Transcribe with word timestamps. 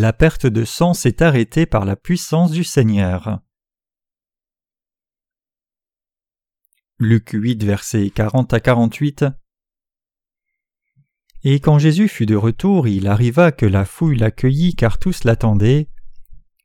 La 0.00 0.12
perte 0.12 0.46
de 0.46 0.64
sang 0.64 0.94
s'est 0.94 1.24
arrêtée 1.24 1.66
par 1.66 1.84
la 1.84 1.96
puissance 1.96 2.52
du 2.52 2.62
Seigneur. 2.62 3.40
Luc 7.00 7.30
8, 7.32 7.64
versets 7.64 8.08
40 8.10 8.52
à 8.52 8.60
48. 8.60 9.24
Et 11.42 11.58
quand 11.58 11.80
Jésus 11.80 12.06
fut 12.06 12.26
de 12.26 12.36
retour, 12.36 12.86
il 12.86 13.08
arriva 13.08 13.50
que 13.50 13.66
la 13.66 13.84
foule 13.84 14.18
l'accueillit 14.18 14.76
car 14.76 15.00
tous 15.00 15.24
l'attendaient. 15.24 15.88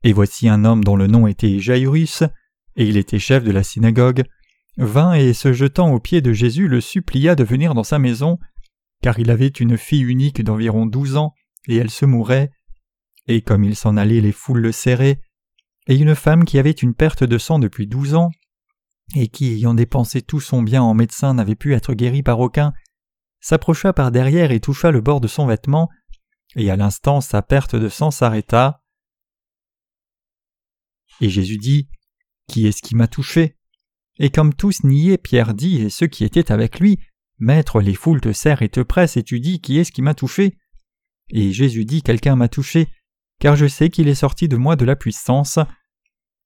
Et 0.03 0.13
voici 0.13 0.47
un 0.47 0.63
homme 0.63 0.83
dont 0.83 0.95
le 0.95 1.07
nom 1.07 1.25
était 1.25 1.57
Jairus, 1.57 2.21
et 2.75 2.87
il 2.87 2.97
était 2.97 3.17
chef 3.17 3.43
de 3.43 3.51
la 3.51 3.63
synagogue, 3.63 4.25
vint 4.77 5.15
et 5.15 5.33
se 5.33 5.53
jetant 5.53 5.91
aux 5.91 5.99
pieds 5.99 6.21
de 6.21 6.33
Jésus 6.33 6.67
le 6.67 6.81
supplia 6.81 7.33
de 7.33 7.43
venir 7.43 7.73
dans 7.73 7.83
sa 7.83 7.97
maison, 7.97 8.37
car 9.01 9.17
il 9.17 9.31
avait 9.31 9.47
une 9.47 9.75
fille 9.75 10.03
unique 10.03 10.43
d'environ 10.43 10.85
douze 10.85 11.17
ans, 11.17 11.33
et 11.67 11.77
elle 11.77 11.89
se 11.89 12.05
mourait. 12.05 12.51
Et 13.27 13.41
comme 13.41 13.63
il 13.63 13.75
s'en 13.75 13.97
allait, 13.97 14.21
les 14.21 14.31
foules 14.31 14.61
le 14.61 14.71
serraient. 14.71 15.21
Et 15.87 15.95
une 15.95 16.15
femme 16.15 16.45
qui 16.45 16.59
avait 16.59 16.71
une 16.71 16.93
perte 16.93 17.23
de 17.23 17.37
sang 17.37 17.59
depuis 17.59 17.87
douze 17.87 18.15
ans, 18.15 18.31
et 19.15 19.27
qui, 19.27 19.53
ayant 19.53 19.73
dépensé 19.73 20.21
tout 20.21 20.39
son 20.39 20.61
bien 20.61 20.81
en 20.81 20.93
médecin, 20.93 21.33
n'avait 21.33 21.55
pu 21.55 21.73
être 21.73 21.93
guérie 21.93 22.23
par 22.23 22.39
aucun, 22.39 22.73
s'approcha 23.41 23.93
par 23.93 24.11
derrière 24.11 24.51
et 24.51 24.59
toucha 24.59 24.91
le 24.91 25.01
bord 25.01 25.19
de 25.19 25.27
son 25.27 25.45
vêtement, 25.45 25.89
et 26.55 26.69
à 26.69 26.75
l'instant 26.75 27.21
sa 27.21 27.41
perte 27.41 27.75
de 27.75 27.89
sang 27.89 28.11
s'arrêta. 28.11 28.83
Et 31.21 31.29
Jésus 31.29 31.57
dit 31.57 31.89
Qui 32.47 32.67
est-ce 32.67 32.81
qui 32.81 32.95
m'a 32.95 33.07
touché? 33.07 33.57
Et 34.19 34.29
comme 34.29 34.53
tous 34.53 34.83
niaient, 34.83 35.17
Pierre 35.17 35.53
dit, 35.53 35.81
et 35.81 35.89
ceux 35.89 36.07
qui 36.07 36.23
étaient 36.23 36.51
avec 36.51 36.79
lui 36.79 36.99
Maître, 37.39 37.81
les 37.81 37.95
foules 37.95 38.21
te 38.21 38.31
serrent 38.31 38.61
et 38.61 38.69
te 38.69 38.79
pressent, 38.79 39.17
et 39.17 39.23
tu 39.23 39.39
dis 39.39 39.59
Qui 39.59 39.79
est-ce 39.79 39.91
qui 39.91 40.01
m'a 40.01 40.13
touché? 40.13 40.57
Et 41.29 41.51
Jésus 41.51 41.85
dit 41.85 42.03
Quelqu'un 42.03 42.35
m'a 42.35 42.47
touché, 42.47 42.87
car 43.43 43.57
je 43.57 43.67
sais 43.67 43.89
qu'il 43.89 44.07
est 44.07 44.15
sorti 44.15 44.47
de 44.47 44.55
moi 44.55 44.77
de 44.77 44.85
la 44.85 44.95
puissance. 44.95 45.59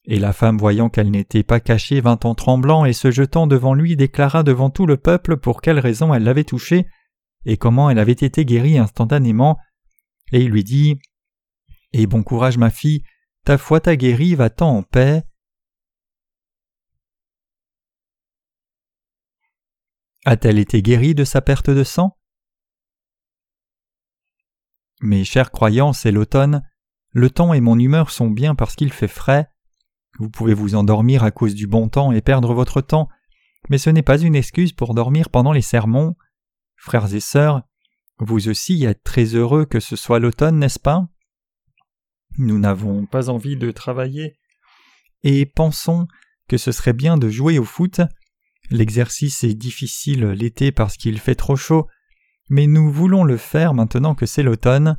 Et 0.05 0.17
la 0.17 0.33
femme, 0.33 0.57
voyant 0.57 0.89
qu'elle 0.89 1.11
n'était 1.11 1.43
pas 1.43 1.59
cachée, 1.59 2.01
vint 2.01 2.17
en 2.23 2.33
tremblant 2.33 2.85
et 2.85 2.93
se 2.93 3.11
jetant 3.11 3.45
devant 3.45 3.75
lui, 3.75 3.95
déclara 3.95 4.41
devant 4.41 4.71
tout 4.71 4.87
le 4.87 4.97
peuple 4.97 5.37
pour 5.37 5.61
quelle 5.61 5.77
raison 5.77 6.11
elle 6.11 6.23
l'avait 6.23 6.43
touché, 6.43 6.87
et 7.45 7.55
comment 7.55 7.91
elle 7.91 7.99
avait 7.99 8.13
été 8.13 8.45
guérie 8.45 8.79
instantanément. 8.79 9.59
Et 10.31 10.41
il 10.41 10.49
lui 10.49 10.63
dit 10.63 10.97
Et 11.93 12.07
bon 12.07 12.23
courage, 12.23 12.57
ma 12.57 12.71
fille, 12.71 13.03
ta 13.45 13.59
foi 13.59 13.79
t'a 13.79 13.95
guérie, 13.95 14.33
va-t'en 14.33 14.77
en 14.77 14.81
paix. 14.81 15.21
A-t-elle 20.25 20.57
été 20.57 20.81
guérie 20.81 21.13
de 21.13 21.25
sa 21.25 21.41
perte 21.41 21.69
de 21.69 21.83
sang? 21.83 22.17
Mes 24.99 25.23
chers 25.25 25.51
croyants, 25.51 25.93
c'est 25.93 26.11
l'automne. 26.11 26.63
Le 27.11 27.29
temps 27.29 27.53
et 27.53 27.61
mon 27.61 27.79
humeur 27.79 28.11
sont 28.11 28.29
bien 28.29 28.55
parce 28.55 28.75
qu'il 28.75 28.91
fait 28.91 29.07
frais. 29.07 29.49
Vous 30.19 30.29
pouvez 30.29 30.53
vous 30.53 30.75
endormir 30.75 31.23
à 31.23 31.31
cause 31.31 31.55
du 31.55 31.67
bon 31.67 31.89
temps 31.89 32.11
et 32.11 32.21
perdre 32.21 32.53
votre 32.53 32.81
temps, 32.81 33.07
mais 33.69 33.77
ce 33.77 33.89
n'est 33.89 34.03
pas 34.03 34.19
une 34.19 34.35
excuse 34.35 34.73
pour 34.73 34.93
dormir 34.93 35.29
pendant 35.29 35.51
les 35.51 35.61
sermons. 35.61 36.15
Frères 36.75 37.13
et 37.13 37.19
sœurs, 37.19 37.61
vous 38.19 38.49
aussi 38.49 38.83
êtes 38.85 39.03
très 39.03 39.35
heureux 39.35 39.65
que 39.65 39.79
ce 39.79 39.95
soit 39.95 40.19
l'automne, 40.19 40.59
n'est-ce 40.59 40.79
pas? 40.79 41.07
Nous 42.37 42.59
n'avons 42.59 43.05
pas 43.05 43.29
envie 43.29 43.57
de 43.57 43.71
travailler 43.71 44.37
et 45.23 45.45
pensons 45.45 46.07
que 46.47 46.57
ce 46.57 46.71
serait 46.71 46.93
bien 46.93 47.17
de 47.17 47.29
jouer 47.29 47.59
au 47.59 47.63
foot. 47.63 48.01
L'exercice 48.69 49.43
est 49.43 49.53
difficile 49.53 50.25
l'été 50.25 50.71
parce 50.71 50.97
qu'il 50.97 51.19
fait 51.19 51.35
trop 51.35 51.55
chaud, 51.55 51.87
mais 52.49 52.67
nous 52.67 52.91
voulons 52.91 53.23
le 53.23 53.37
faire 53.37 53.73
maintenant 53.73 54.15
que 54.15 54.25
c'est 54.25 54.43
l'automne. 54.43 54.97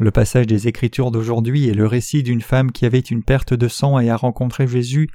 Le 0.00 0.10
passage 0.10 0.46
des 0.46 0.66
Écritures 0.66 1.10
d'aujourd'hui 1.10 1.68
est 1.68 1.74
le 1.74 1.86
récit 1.86 2.22
d'une 2.22 2.40
femme 2.40 2.72
qui 2.72 2.86
avait 2.86 3.00
une 3.00 3.22
perte 3.22 3.52
de 3.52 3.68
sang 3.68 3.98
et 3.98 4.08
a 4.08 4.16
rencontré 4.16 4.66
Jésus, 4.66 5.10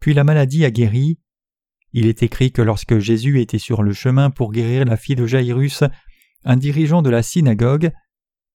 puis 0.00 0.12
la 0.12 0.24
maladie 0.24 0.64
a 0.64 0.72
guéri. 0.72 1.20
Il 1.92 2.06
est 2.06 2.24
écrit 2.24 2.50
que 2.50 2.60
lorsque 2.60 2.98
Jésus 2.98 3.40
était 3.40 3.60
sur 3.60 3.84
le 3.84 3.92
chemin 3.92 4.30
pour 4.30 4.50
guérir 4.50 4.86
la 4.86 4.96
fille 4.96 5.14
de 5.14 5.24
Jairus, 5.24 5.84
un 6.42 6.56
dirigeant 6.56 7.00
de 7.00 7.10
la 7.10 7.22
synagogue, 7.22 7.92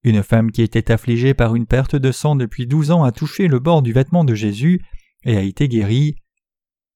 une 0.04 0.22
femme 0.22 0.52
qui 0.52 0.64
était 0.64 0.92
affligée 0.92 1.34
par 1.34 1.56
une 1.56 1.66
perte 1.66 1.96
de 1.96 2.12
sang 2.12 2.36
depuis 2.36 2.68
douze 2.68 2.92
ans 2.92 3.06
a 3.06 3.14
touché 3.14 3.48
le 3.48 3.60
bord 3.60 3.82
du 3.82 3.94
vêtement 3.94 4.26
de 4.26 4.36
Jésus 4.36 4.82
et 5.24 5.38
a 5.38 5.42
été 5.44 5.70
guérie. 5.70 6.16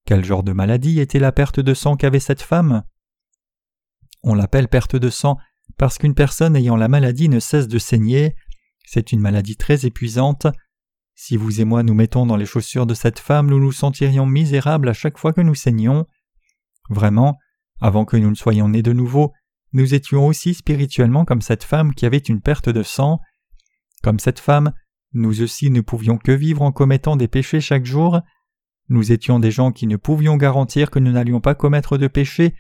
Quel 0.06 0.26
genre 0.26 0.44
de 0.44 0.52
maladie 0.52 1.00
était 1.00 1.20
la 1.20 1.32
perte 1.32 1.62
de 1.62 1.74
sang 1.74 1.96
qu'avait 1.96 2.20
cette 2.20 2.42
femme? 2.42 2.84
On 4.24 4.36
l'appelle 4.36 4.68
perte 4.68 4.98
de 4.98 5.10
sang 5.10 5.38
parce 5.78 5.98
qu'une 5.98 6.16
personne 6.16 6.58
ayant 6.58 6.76
la 6.76 6.90
maladie 6.90 7.30
ne 7.30 7.40
cesse 7.40 7.70
de 7.70 7.80
saigner, 7.80 8.36
c'est 8.86 9.12
une 9.12 9.20
maladie 9.20 9.58
très 9.58 9.86
épuisante. 9.86 10.48
Si 11.16 11.38
vous 11.38 11.62
et 11.62 11.66
moi 11.66 11.84
nous 11.84 11.94
mettons 11.94 12.26
dans 12.26 12.36
les 12.36 12.46
chaussures 12.46 12.86
de 12.86 12.94
cette 12.94 13.20
femme, 13.20 13.48
nous 13.48 13.60
nous 13.60 13.72
sentirions 13.72 14.26
misérables 14.26 14.90
à 14.90 14.94
chaque 14.94 15.18
fois 15.18 15.34
que 15.34 15.42
nous 15.42 15.56
saignons. 15.56 16.06
Vraiment, 16.90 17.38
avant 17.82 18.06
que 18.06 18.18
nous 18.18 18.30
ne 18.30 18.36
soyons 18.36 18.70
nés 18.70 18.82
de 18.82 18.94
nouveau, 18.94 19.32
nous 19.74 19.94
étions 19.94 20.28
aussi 20.28 20.54
spirituellement 20.54 21.26
comme 21.26 21.42
cette 21.42 21.64
femme 21.64 21.94
qui 21.94 22.06
avait 22.06 22.18
une 22.18 22.42
perte 22.42 22.70
de 22.70 22.84
sang. 22.84 23.20
Comme 24.04 24.20
cette 24.20 24.40
femme, 24.40 24.74
nous 25.14 25.42
aussi 25.42 25.70
ne 25.70 25.82
pouvions 25.82 26.18
que 26.18 26.32
vivre 26.32 26.62
en 26.62 26.72
commettant 26.72 27.16
des 27.16 27.28
péchés 27.28 27.62
chaque 27.62 27.86
jour. 27.86 28.22
Nous 28.90 29.12
étions 29.12 29.40
des 29.40 29.52
gens 29.52 29.72
qui 29.72 29.88
ne 29.88 29.98
pouvions 29.98 30.38
garantir 30.38 30.92
que 30.92 31.00
nous 31.00 31.12
n'allions 31.12 31.42
pas 31.42 31.56
commettre 31.56 31.98
de 31.98 32.08
péchés, 32.08 32.56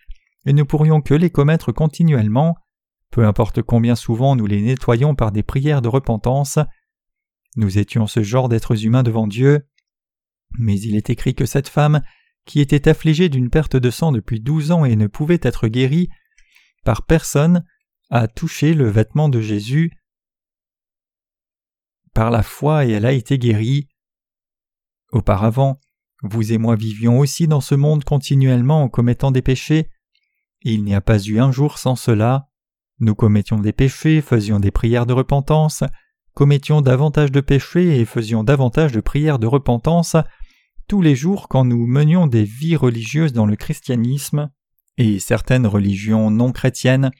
et 0.45 0.53
ne 0.53 0.63
pourrions 0.63 1.01
que 1.01 1.13
les 1.13 1.29
commettre 1.29 1.71
continuellement 1.71 2.55
peu 3.13 3.27
importe 3.27 3.61
combien 3.61 3.93
souvent 3.93 4.35
nous 4.35 4.47
les 4.47 4.59
nettoyons 4.59 5.13
par 5.13 5.31
des 5.31 5.43
prières 5.43 5.83
de 5.83 5.87
repentance. 5.87 6.57
Nous 7.55 7.77
étions 7.77 8.07
ce 8.07 8.23
genre 8.23 8.49
d'êtres 8.49 8.85
humains 8.85 9.03
devant 9.03 9.27
Dieu. 9.27 9.67
Mais 10.57 10.79
il 10.79 10.95
est 10.95 11.11
écrit 11.11 11.35
que 11.35 11.45
cette 11.45 11.69
femme, 11.69 12.01
qui 12.45 12.59
était 12.59 12.89
affligée 12.89 13.29
d'une 13.29 13.51
perte 13.51 13.75
de 13.75 13.91
sang 13.91 14.11
depuis 14.11 14.39
douze 14.39 14.71
ans 14.71 14.83
et 14.83 14.95
ne 14.95 15.05
pouvait 15.05 15.39
être 15.43 15.67
guérie 15.67 16.09
par 16.83 17.05
personne, 17.05 17.63
a 18.09 18.27
touché 18.27 18.73
le 18.73 18.89
vêtement 18.89 19.29
de 19.29 19.41
Jésus 19.41 19.93
par 22.15 22.31
la 22.31 22.41
foi 22.41 22.85
et 22.85 22.91
elle 22.93 23.05
a 23.05 23.13
été 23.13 23.37
guérie. 23.37 23.89
Auparavant, 25.11 25.79
vous 26.23 26.51
et 26.51 26.57
moi 26.57 26.75
vivions 26.75 27.19
aussi 27.19 27.47
dans 27.47 27.61
ce 27.61 27.75
monde 27.75 28.05
continuellement 28.05 28.81
en 28.81 28.89
commettant 28.89 29.29
des 29.29 29.43
péchés. 29.43 29.91
Il 30.61 30.83
n'y 30.83 30.95
a 30.95 31.01
pas 31.01 31.19
eu 31.19 31.39
un 31.39 31.51
jour 31.51 31.77
sans 31.77 31.95
cela. 31.95 32.49
Nous 32.99 33.15
commettions 33.15 33.59
des 33.59 33.73
péchés, 33.73 34.21
faisions 34.21 34.59
des 34.59 34.71
prières 34.71 35.05
de 35.05 35.13
repentance, 35.13 35.83
commettions 36.33 36.81
davantage 36.81 37.31
de 37.31 37.41
péchés 37.41 37.99
et 37.99 38.05
faisions 38.05 38.43
davantage 38.43 38.91
de 38.91 39.01
prières 39.01 39.39
de 39.39 39.47
repentance 39.47 40.15
tous 40.87 41.01
les 41.01 41.15
jours 41.15 41.47
quand 41.47 41.65
nous 41.65 41.85
menions 41.87 42.27
des 42.27 42.43
vies 42.43 42.75
religieuses 42.75 43.33
dans 43.33 43.45
le 43.45 43.55
christianisme, 43.55 44.51
et 44.97 45.19
certaines 45.19 45.65
religions 45.65 46.29
non 46.29 46.51
chrétiennes 46.51 47.11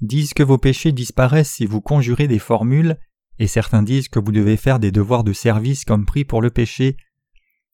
disent 0.00 0.34
que 0.34 0.42
vos 0.42 0.58
péchés 0.58 0.92
disparaissent 0.92 1.52
si 1.52 1.66
vous 1.66 1.80
conjurez 1.80 2.28
des 2.28 2.38
formules, 2.38 2.98
et 3.38 3.46
certains 3.46 3.82
disent 3.82 4.08
que 4.08 4.18
vous 4.18 4.32
devez 4.32 4.56
faire 4.56 4.78
des 4.78 4.92
devoirs 4.92 5.24
de 5.24 5.32
service 5.32 5.84
comme 5.84 6.04
prix 6.04 6.24
pour 6.24 6.42
le 6.42 6.50
péché. 6.50 6.96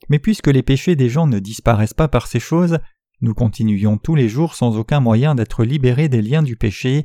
Mais 0.08 0.18
puisque 0.18 0.46
les 0.48 0.62
péchés 0.62 0.96
des 0.96 1.08
gens 1.08 1.26
ne 1.26 1.38
disparaissent 1.38 1.94
pas 1.94 2.08
par 2.08 2.26
ces 2.26 2.40
choses, 2.40 2.78
nous 3.20 3.34
continuions 3.34 3.98
tous 3.98 4.14
les 4.14 4.28
jours 4.28 4.54
sans 4.54 4.76
aucun 4.76 5.00
moyen 5.00 5.34
d'être 5.34 5.64
libérés 5.64 6.08
des 6.08 6.22
liens 6.22 6.42
du 6.42 6.56
péché. 6.56 7.04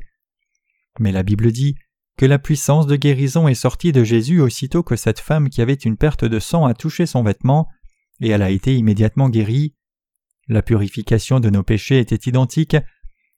Mais 1.00 1.12
la 1.12 1.22
Bible 1.22 1.50
dit 1.52 1.76
que 2.16 2.26
la 2.26 2.38
puissance 2.38 2.86
de 2.86 2.96
guérison 2.96 3.48
est 3.48 3.54
sortie 3.54 3.92
de 3.92 4.04
Jésus 4.04 4.40
aussitôt 4.40 4.82
que 4.82 4.96
cette 4.96 5.20
femme 5.20 5.48
qui 5.48 5.60
avait 5.60 5.74
une 5.74 5.96
perte 5.96 6.24
de 6.24 6.38
sang 6.38 6.64
a 6.64 6.74
touché 6.74 7.06
son 7.06 7.22
vêtement, 7.22 7.68
et 8.20 8.28
elle 8.28 8.42
a 8.42 8.50
été 8.50 8.76
immédiatement 8.76 9.28
guérie. 9.28 9.74
La 10.46 10.62
purification 10.62 11.40
de 11.40 11.50
nos 11.50 11.62
péchés 11.62 11.98
était 11.98 12.28
identique, 12.28 12.76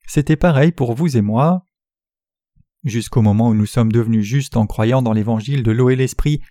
c'était 0.05 0.35
pareil 0.35 0.71
pour 0.71 0.93
vous 0.93 1.17
et 1.17 1.21
moi. 1.21 1.65
Jusqu'au 2.83 3.21
moment 3.21 3.49
où 3.49 3.55
nous 3.55 3.65
sommes 3.65 3.91
devenus 3.91 4.23
justes 4.23 4.57
en 4.57 4.67
croyant 4.67 5.01
dans 5.01 5.13
l'évangile 5.13 5.63
de 5.63 5.71
l'eau 5.71 5.89
et 5.89 5.95
l'esprit, 5.95 6.41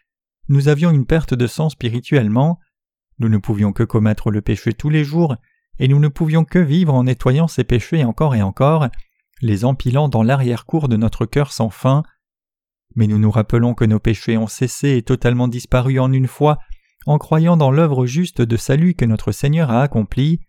nous 0.48 0.68
avions 0.68 0.90
une 0.90 1.06
perte 1.06 1.34
de 1.34 1.46
sang 1.46 1.68
spirituellement, 1.68 2.58
nous 3.18 3.28
ne 3.28 3.38
pouvions 3.38 3.72
que 3.72 3.82
commettre 3.82 4.30
le 4.30 4.42
péché 4.42 4.72
tous 4.72 4.90
les 4.90 5.04
jours, 5.04 5.36
et 5.78 5.88
nous 5.88 5.98
ne 5.98 6.08
pouvions 6.08 6.44
que 6.44 6.58
vivre 6.58 6.94
en 6.94 7.04
nettoyant 7.04 7.48
ces 7.48 7.64
péchés 7.64 8.04
encore 8.04 8.34
et 8.34 8.42
encore, 8.42 8.88
les 9.42 9.64
empilant 9.64 10.08
dans 10.08 10.22
l'arrière-cour 10.22 10.88
de 10.88 10.96
notre 10.96 11.26
cœur 11.26 11.52
sans 11.52 11.70
fin. 11.70 12.02
Mais 12.94 13.06
nous 13.06 13.18
nous 13.18 13.30
rappelons 13.30 13.74
que 13.74 13.84
nos 13.84 13.98
péchés 13.98 14.36
ont 14.36 14.46
cessé 14.46 14.96
et 14.96 15.02
totalement 15.02 15.48
disparu 15.48 15.98
en 15.98 16.12
une 16.12 16.28
fois 16.28 16.58
en 17.06 17.18
croyant 17.18 17.56
dans 17.56 17.70
l'œuvre 17.70 18.04
juste 18.04 18.42
de 18.42 18.56
salut 18.56 18.94
que 18.94 19.04
notre 19.04 19.32
Seigneur 19.32 19.70
a 19.70 19.82
accomplie. 19.82 20.40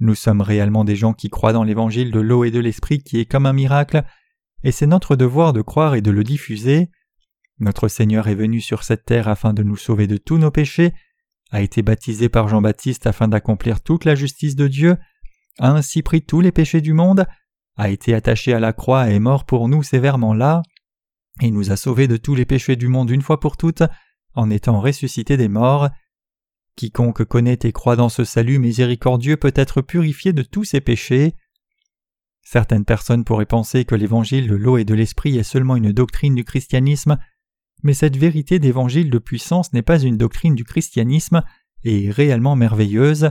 Nous 0.00 0.16
sommes 0.16 0.40
réellement 0.40 0.84
des 0.84 0.96
gens 0.96 1.12
qui 1.12 1.30
croient 1.30 1.52
dans 1.52 1.62
l'évangile 1.62 2.10
de 2.10 2.20
l'eau 2.20 2.44
et 2.44 2.50
de 2.50 2.58
l'esprit 2.58 3.02
qui 3.02 3.20
est 3.20 3.26
comme 3.26 3.46
un 3.46 3.52
miracle, 3.52 4.02
et 4.64 4.72
c'est 4.72 4.86
notre 4.86 5.14
devoir 5.14 5.52
de 5.52 5.62
croire 5.62 5.94
et 5.94 6.02
de 6.02 6.10
le 6.10 6.24
diffuser. 6.24 6.90
Notre 7.60 7.88
Seigneur 7.88 8.26
est 8.28 8.34
venu 8.34 8.60
sur 8.60 8.82
cette 8.82 9.04
terre 9.04 9.28
afin 9.28 9.52
de 9.52 9.62
nous 9.62 9.76
sauver 9.76 10.06
de 10.06 10.16
tous 10.16 10.38
nos 10.38 10.50
péchés, 10.50 10.92
a 11.52 11.60
été 11.60 11.82
baptisé 11.82 12.28
par 12.28 12.48
Jean-Baptiste 12.48 13.06
afin 13.06 13.28
d'accomplir 13.28 13.80
toute 13.82 14.04
la 14.04 14.14
justice 14.14 14.56
de 14.56 14.66
Dieu, 14.66 14.96
a 15.58 15.70
ainsi 15.70 16.02
pris 16.02 16.22
tous 16.22 16.40
les 16.40 16.52
péchés 16.52 16.80
du 16.80 16.94
monde, 16.94 17.26
a 17.80 17.88
été 17.88 18.12
attaché 18.12 18.52
à 18.52 18.60
la 18.60 18.74
croix 18.74 19.08
et 19.08 19.18
mort 19.18 19.46
pour 19.46 19.66
nous 19.66 19.82
sévèrement 19.82 20.34
là, 20.34 20.62
Il 21.40 21.54
nous 21.54 21.72
a 21.72 21.76
sauvés 21.76 22.08
de 22.08 22.18
tous 22.18 22.34
les 22.34 22.44
péchés 22.44 22.76
du 22.76 22.88
monde 22.88 23.08
une 23.08 23.22
fois 23.22 23.40
pour 23.40 23.56
toutes, 23.56 23.82
en 24.34 24.50
étant 24.50 24.82
ressuscité 24.82 25.38
des 25.38 25.48
morts. 25.48 25.88
Quiconque 26.76 27.24
connaît 27.24 27.58
et 27.62 27.72
croit 27.72 27.96
dans 27.96 28.10
ce 28.10 28.24
salut 28.24 28.58
miséricordieux 28.58 29.38
peut 29.38 29.54
être 29.56 29.80
purifié 29.80 30.34
de 30.34 30.42
tous 30.42 30.64
ses 30.64 30.82
péchés. 30.82 31.34
Certaines 32.42 32.84
personnes 32.84 33.24
pourraient 33.24 33.46
penser 33.46 33.86
que 33.86 33.94
l'évangile 33.94 34.46
de 34.46 34.56
l'eau 34.56 34.76
et 34.76 34.84
de 34.84 34.94
l'esprit 34.94 35.38
est 35.38 35.42
seulement 35.42 35.76
une 35.76 35.92
doctrine 35.92 36.34
du 36.34 36.44
christianisme, 36.44 37.16
mais 37.82 37.94
cette 37.94 38.18
vérité 38.18 38.58
d'évangile 38.58 39.08
de 39.08 39.18
puissance 39.18 39.72
n'est 39.72 39.80
pas 39.80 40.00
une 40.00 40.18
doctrine 40.18 40.54
du 40.54 40.64
christianisme 40.64 41.42
et 41.84 42.04
est 42.04 42.10
réellement 42.10 42.56
merveilleuse. 42.56 43.30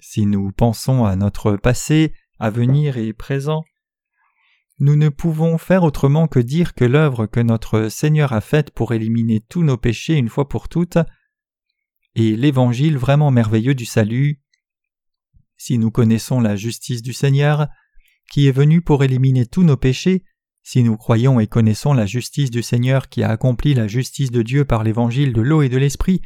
Si 0.00 0.26
nous 0.26 0.50
pensons 0.50 1.04
à 1.04 1.14
notre 1.14 1.56
passé, 1.56 2.14
avenir 2.38 2.96
et 2.96 3.12
présent, 3.12 3.64
nous 4.78 4.96
ne 4.96 5.08
pouvons 5.08 5.56
faire 5.56 5.84
autrement 5.84 6.26
que 6.26 6.40
dire 6.40 6.74
que 6.74 6.84
l'œuvre 6.84 7.26
que 7.26 7.40
notre 7.40 7.88
Seigneur 7.88 8.32
a 8.32 8.40
faite 8.40 8.70
pour 8.70 8.92
éliminer 8.92 9.40
tous 9.40 9.62
nos 9.62 9.76
péchés 9.76 10.14
une 10.14 10.28
fois 10.28 10.48
pour 10.48 10.68
toutes 10.68 10.98
est 12.16 12.36
l'évangile 12.36 12.96
vraiment 12.96 13.30
merveilleux 13.30 13.74
du 13.74 13.86
salut. 13.86 14.40
Si 15.56 15.78
nous 15.78 15.90
connaissons 15.90 16.40
la 16.40 16.56
justice 16.56 17.02
du 17.02 17.12
Seigneur, 17.12 17.68
qui 18.32 18.48
est 18.48 18.52
venu 18.52 18.80
pour 18.82 19.04
éliminer 19.04 19.46
tous 19.46 19.62
nos 19.62 19.76
péchés, 19.76 20.24
si 20.62 20.82
nous 20.82 20.96
croyons 20.96 21.40
et 21.40 21.46
connaissons 21.46 21.92
la 21.92 22.06
justice 22.06 22.50
du 22.50 22.62
Seigneur 22.62 23.08
qui 23.08 23.22
a 23.22 23.30
accompli 23.30 23.74
la 23.74 23.86
justice 23.86 24.30
de 24.30 24.42
Dieu 24.42 24.64
par 24.64 24.82
l'évangile 24.82 25.32
de 25.32 25.42
l'eau 25.42 25.62
et 25.62 25.68
de 25.68 25.76
l'esprit, 25.76 26.22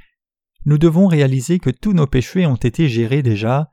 nous 0.65 0.79
devons 0.79 1.07
réaliser 1.07 1.59
que 1.59 1.71
tous 1.71 1.93
nos 1.93 2.07
péchés 2.07 2.47
ont 2.47 2.57
été 2.57 2.89
gérés 2.89 3.23
déjà. 3.23 3.73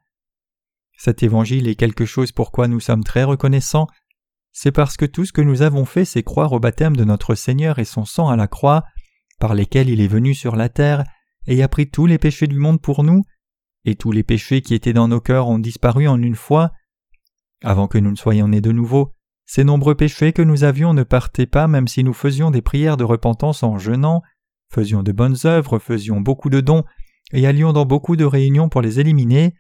Cet 0.98 1.24
évangile 1.24 1.68
est 1.68 1.76
quelque 1.76 2.06
chose 2.06 2.32
pour 2.32 2.52
quoi 2.52 2.68
nous 2.68 2.80
sommes 2.80 3.04
très 3.04 3.24
reconnaissants, 3.24 3.88
c'est 4.58 4.72
parce 4.72 4.96
que 4.96 5.06
tout 5.06 5.26
ce 5.26 5.34
que 5.34 5.42
nous 5.42 5.64
avons 5.64 5.84
fait, 5.84 6.06
c'est 6.06 6.24
croire 6.24 6.54
au 6.54 6.60
baptême 6.60 6.96
de 6.96 7.04
notre 7.04 7.36
Seigneur 7.36 7.78
et 7.78 7.84
son 7.84 8.06
sang 8.06 8.30
à 8.30 8.38
la 8.38 8.48
croix, 8.48 8.84
par 9.38 9.54
lesquels 9.54 9.90
il 9.90 10.00
est 10.00 10.08
venu 10.08 10.34
sur 10.34 10.56
la 10.56 10.70
terre 10.70 11.04
et 11.46 11.62
a 11.62 11.68
pris 11.68 11.90
tous 11.90 12.06
les 12.06 12.18
péchés 12.18 12.48
du 12.48 12.58
monde 12.58 12.82
pour 12.82 13.04
nous, 13.04 13.26
et 13.84 13.96
tous 13.96 14.14
les 14.14 14.24
péchés 14.24 14.62
qui 14.62 14.74
étaient 14.74 14.94
dans 14.94 15.10
nos 15.10 15.20
cœurs 15.20 15.50
ont 15.50 15.60
disparu 15.60 16.08
en 16.08 16.22
une 16.22 16.36
fois. 16.36 16.72
Avant 17.64 17.90
que 17.90 17.98
nous 17.98 18.12
ne 18.12 18.16
soyons 18.16 18.48
nés 18.48 18.62
de 18.62 18.72
nouveau, 18.72 19.14
ces 19.46 19.66
nombreux 19.66 19.96
péchés 19.96 20.32
que 20.32 20.42
nous 20.42 20.64
avions 20.64 20.94
ne 20.94 21.04
partaient 21.04 21.46
pas 21.46 21.68
même 21.68 21.90
si 21.90 22.06
nous 22.06 22.14
faisions 22.14 22.50
des 22.50 22.62
prières 22.62 22.98
de 22.98 23.04
repentance 23.04 23.62
en 23.62 23.78
jeûnant, 23.78 24.22
faisions 24.74 25.04
de 25.04 25.12
bonnes 25.12 25.38
œuvres, 25.44 25.80
faisions 25.80 26.22
beaucoup 26.22 26.50
de 26.50 26.62
dons, 26.62 26.86
et 27.34 27.46
allions 27.46 27.74
dans 27.74 27.86
beaucoup 27.86 28.16
de 28.16 28.26
réunions 28.26 28.70
pour 28.70 28.82
les 28.82 29.02
éliminer. 29.02 29.54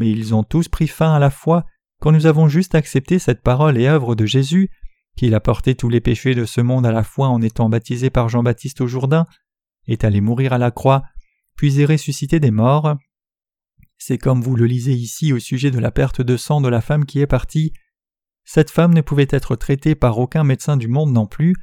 Mais 0.00 0.10
ils 0.10 0.34
ont 0.34 0.42
tous 0.42 0.68
pris 0.68 0.88
fin 0.88 1.12
à 1.12 1.18
la 1.18 1.30
foi 1.30 1.66
quand 2.00 2.10
nous 2.10 2.26
avons 2.26 2.48
juste 2.48 2.74
accepté 2.74 3.18
cette 3.18 3.42
parole 3.42 3.78
et 3.78 3.86
œuvre 3.86 4.14
de 4.14 4.24
Jésus, 4.24 4.70
qu'il 5.16 5.34
a 5.34 5.40
porté 5.40 5.74
tous 5.74 5.90
les 5.90 6.00
péchés 6.00 6.34
de 6.34 6.46
ce 6.46 6.62
monde 6.62 6.86
à 6.86 6.92
la 6.92 7.04
fois 7.04 7.28
en 7.28 7.42
étant 7.42 7.68
baptisé 7.68 8.08
par 8.08 8.30
Jean-Baptiste 8.30 8.80
au 8.80 8.86
Jourdain, 8.86 9.26
est 9.86 10.02
allé 10.02 10.22
mourir 10.22 10.54
à 10.54 10.58
la 10.58 10.70
croix, 10.70 11.02
puis 11.56 11.80
est 11.80 11.84
ressuscité 11.84 12.40
des 12.40 12.50
morts. 12.50 12.96
C'est 13.98 14.16
comme 14.16 14.40
vous 14.40 14.56
le 14.56 14.64
lisez 14.64 14.94
ici 14.94 15.34
au 15.34 15.38
sujet 15.38 15.70
de 15.70 15.78
la 15.78 15.90
perte 15.90 16.22
de 16.22 16.38
sang 16.38 16.62
de 16.62 16.68
la 16.70 16.80
femme 16.80 17.04
qui 17.04 17.20
est 17.20 17.26
partie. 17.26 17.74
Cette 18.44 18.70
femme 18.70 18.94
ne 18.94 19.02
pouvait 19.02 19.28
être 19.28 19.56
traitée 19.56 19.94
par 19.94 20.18
aucun 20.18 20.42
médecin 20.42 20.78
du 20.78 20.88
monde 20.88 21.12
non 21.12 21.26
plus, 21.26 21.54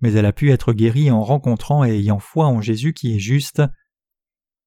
mais 0.00 0.14
elle 0.14 0.24
a 0.24 0.32
pu 0.32 0.50
être 0.50 0.72
guérie 0.72 1.10
en 1.10 1.22
rencontrant 1.22 1.84
et 1.84 1.90
ayant 1.90 2.18
foi 2.18 2.46
en 2.46 2.62
Jésus 2.62 2.94
qui 2.94 3.14
est 3.14 3.20
juste. 3.20 3.62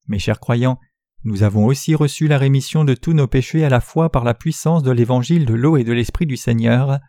Mes 0.07 0.19
chers 0.19 0.39
croyants, 0.39 0.80
nous 1.25 1.42
avons 1.42 1.66
aussi 1.66 1.95
reçu 1.95 2.27
la 2.27 2.38
rémission 2.38 2.86
de 2.86 2.94
tous 2.94 3.13
nos 3.13 3.25
péchés 3.27 3.66
à 3.66 3.69
la 3.69 3.81
fois 3.81 4.12
par 4.12 4.24
la 4.24 4.36
puissance 4.36 4.83
de 4.83 4.92
l'évangile 4.92 5.48
de 5.48 5.56
l'eau 5.56 5.75
et 5.75 5.83
de 5.83 5.92
l'esprit 5.92 6.27
du 6.27 6.38
Seigneur. 6.38 7.00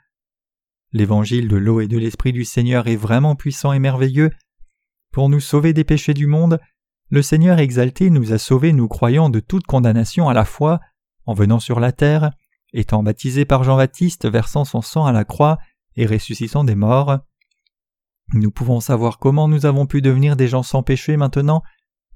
L'évangile 0.93 1.49
de 1.49 1.57
l'eau 1.57 1.83
et 1.83 1.87
de 1.87 1.99
l'esprit 1.99 2.33
du 2.33 2.47
Seigneur 2.47 2.89
est 2.89 2.97
vraiment 2.97 3.37
puissant 3.37 3.75
et 3.75 3.79
merveilleux. 3.79 4.31
Pour 5.13 5.29
nous 5.29 5.41
sauver 5.41 5.75
des 5.75 5.85
péchés 5.85 6.15
du 6.15 6.27
monde, 6.27 6.59
le 7.11 7.21
Seigneur 7.21 7.59
exalté 7.59 8.09
nous 8.09 8.33
a 8.33 8.39
sauvés 8.39 8.73
nous 8.73 8.89
croyant 8.89 9.29
de 9.29 9.39
toute 9.39 9.67
condamnation 9.67 10.31
à 10.31 10.35
la 10.35 10.47
fois, 10.47 10.81
en 11.27 11.35
venant 11.35 11.61
sur 11.61 11.79
la 11.79 11.93
terre, 11.93 12.31
étant 12.73 13.03
baptisé 13.03 13.45
par 13.45 13.65
Jean-Baptiste, 13.65 14.27
versant 14.27 14.65
son 14.65 14.81
sang 14.81 15.05
à 15.05 15.13
la 15.13 15.25
croix 15.25 15.59
et 15.95 16.07
ressuscitant 16.07 16.65
des 16.65 16.75
morts. 16.75 17.19
Nous 18.33 18.51
pouvons 18.51 18.81
savoir 18.81 19.19
comment 19.19 19.47
nous 19.47 19.67
avons 19.67 19.85
pu 19.85 20.01
devenir 20.01 20.37
des 20.37 20.49
gens 20.49 20.63
sans 20.63 20.83
péché 20.83 21.19
maintenant 21.19 21.63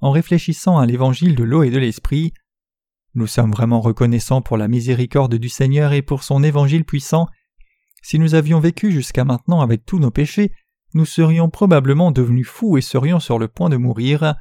en 0.01 0.11
réfléchissant 0.11 0.79
à 0.79 0.87
l'évangile 0.87 1.35
de 1.35 1.45
l'eau 1.45 1.63
et 1.63 1.71
de 1.71 1.79
l'esprit. 1.79 2.33
Nous 3.15 3.27
sommes 3.27 3.53
vraiment 3.53 3.81
reconnaissants 3.81 4.43
pour 4.43 4.57
la 4.57 4.69
miséricorde 4.69 5.35
du 5.35 5.49
Seigneur 5.49 5.93
et 5.93 6.03
pour 6.03 6.23
son 6.23 6.43
évangile 6.43 6.85
puissant. 6.85 7.27
Si 8.03 8.19
nous 8.19 8.35
avions 8.35 8.61
vécu 8.61 8.93
jusqu'à 8.93 9.25
maintenant 9.25 9.61
avec 9.61 9.85
tous 9.85 9.99
nos 9.99 10.11
péchés, 10.11 10.53
nous 10.95 11.05
serions 11.05 11.51
probablement 11.51 12.11
devenus 12.11 12.49
fous 12.49 12.79
et 12.79 12.83
serions 12.83 13.21
sur 13.21 13.39
le 13.39 13.49
point 13.49 13.69
de 13.69 13.77
mourir. 13.77 14.35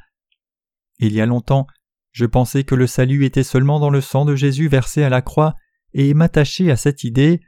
Il 0.99 1.13
y 1.13 1.21
a 1.21 1.25
longtemps, 1.25 1.67
je 2.11 2.25
pensais 2.25 2.63
que 2.63 2.75
le 2.75 2.87
salut 2.87 3.25
était 3.25 3.43
seulement 3.43 3.79
dans 3.79 3.89
le 3.89 4.01
sang 4.01 4.25
de 4.25 4.35
Jésus 4.35 4.67
versé 4.67 5.03
à 5.03 5.09
la 5.09 5.21
croix, 5.21 5.55
et 5.93 6.13
m'attachais 6.13 6.71
à 6.71 6.75
cette 6.75 7.03
idée, 7.03 7.41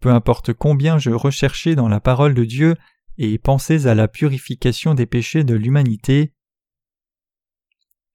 peu 0.00 0.10
importe 0.10 0.52
combien 0.52 0.98
je 0.98 1.10
recherchais 1.10 1.74
dans 1.74 1.88
la 1.88 2.00
parole 2.00 2.34
de 2.34 2.44
Dieu 2.44 2.76
et 3.18 3.38
pensais 3.38 3.86
à 3.86 3.94
la 3.94 4.08
purification 4.08 4.94
des 4.94 5.06
péchés 5.06 5.44
de 5.44 5.54
l'humanité. 5.54 6.32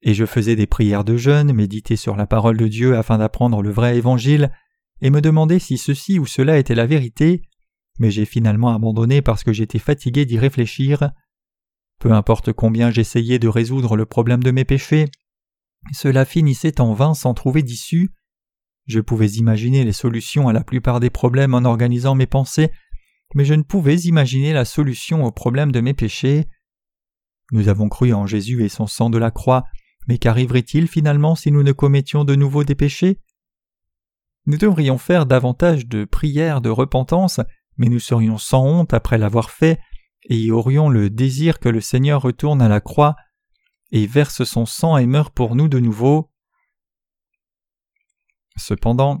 Et 0.02 0.14
je 0.14 0.24
faisais 0.24 0.56
des 0.56 0.66
prières 0.66 1.04
de 1.04 1.16
jeûne, 1.16 1.52
méditais 1.52 1.96
sur 1.96 2.16
la 2.16 2.26
parole 2.26 2.56
de 2.56 2.68
Dieu 2.68 2.96
afin 2.96 3.18
d'apprendre 3.18 3.62
le 3.62 3.70
vrai 3.70 3.96
évangile, 3.96 4.50
et 5.02 5.10
me 5.10 5.20
demandais 5.20 5.58
si 5.58 5.78
ceci 5.78 6.18
ou 6.18 6.26
cela 6.26 6.58
était 6.58 6.74
la 6.74 6.86
vérité, 6.86 7.42
mais 7.98 8.10
j'ai 8.10 8.24
finalement 8.24 8.74
abandonné 8.74 9.22
parce 9.22 9.44
que 9.44 9.52
j'étais 9.52 9.78
fatigué 9.78 10.24
d'y 10.24 10.38
réfléchir. 10.38 11.10
Peu 11.98 12.12
importe 12.12 12.52
combien 12.52 12.90
j'essayais 12.90 13.38
de 13.38 13.48
résoudre 13.48 13.96
le 13.96 14.06
problème 14.06 14.42
de 14.42 14.50
mes 14.50 14.64
péchés, 14.64 15.06
cela 15.92 16.24
finissait 16.24 16.80
en 16.80 16.92
vain 16.94 17.14
sans 17.14 17.34
trouver 17.34 17.62
d'issue. 17.62 18.10
Je 18.86 19.00
pouvais 19.00 19.28
imaginer 19.28 19.84
les 19.84 19.92
solutions 19.92 20.48
à 20.48 20.52
la 20.52 20.64
plupart 20.64 21.00
des 21.00 21.10
problèmes 21.10 21.54
en 21.54 21.64
organisant 21.64 22.14
mes 22.14 22.26
pensées, 22.26 22.70
mais 23.34 23.44
je 23.44 23.54
ne 23.54 23.62
pouvais 23.62 23.96
imaginer 23.96 24.52
la 24.52 24.64
solution 24.64 25.24
au 25.24 25.30
problème 25.30 25.72
de 25.72 25.80
mes 25.80 25.94
péchés. 25.94 26.48
Nous 27.52 27.68
avons 27.68 27.88
cru 27.88 28.12
en 28.12 28.26
Jésus 28.26 28.64
et 28.64 28.68
son 28.68 28.86
sang 28.86 29.10
de 29.10 29.18
la 29.18 29.30
croix, 29.30 29.64
mais 30.06 30.18
qu'arriverait-il 30.18 30.88
finalement 30.88 31.34
si 31.34 31.52
nous 31.52 31.62
ne 31.62 31.72
commettions 31.72 32.24
de 32.24 32.34
nouveau 32.34 32.64
des 32.64 32.74
péchés? 32.74 33.20
Nous 34.46 34.56
devrions 34.56 34.98
faire 34.98 35.26
davantage 35.26 35.86
de 35.86 36.04
prières 36.04 36.60
de 36.60 36.70
repentance, 36.70 37.40
mais 37.76 37.88
nous 37.88 38.00
serions 38.00 38.38
sans 38.38 38.64
honte 38.64 38.94
après 38.94 39.18
l'avoir 39.18 39.50
fait, 39.50 39.78
et 40.24 40.50
aurions 40.50 40.88
le 40.88 41.10
désir 41.10 41.60
que 41.60 41.68
le 41.68 41.80
Seigneur 41.80 42.22
retourne 42.22 42.62
à 42.62 42.68
la 42.68 42.80
croix 42.80 43.16
et 43.90 44.06
verse 44.06 44.44
son 44.44 44.66
sang 44.66 44.96
et 44.96 45.06
meure 45.06 45.30
pour 45.30 45.56
nous 45.56 45.68
de 45.68 45.78
nouveau. 45.78 46.30
Cependant, 48.56 49.18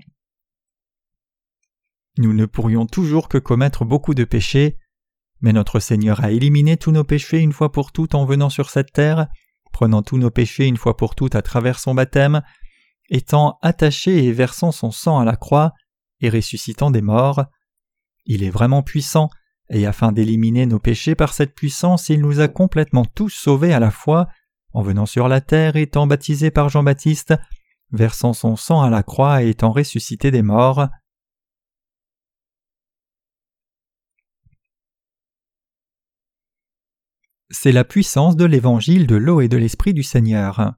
nous 2.18 2.32
ne 2.34 2.44
pourrions 2.44 2.86
toujours 2.86 3.28
que 3.28 3.38
commettre 3.38 3.84
beaucoup 3.84 4.14
de 4.14 4.24
péchés, 4.24 4.78
mais 5.40 5.52
notre 5.52 5.80
Seigneur 5.80 6.22
a 6.22 6.30
éliminé 6.30 6.76
tous 6.76 6.92
nos 6.92 7.04
péchés 7.04 7.38
une 7.38 7.52
fois 7.52 7.72
pour 7.72 7.92
toutes 7.92 8.14
en 8.14 8.26
venant 8.26 8.50
sur 8.50 8.68
cette 8.68 8.92
terre, 8.92 9.28
prenant 9.72 10.02
tous 10.02 10.18
nos 10.18 10.30
péchés 10.30 10.66
une 10.66 10.76
fois 10.76 10.96
pour 10.96 11.14
toutes 11.14 11.34
à 11.34 11.42
travers 11.42 11.78
son 11.78 11.94
baptême, 11.94 12.42
étant 13.08 13.58
attaché 13.62 14.24
et 14.24 14.32
versant 14.32 14.72
son 14.72 14.90
sang 14.90 15.18
à 15.18 15.24
la 15.24 15.36
croix, 15.36 15.72
et 16.20 16.28
ressuscitant 16.28 16.90
des 16.90 17.02
morts. 17.02 17.44
Il 18.26 18.42
est 18.42 18.50
vraiment 18.50 18.82
puissant, 18.82 19.30
et 19.70 19.86
afin 19.86 20.12
d'éliminer 20.12 20.66
nos 20.66 20.78
péchés 20.78 21.14
par 21.14 21.32
cette 21.32 21.54
puissance, 21.54 22.08
il 22.08 22.20
nous 22.20 22.40
a 22.40 22.48
complètement 22.48 23.04
tous 23.04 23.30
sauvés 23.30 23.72
à 23.72 23.80
la 23.80 23.90
fois, 23.90 24.28
en 24.72 24.82
venant 24.82 25.06
sur 25.06 25.28
la 25.28 25.40
terre, 25.40 25.76
étant 25.76 26.06
baptisé 26.06 26.50
par 26.50 26.68
Jean-Baptiste, 26.68 27.34
versant 27.92 28.32
son 28.32 28.56
sang 28.56 28.82
à 28.82 28.90
la 28.90 29.02
croix 29.02 29.42
et 29.42 29.50
étant 29.50 29.72
ressuscité 29.72 30.30
des 30.30 30.42
morts. 30.42 30.88
C'est 37.50 37.72
la 37.72 37.84
puissance 37.84 38.36
de 38.36 38.44
l'évangile 38.44 39.08
de 39.08 39.16
l'eau 39.16 39.40
et 39.40 39.48
de 39.48 39.56
l'esprit 39.56 39.92
du 39.92 40.04
Seigneur. 40.04 40.74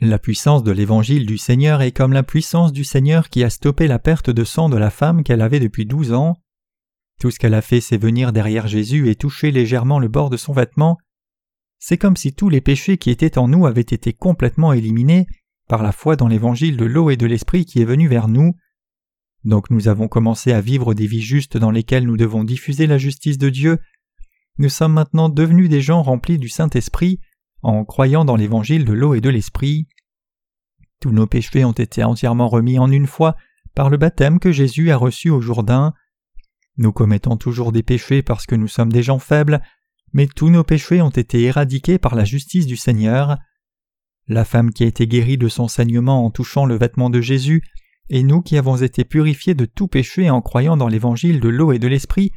La 0.00 0.20
puissance 0.20 0.62
de 0.62 0.70
l'évangile 0.70 1.26
du 1.26 1.38
Seigneur 1.38 1.82
est 1.82 1.90
comme 1.90 2.12
la 2.12 2.22
puissance 2.22 2.72
du 2.72 2.84
Seigneur 2.84 3.30
qui 3.30 3.42
a 3.42 3.50
stoppé 3.50 3.88
la 3.88 3.98
perte 3.98 4.30
de 4.30 4.44
sang 4.44 4.68
de 4.68 4.76
la 4.76 4.90
femme 4.90 5.24
qu'elle 5.24 5.40
avait 5.40 5.58
depuis 5.58 5.86
douze 5.86 6.12
ans. 6.12 6.36
Tout 7.18 7.32
ce 7.32 7.40
qu'elle 7.40 7.54
a 7.54 7.62
fait, 7.62 7.80
c'est 7.80 7.98
venir 7.98 8.32
derrière 8.32 8.68
Jésus 8.68 9.10
et 9.10 9.16
toucher 9.16 9.50
légèrement 9.50 9.98
le 9.98 10.06
bord 10.06 10.30
de 10.30 10.36
son 10.36 10.52
vêtement. 10.52 10.98
C'est 11.80 11.98
comme 11.98 12.16
si 12.16 12.32
tous 12.32 12.48
les 12.48 12.60
péchés 12.60 12.96
qui 12.96 13.10
étaient 13.10 13.38
en 13.38 13.48
nous 13.48 13.66
avaient 13.66 13.80
été 13.80 14.12
complètement 14.12 14.72
éliminés 14.72 15.26
par 15.68 15.82
la 15.82 15.90
foi 15.90 16.14
dans 16.14 16.28
l'évangile 16.28 16.76
de 16.76 16.84
l'eau 16.84 17.10
et 17.10 17.16
de 17.16 17.26
l'esprit 17.26 17.64
qui 17.64 17.82
est 17.82 17.84
venu 17.84 18.06
vers 18.06 18.28
nous. 18.28 18.54
Donc 19.44 19.70
nous 19.70 19.88
avons 19.88 20.08
commencé 20.08 20.52
à 20.52 20.60
vivre 20.60 20.94
des 20.94 21.06
vies 21.06 21.22
justes 21.22 21.56
dans 21.56 21.70
lesquelles 21.70 22.06
nous 22.06 22.16
devons 22.16 22.44
diffuser 22.44 22.86
la 22.86 22.98
justice 22.98 23.38
de 23.38 23.50
Dieu. 23.50 23.78
Nous 24.58 24.68
sommes 24.68 24.92
maintenant 24.92 25.28
devenus 25.28 25.68
des 25.68 25.80
gens 25.80 26.02
remplis 26.02 26.38
du 26.38 26.48
Saint-Esprit 26.48 27.20
en 27.62 27.84
croyant 27.84 28.24
dans 28.24 28.36
l'évangile 28.36 28.84
de 28.84 28.92
l'eau 28.92 29.14
et 29.14 29.20
de 29.20 29.30
l'Esprit. 29.30 29.88
Tous 31.00 31.12
nos 31.12 31.26
péchés 31.26 31.64
ont 31.64 31.72
été 31.72 32.02
entièrement 32.02 32.48
remis 32.48 32.78
en 32.78 32.90
une 32.90 33.06
fois 33.06 33.36
par 33.74 33.90
le 33.90 33.96
baptême 33.96 34.40
que 34.40 34.50
Jésus 34.50 34.90
a 34.90 34.96
reçu 34.96 35.30
au 35.30 35.40
Jourdain, 35.40 35.94
Nous 36.76 36.92
commettons 36.92 37.36
toujours 37.36 37.72
des 37.72 37.82
péchés 37.82 38.22
parce 38.22 38.46
que 38.46 38.54
nous 38.54 38.68
sommes 38.68 38.92
des 38.92 39.02
gens 39.02 39.18
faibles, 39.18 39.60
mais 40.12 40.26
tous 40.26 40.50
nos 40.50 40.64
péchés 40.64 41.02
ont 41.02 41.10
été 41.10 41.42
éradiqués 41.42 41.98
par 41.98 42.14
la 42.14 42.24
justice 42.24 42.66
du 42.66 42.76
Seigneur. 42.76 43.36
La 44.26 44.44
femme 44.44 44.72
qui 44.72 44.84
a 44.84 44.86
été 44.86 45.06
guérie 45.06 45.38
de 45.38 45.48
son 45.48 45.68
saignement 45.68 46.24
en 46.24 46.30
touchant 46.30 46.66
le 46.66 46.76
vêtement 46.76 47.10
de 47.10 47.20
Jésus, 47.20 47.62
et 48.10 48.22
nous 48.22 48.42
qui 48.42 48.56
avons 48.56 48.76
été 48.76 49.04
purifiés 49.04 49.54
de 49.54 49.64
tout 49.64 49.88
péché 49.88 50.30
en 50.30 50.40
croyant 50.40 50.76
dans 50.76 50.88
l'évangile 50.88 51.40
de 51.40 51.48
l'eau 51.48 51.72
et 51.72 51.78
de 51.78 51.88
l'esprit, 51.88 52.32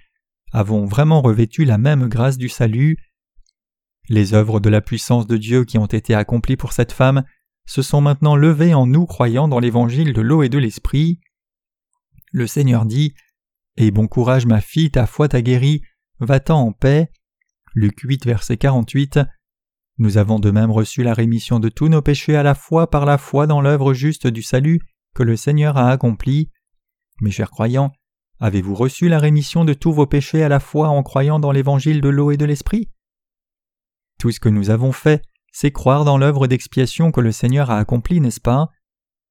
avons 0.51 0.85
vraiment 0.85 1.21
revêtu 1.21 1.63
la 1.63 1.77
même 1.77 2.07
grâce 2.07 2.37
du 2.37 2.49
salut. 2.49 2.97
Les 4.09 4.33
œuvres 4.33 4.59
de 4.59 4.69
la 4.69 4.81
puissance 4.81 5.27
de 5.27 5.37
Dieu 5.37 5.63
qui 5.63 5.77
ont 5.77 5.85
été 5.85 6.13
accomplies 6.13 6.57
pour 6.57 6.73
cette 6.73 6.91
femme 6.91 7.23
se 7.65 7.81
sont 7.81 8.01
maintenant 8.01 8.35
levées 8.35 8.73
en 8.73 8.85
nous 8.85 9.05
croyant 9.05 9.47
dans 9.47 9.59
l'évangile 9.59 10.13
de 10.13 10.21
l'eau 10.21 10.43
et 10.43 10.49
de 10.49 10.57
l'esprit. 10.57 11.21
Le 12.31 12.47
Seigneur 12.47 12.85
dit 12.85 13.13
Et 13.77 13.91
bon 13.91 14.07
courage, 14.07 14.45
ma 14.45 14.59
fille, 14.59 14.91
ta 14.91 15.05
foi 15.05 15.29
t'a 15.29 15.41
guérie, 15.41 15.81
va-t'en 16.19 16.59
en 16.59 16.71
paix. 16.73 17.09
Luc 17.73 18.01
8, 18.01 18.25
verset 18.25 18.57
48. 18.57 19.19
Nous 19.97 20.17
avons 20.17 20.39
de 20.39 20.51
même 20.51 20.71
reçu 20.71 21.03
la 21.03 21.13
rémission 21.13 21.59
de 21.59 21.69
tous 21.69 21.87
nos 21.87 22.01
péchés 22.01 22.35
à 22.35 22.43
la 22.43 22.55
fois 22.55 22.89
par 22.89 23.05
la 23.05 23.17
foi 23.17 23.47
dans 23.47 23.61
l'œuvre 23.61 23.93
juste 23.93 24.27
du 24.27 24.41
salut 24.41 24.81
que 25.13 25.23
le 25.23 25.35
Seigneur 25.35 25.77
a 25.77 25.89
accompli. 25.89 26.49
Mes 27.21 27.31
chers 27.31 27.51
croyants, 27.51 27.91
avez-vous 28.39 28.75
reçu 28.75 29.09
la 29.09 29.19
rémission 29.19 29.65
de 29.65 29.73
tous 29.73 29.91
vos 29.91 30.07
péchés 30.07 30.43
à 30.43 30.49
la 30.49 30.59
fois 30.59 30.89
en 30.89 31.03
croyant 31.03 31.39
dans 31.39 31.51
l'évangile 31.51 32.01
de 32.01 32.09
l'eau 32.09 32.31
et 32.31 32.37
de 32.37 32.45
l'esprit? 32.45 32.89
Tout 34.19 34.31
ce 34.31 34.39
que 34.39 34.49
nous 34.49 34.69
avons 34.69 34.91
fait, 34.91 35.21
c'est 35.51 35.71
croire 35.71 36.05
dans 36.05 36.17
l'œuvre 36.17 36.47
d'expiation 36.47 37.11
que 37.11 37.21
le 37.21 37.31
Seigneur 37.31 37.71
a 37.71 37.77
accomplie, 37.77 38.21
n'est-ce 38.21 38.39
pas? 38.39 38.69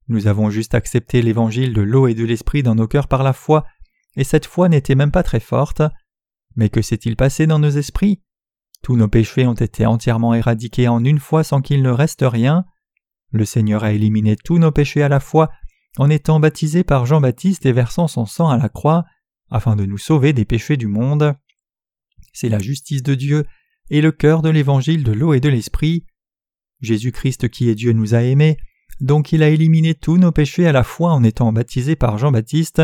Nous 0.09 0.27
avons 0.27 0.51
juste 0.51 0.75
accepté 0.75 1.23
l'évangile 1.23 1.73
de 1.73 1.83
l'eau 1.83 2.09
et 2.09 2.15
de 2.15 2.25
l'esprit 2.25 2.63
dans 2.63 2.75
nos 2.75 2.89
cœurs 2.89 3.09
par 3.09 3.23
la 3.23 3.33
foi, 3.33 3.65
et 4.17 4.25
cette 4.25 4.47
foi 4.47 4.69
n'était 4.69 4.97
même 4.97 5.13
pas 5.13 5.23
très 5.23 5.41
forte. 5.41 5.83
Mais 6.57 6.69
que 6.69 6.83
s'est-il 6.83 7.17
passé 7.17 7.47
dans 7.47 7.61
nos 7.61 7.71
esprits? 7.71 8.21
Tous 8.83 8.97
nos 8.97 9.09
péchés 9.09 9.47
ont 9.47 9.55
été 9.55 9.87
entièrement 9.87 10.35
éradiqués 10.35 10.89
en 10.89 11.05
une 11.05 11.21
fois 11.21 11.45
sans 11.45 11.61
qu'il 11.61 11.83
ne 11.83 11.91
reste 11.91 12.23
rien. 12.23 12.65
Le 13.31 13.45
Seigneur 13.45 13.85
a 13.85 13.93
éliminé 13.93 14.37
tous 14.37 14.59
nos 14.59 14.73
péchés 14.73 15.03
à 15.03 15.09
la 15.09 15.21
fois 15.21 15.51
en 15.97 16.11
étant 16.11 16.41
baptisé 16.41 16.85
par 16.85 17.07
Jean-Baptiste 17.07 17.67
et 17.67 17.73
versant 17.73 18.09
son 18.09 18.27
sang 18.27 18.49
à 18.49 18.57
la 18.57 18.69
croix, 18.69 19.05
afin 19.51 19.77
de 19.77 19.85
nous 19.85 19.99
sauver 19.99 20.33
des 20.33 20.45
péchés 20.45 20.77
du 20.77 20.87
monde. 20.87 21.35
C'est 22.33 22.49
la 22.49 22.59
justice 22.61 23.03
de 23.03 23.15
Dieu 23.15 23.45
et 23.91 24.01
le 24.01 24.13
cœur 24.13 24.43
de 24.43 24.49
l'évangile 24.49 25.03
de 25.03 25.13
l'eau 25.13 25.35
et 25.35 25.41
de 25.41 25.49
l'esprit. 25.49 26.07
Jésus-Christ 26.81 27.49
qui 27.49 27.69
est 27.69 27.75
Dieu 27.75 27.93
nous 27.93 28.15
a 28.15 28.23
aimés, 28.23 28.57
donc 29.01 29.33
il 29.33 29.43
a 29.43 29.49
éliminé 29.49 29.95
tous 29.95 30.17
nos 30.17 30.33
péchés 30.33 30.67
à 30.67 30.73
la 30.73 30.85
fois 30.85 31.13
en 31.13 31.25
étant 31.25 31.53
baptisé 31.53 31.97
par 31.97 32.19
Jean-Baptiste, 32.19 32.83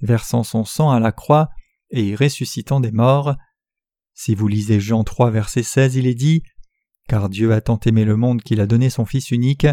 versant 0.00 0.42
son 0.42 0.64
sang 0.64 0.90
à 0.90 1.00
la 1.00 1.12
croix 1.12 1.50
et 1.90 2.14
ressuscitant 2.14 2.80
des 2.80 2.92
morts. 2.92 3.36
Si 4.14 4.34
vous 4.34 4.48
lisez 4.48 4.80
Jean 4.80 5.04
3 5.04 5.30
verset 5.30 5.62
16, 5.62 5.96
il 5.96 6.06
est 6.06 6.14
dit 6.14 6.42
Car 7.08 7.28
Dieu 7.28 7.52
a 7.52 7.60
tant 7.60 7.78
aimé 7.80 8.04
le 8.04 8.16
monde 8.16 8.42
qu'il 8.42 8.60
a 8.60 8.66
donné 8.66 8.90
son 8.90 9.04
Fils 9.04 9.30
unique, 9.30 9.66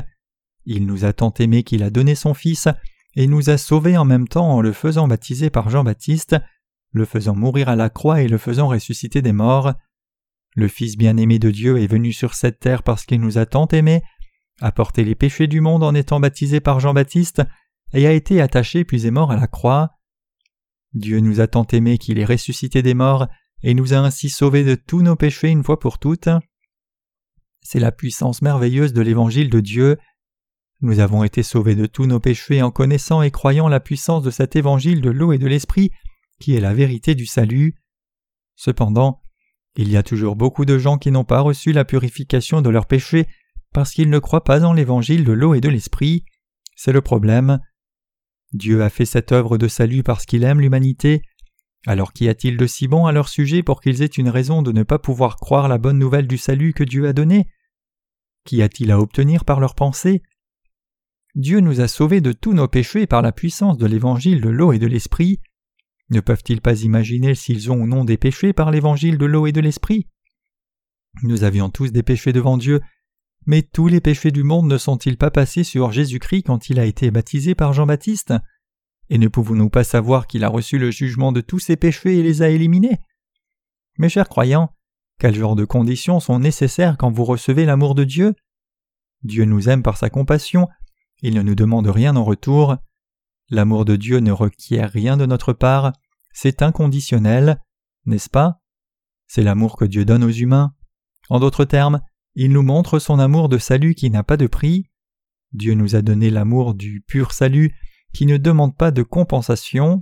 il 0.67 0.85
nous 0.85 1.05
a 1.05 1.13
tant 1.13 1.33
aimé 1.39 1.63
qu'il 1.63 1.81
a 1.81 1.89
donné 1.89 2.13
son 2.13 2.33
Fils, 2.33 2.67
et 3.15 3.25
nous 3.25 3.49
a 3.49 3.57
sauvés 3.57 3.97
en 3.97 4.05
même 4.05 4.27
temps 4.27 4.51
en 4.51 4.61
le 4.61 4.73
faisant 4.73 5.07
baptiser 5.07 5.49
par 5.49 5.69
Jean-Baptiste, 5.69 6.35
le 6.91 7.05
faisant 7.05 7.35
mourir 7.35 7.69
à 7.69 7.75
la 7.75 7.89
croix 7.89 8.21
et 8.21 8.27
le 8.27 8.37
faisant 8.37 8.67
ressusciter 8.67 9.21
des 9.21 9.31
morts. 9.31 9.73
Le 10.55 10.67
Fils 10.67 10.97
bien-aimé 10.97 11.39
de 11.39 11.51
Dieu 11.51 11.81
est 11.81 11.87
venu 11.87 12.11
sur 12.11 12.33
cette 12.33 12.59
terre 12.59 12.83
parce 12.83 13.05
qu'il 13.05 13.21
nous 13.21 13.37
a 13.37 13.45
tant 13.45 13.67
aimés, 13.67 14.03
a 14.59 14.71
porté 14.73 15.05
les 15.05 15.15
péchés 15.15 15.47
du 15.47 15.61
monde 15.61 15.83
en 15.83 15.95
étant 15.95 16.19
baptisé 16.19 16.59
par 16.59 16.79
Jean-Baptiste, 16.81 17.43
et 17.93 18.05
a 18.05 18.11
été 18.11 18.41
attaché 18.41 18.83
puis 18.83 19.07
est 19.07 19.11
mort 19.11 19.31
à 19.31 19.37
la 19.37 19.47
croix. 19.47 19.91
Dieu 20.93 21.21
nous 21.21 21.39
a 21.39 21.47
tant 21.47 21.65
aimés 21.67 21.97
qu'il 21.97 22.19
est 22.19 22.25
ressuscité 22.25 22.81
des 22.81 22.93
morts, 22.93 23.27
et 23.63 23.73
nous 23.73 23.93
a 23.93 23.97
ainsi 23.97 24.29
sauvés 24.29 24.65
de 24.65 24.75
tous 24.75 25.01
nos 25.01 25.15
péchés 25.15 25.49
une 25.49 25.63
fois 25.63 25.79
pour 25.79 25.97
toutes. 25.97 26.29
C'est 27.61 27.79
la 27.79 27.91
puissance 27.91 28.41
merveilleuse 28.41 28.93
de 28.93 29.01
l'évangile 29.01 29.49
de 29.49 29.59
Dieu. 29.59 29.97
Nous 30.81 30.99
avons 30.99 31.23
été 31.23 31.41
sauvés 31.41 31.75
de 31.75 31.87
tous 31.87 32.05
nos 32.05 32.19
péchés 32.19 32.61
en 32.61 32.69
connaissant 32.69 33.23
et 33.23 33.31
croyant 33.31 33.67
la 33.67 33.79
puissance 33.79 34.21
de 34.21 34.29
cet 34.29 34.55
évangile 34.55 35.01
de 35.01 35.09
l'eau 35.09 35.33
et 35.33 35.39
de 35.39 35.47
l'esprit, 35.47 35.91
qui 36.39 36.55
est 36.55 36.59
la 36.59 36.73
vérité 36.73 37.15
du 37.15 37.25
salut. 37.25 37.75
Cependant, 38.55 39.21
il 39.75 39.89
y 39.89 39.97
a 39.97 40.03
toujours 40.03 40.35
beaucoup 40.35 40.65
de 40.65 40.77
gens 40.77 40.97
qui 40.97 41.11
n'ont 41.11 41.23
pas 41.23 41.41
reçu 41.41 41.71
la 41.71 41.85
purification 41.85 42.61
de 42.61 42.69
leurs 42.69 42.85
péchés 42.85 43.27
parce 43.73 43.91
qu'ils 43.91 44.09
ne 44.09 44.19
croient 44.19 44.43
pas 44.43 44.63
en 44.63 44.73
l'évangile 44.73 45.23
de 45.23 45.31
l'eau 45.31 45.53
et 45.55 45.61
de 45.61 45.69
l'esprit. 45.69 46.25
C'est 46.75 46.93
le 46.93 47.01
problème. 47.01 47.59
Dieu 48.53 48.83
a 48.83 48.89
fait 48.89 49.05
cette 49.05 49.31
œuvre 49.31 49.57
de 49.57 49.67
salut 49.67 50.03
parce 50.03 50.25
qu'il 50.25 50.43
aime 50.43 50.61
l'humanité. 50.61 51.21
Alors 51.85 52.13
qu'y 52.13 52.29
a-t-il 52.29 52.57
de 52.57 52.67
si 52.67 52.87
bon 52.87 53.05
à 53.05 53.11
leur 53.11 53.29
sujet 53.29 53.63
pour 53.63 53.81
qu'ils 53.81 54.01
aient 54.01 54.05
une 54.05 54.29
raison 54.29 54.61
de 54.61 54.71
ne 54.71 54.83
pas 54.83 54.99
pouvoir 54.99 55.37
croire 55.37 55.67
la 55.67 55.77
bonne 55.77 55.99
nouvelle 55.99 56.27
du 56.27 56.37
salut 56.37 56.73
que 56.73 56.83
Dieu 56.83 57.07
a 57.07 57.13
donnée? 57.13 57.47
Qu'y 58.45 58.61
a-t-il 58.61 58.91
à 58.91 58.99
obtenir 58.99 59.43
par 59.43 59.59
leurs 59.59 59.75
pensées? 59.75 60.21
Dieu 61.37 61.59
nous 61.59 61.81
a 61.81 61.87
sauvés 61.87 62.19
de 62.19 62.31
tous 62.31 62.53
nos 62.53 62.67
péchés 62.67 63.05
par 63.05 63.21
la 63.21 63.31
puissance 63.31 63.77
de 63.77 63.85
l'évangile 63.85 64.41
de 64.41 64.49
l'eau 64.49 64.73
et 64.73 64.79
de 64.79 64.87
l'esprit. 64.87 65.39
Ne 66.09 66.19
peuvent-ils 66.19 66.61
pas 66.61 66.81
imaginer 66.81 67.35
s'ils 67.35 67.71
ont 67.71 67.81
ou 67.81 67.85
non 67.85 68.05
des 68.05 68.17
péchés 68.17 68.53
par 68.53 68.71
l'évangile 68.71 69.19
de 69.19 69.25
l'eau 69.27 69.45
et 69.45 69.51
de 69.51 69.61
l'esprit? 69.61 70.07
Nous 71.21 71.43
avions 71.43 71.69
tous 71.69 71.91
des 71.91 72.01
péchés 72.01 72.33
devant 72.33 72.57
Dieu, 72.57 72.81
mais 73.45 73.61
tous 73.61 73.87
les 73.87 74.01
péchés 74.01 74.31
du 74.31 74.41
monde 74.41 74.65
ne 74.65 74.79
sont-ils 74.79 75.15
pas 75.15 75.29
passés 75.29 75.63
sur 75.63 75.91
Jésus-Christ 75.91 76.41
quand 76.41 76.71
il 76.71 76.79
a 76.79 76.85
été 76.85 77.11
baptisé 77.11 77.53
par 77.53 77.71
Jean-Baptiste? 77.71 78.33
Et 79.11 79.19
ne 79.19 79.27
pouvons-nous 79.27 79.69
pas 79.69 79.83
savoir 79.83 80.25
qu'il 80.25 80.43
a 80.43 80.49
reçu 80.49 80.79
le 80.79 80.89
jugement 80.89 81.31
de 81.31 81.41
tous 81.41 81.59
ses 81.59 81.75
péchés 81.75 82.17
et 82.17 82.23
les 82.23 82.41
a 82.41 82.49
éliminés? 82.49 82.97
Mes 83.99 84.09
chers 84.09 84.27
croyants, 84.27 84.73
quel 85.19 85.35
genre 85.35 85.55
de 85.55 85.65
conditions 85.65 86.19
sont 86.19 86.39
nécessaires 86.39 86.97
quand 86.97 87.11
vous 87.11 87.25
recevez 87.25 87.65
l'amour 87.65 87.93
de 87.93 88.05
Dieu? 88.05 88.33
Dieu 89.21 89.45
nous 89.45 89.69
aime 89.69 89.83
par 89.83 89.97
sa 89.97 90.09
compassion, 90.09 90.67
il 91.21 91.35
ne 91.35 91.41
nous 91.41 91.55
demande 91.55 91.87
rien 91.87 92.15
en 92.15 92.23
retour. 92.23 92.77
L'amour 93.49 93.85
de 93.85 93.95
Dieu 93.95 94.19
ne 94.19 94.31
requiert 94.31 94.89
rien 94.91 95.17
de 95.17 95.25
notre 95.25 95.53
part, 95.53 95.93
c'est 96.33 96.61
inconditionnel, 96.61 97.61
n'est-ce 98.05 98.29
pas? 98.29 98.61
C'est 99.25 99.43
l'amour 99.43 99.77
que 99.77 99.85
Dieu 99.85 100.05
donne 100.05 100.23
aux 100.23 100.29
humains. 100.29 100.73
En 101.29 101.39
d'autres 101.39 101.65
termes, 101.65 102.01
il 102.35 102.51
nous 102.51 102.61
montre 102.61 102.99
son 102.99 103.19
amour 103.19 103.49
de 103.49 103.57
salut 103.57 103.95
qui 103.95 104.09
n'a 104.09 104.23
pas 104.23 104.37
de 104.37 104.47
prix. 104.47 104.89
Dieu 105.53 105.73
nous 105.73 105.95
a 105.95 106.01
donné 106.01 106.29
l'amour 106.29 106.73
du 106.73 107.01
pur 107.01 107.31
salut 107.31 107.73
qui 108.13 108.25
ne 108.25 108.37
demande 108.37 108.77
pas 108.77 108.91
de 108.91 109.03
compensation. 109.03 110.01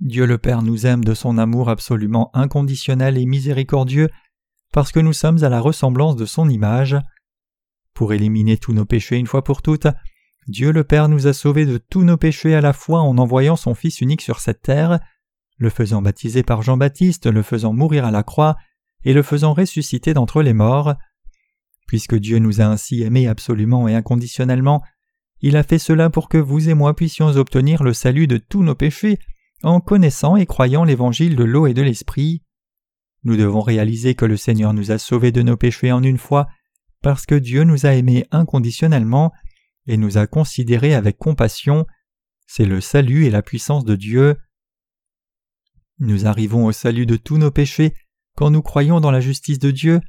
Dieu 0.00 0.26
le 0.26 0.38
Père 0.38 0.62
nous 0.62 0.86
aime 0.86 1.04
de 1.04 1.14
son 1.14 1.38
amour 1.38 1.68
absolument 1.68 2.30
inconditionnel 2.34 3.18
et 3.18 3.26
miséricordieux 3.26 4.08
parce 4.72 4.92
que 4.92 5.00
nous 5.00 5.12
sommes 5.12 5.42
à 5.42 5.48
la 5.48 5.60
ressemblance 5.60 6.16
de 6.16 6.26
son 6.26 6.48
image. 6.48 6.96
Pour 7.96 8.12
éliminer 8.12 8.58
tous 8.58 8.74
nos 8.74 8.84
péchés 8.84 9.16
une 9.16 9.26
fois 9.26 9.42
pour 9.42 9.62
toutes, 9.62 9.86
Dieu 10.48 10.70
le 10.70 10.84
Père 10.84 11.08
nous 11.08 11.28
a 11.28 11.32
sauvés 11.32 11.64
de 11.64 11.78
tous 11.78 12.04
nos 12.04 12.18
péchés 12.18 12.54
à 12.54 12.60
la 12.60 12.74
fois 12.74 13.00
en 13.00 13.16
envoyant 13.16 13.56
son 13.56 13.74
Fils 13.74 14.02
unique 14.02 14.20
sur 14.20 14.38
cette 14.38 14.60
terre, 14.60 15.00
le 15.56 15.70
faisant 15.70 16.02
baptiser 16.02 16.42
par 16.42 16.60
Jean-Baptiste, 16.60 17.26
le 17.26 17.42
faisant 17.42 17.72
mourir 17.72 18.04
à 18.04 18.10
la 18.10 18.22
croix, 18.22 18.56
et 19.02 19.14
le 19.14 19.22
faisant 19.22 19.54
ressusciter 19.54 20.12
d'entre 20.12 20.42
les 20.42 20.52
morts. 20.52 20.94
Puisque 21.86 22.16
Dieu 22.16 22.38
nous 22.38 22.60
a 22.60 22.64
ainsi 22.64 23.00
aimés 23.02 23.28
absolument 23.28 23.88
et 23.88 23.94
inconditionnellement, 23.94 24.82
il 25.40 25.56
a 25.56 25.62
fait 25.62 25.78
cela 25.78 26.10
pour 26.10 26.28
que 26.28 26.36
vous 26.36 26.68
et 26.68 26.74
moi 26.74 26.94
puissions 26.94 27.28
obtenir 27.28 27.82
le 27.82 27.94
salut 27.94 28.26
de 28.26 28.36
tous 28.36 28.62
nos 28.62 28.74
péchés 28.74 29.18
en 29.62 29.80
connaissant 29.80 30.36
et 30.36 30.44
croyant 30.44 30.84
l'évangile 30.84 31.34
de 31.34 31.44
l'eau 31.44 31.66
et 31.66 31.72
de 31.72 31.80
l'esprit. 31.80 32.42
Nous 33.24 33.38
devons 33.38 33.62
réaliser 33.62 34.14
que 34.14 34.26
le 34.26 34.36
Seigneur 34.36 34.74
nous 34.74 34.90
a 34.90 34.98
sauvés 34.98 35.32
de 35.32 35.40
nos 35.40 35.56
péchés 35.56 35.92
en 35.92 36.02
une 36.02 36.18
fois 36.18 36.46
parce 37.06 37.24
que 37.24 37.36
Dieu 37.36 37.62
nous 37.62 37.86
a 37.86 37.94
aimés 37.94 38.26
inconditionnellement 38.32 39.32
et 39.86 39.96
nous 39.96 40.18
a 40.18 40.26
considérés 40.26 40.92
avec 40.92 41.18
compassion, 41.18 41.86
c'est 42.48 42.64
le 42.64 42.80
salut 42.80 43.26
et 43.26 43.30
la 43.30 43.42
puissance 43.42 43.84
de 43.84 43.94
Dieu. 43.94 44.36
Nous 46.00 46.26
arrivons 46.26 46.66
au 46.66 46.72
salut 46.72 47.06
de 47.06 47.14
tous 47.14 47.38
nos 47.38 47.52
péchés 47.52 47.94
quand 48.34 48.50
nous 48.50 48.60
croyons 48.60 48.98
dans 48.98 49.12
la 49.12 49.20
justice 49.20 49.60
de 49.60 49.70
Dieu, 49.70 50.00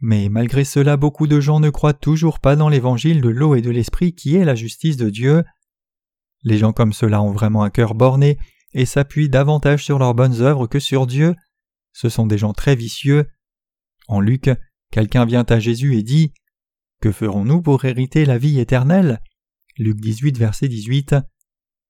mais 0.00 0.28
malgré 0.28 0.64
cela 0.64 0.96
beaucoup 0.96 1.28
de 1.28 1.38
gens 1.38 1.60
ne 1.60 1.70
croient 1.70 1.94
toujours 1.94 2.40
pas 2.40 2.56
dans 2.56 2.68
l'évangile 2.68 3.20
de 3.20 3.28
l'eau 3.28 3.54
et 3.54 3.62
de 3.62 3.70
l'esprit 3.70 4.12
qui 4.12 4.34
est 4.34 4.44
la 4.44 4.56
justice 4.56 4.96
de 4.96 5.08
Dieu. 5.08 5.44
Les 6.42 6.58
gens 6.58 6.72
comme 6.72 6.92
cela 6.92 7.22
ont 7.22 7.30
vraiment 7.30 7.62
un 7.62 7.70
cœur 7.70 7.94
borné 7.94 8.40
et 8.72 8.86
s'appuient 8.86 9.28
davantage 9.28 9.84
sur 9.84 10.00
leurs 10.00 10.14
bonnes 10.14 10.40
œuvres 10.40 10.66
que 10.66 10.80
sur 10.80 11.06
Dieu. 11.06 11.36
Ce 11.92 12.08
sont 12.08 12.26
des 12.26 12.38
gens 12.38 12.54
très 12.54 12.74
vicieux. 12.74 13.28
En 14.08 14.18
Luc, 14.18 14.50
quelqu'un 14.90 15.24
vient 15.24 15.46
à 15.48 15.60
Jésus 15.60 15.96
et 15.96 16.02
dit 16.02 16.32
que 17.00 17.12
ferons-nous 17.12 17.62
pour 17.62 17.84
hériter 17.84 18.24
la 18.24 18.38
vie 18.38 18.60
éternelle? 18.60 19.20
Luc 19.78 20.00
18, 20.00 20.38
verset 20.38 20.68
18. 20.68 21.16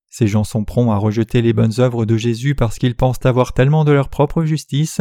Ces 0.08 0.26
gens 0.26 0.44
sont 0.44 0.64
prompts 0.64 0.90
à 0.90 0.96
rejeter 0.96 1.42
les 1.42 1.52
bonnes 1.52 1.78
œuvres 1.78 2.06
de 2.06 2.16
Jésus 2.16 2.54
parce 2.54 2.78
qu'ils 2.78 2.96
pensent 2.96 3.24
avoir 3.24 3.52
tellement 3.52 3.84
de 3.84 3.92
leur 3.92 4.08
propre 4.08 4.44
justice. 4.44 5.00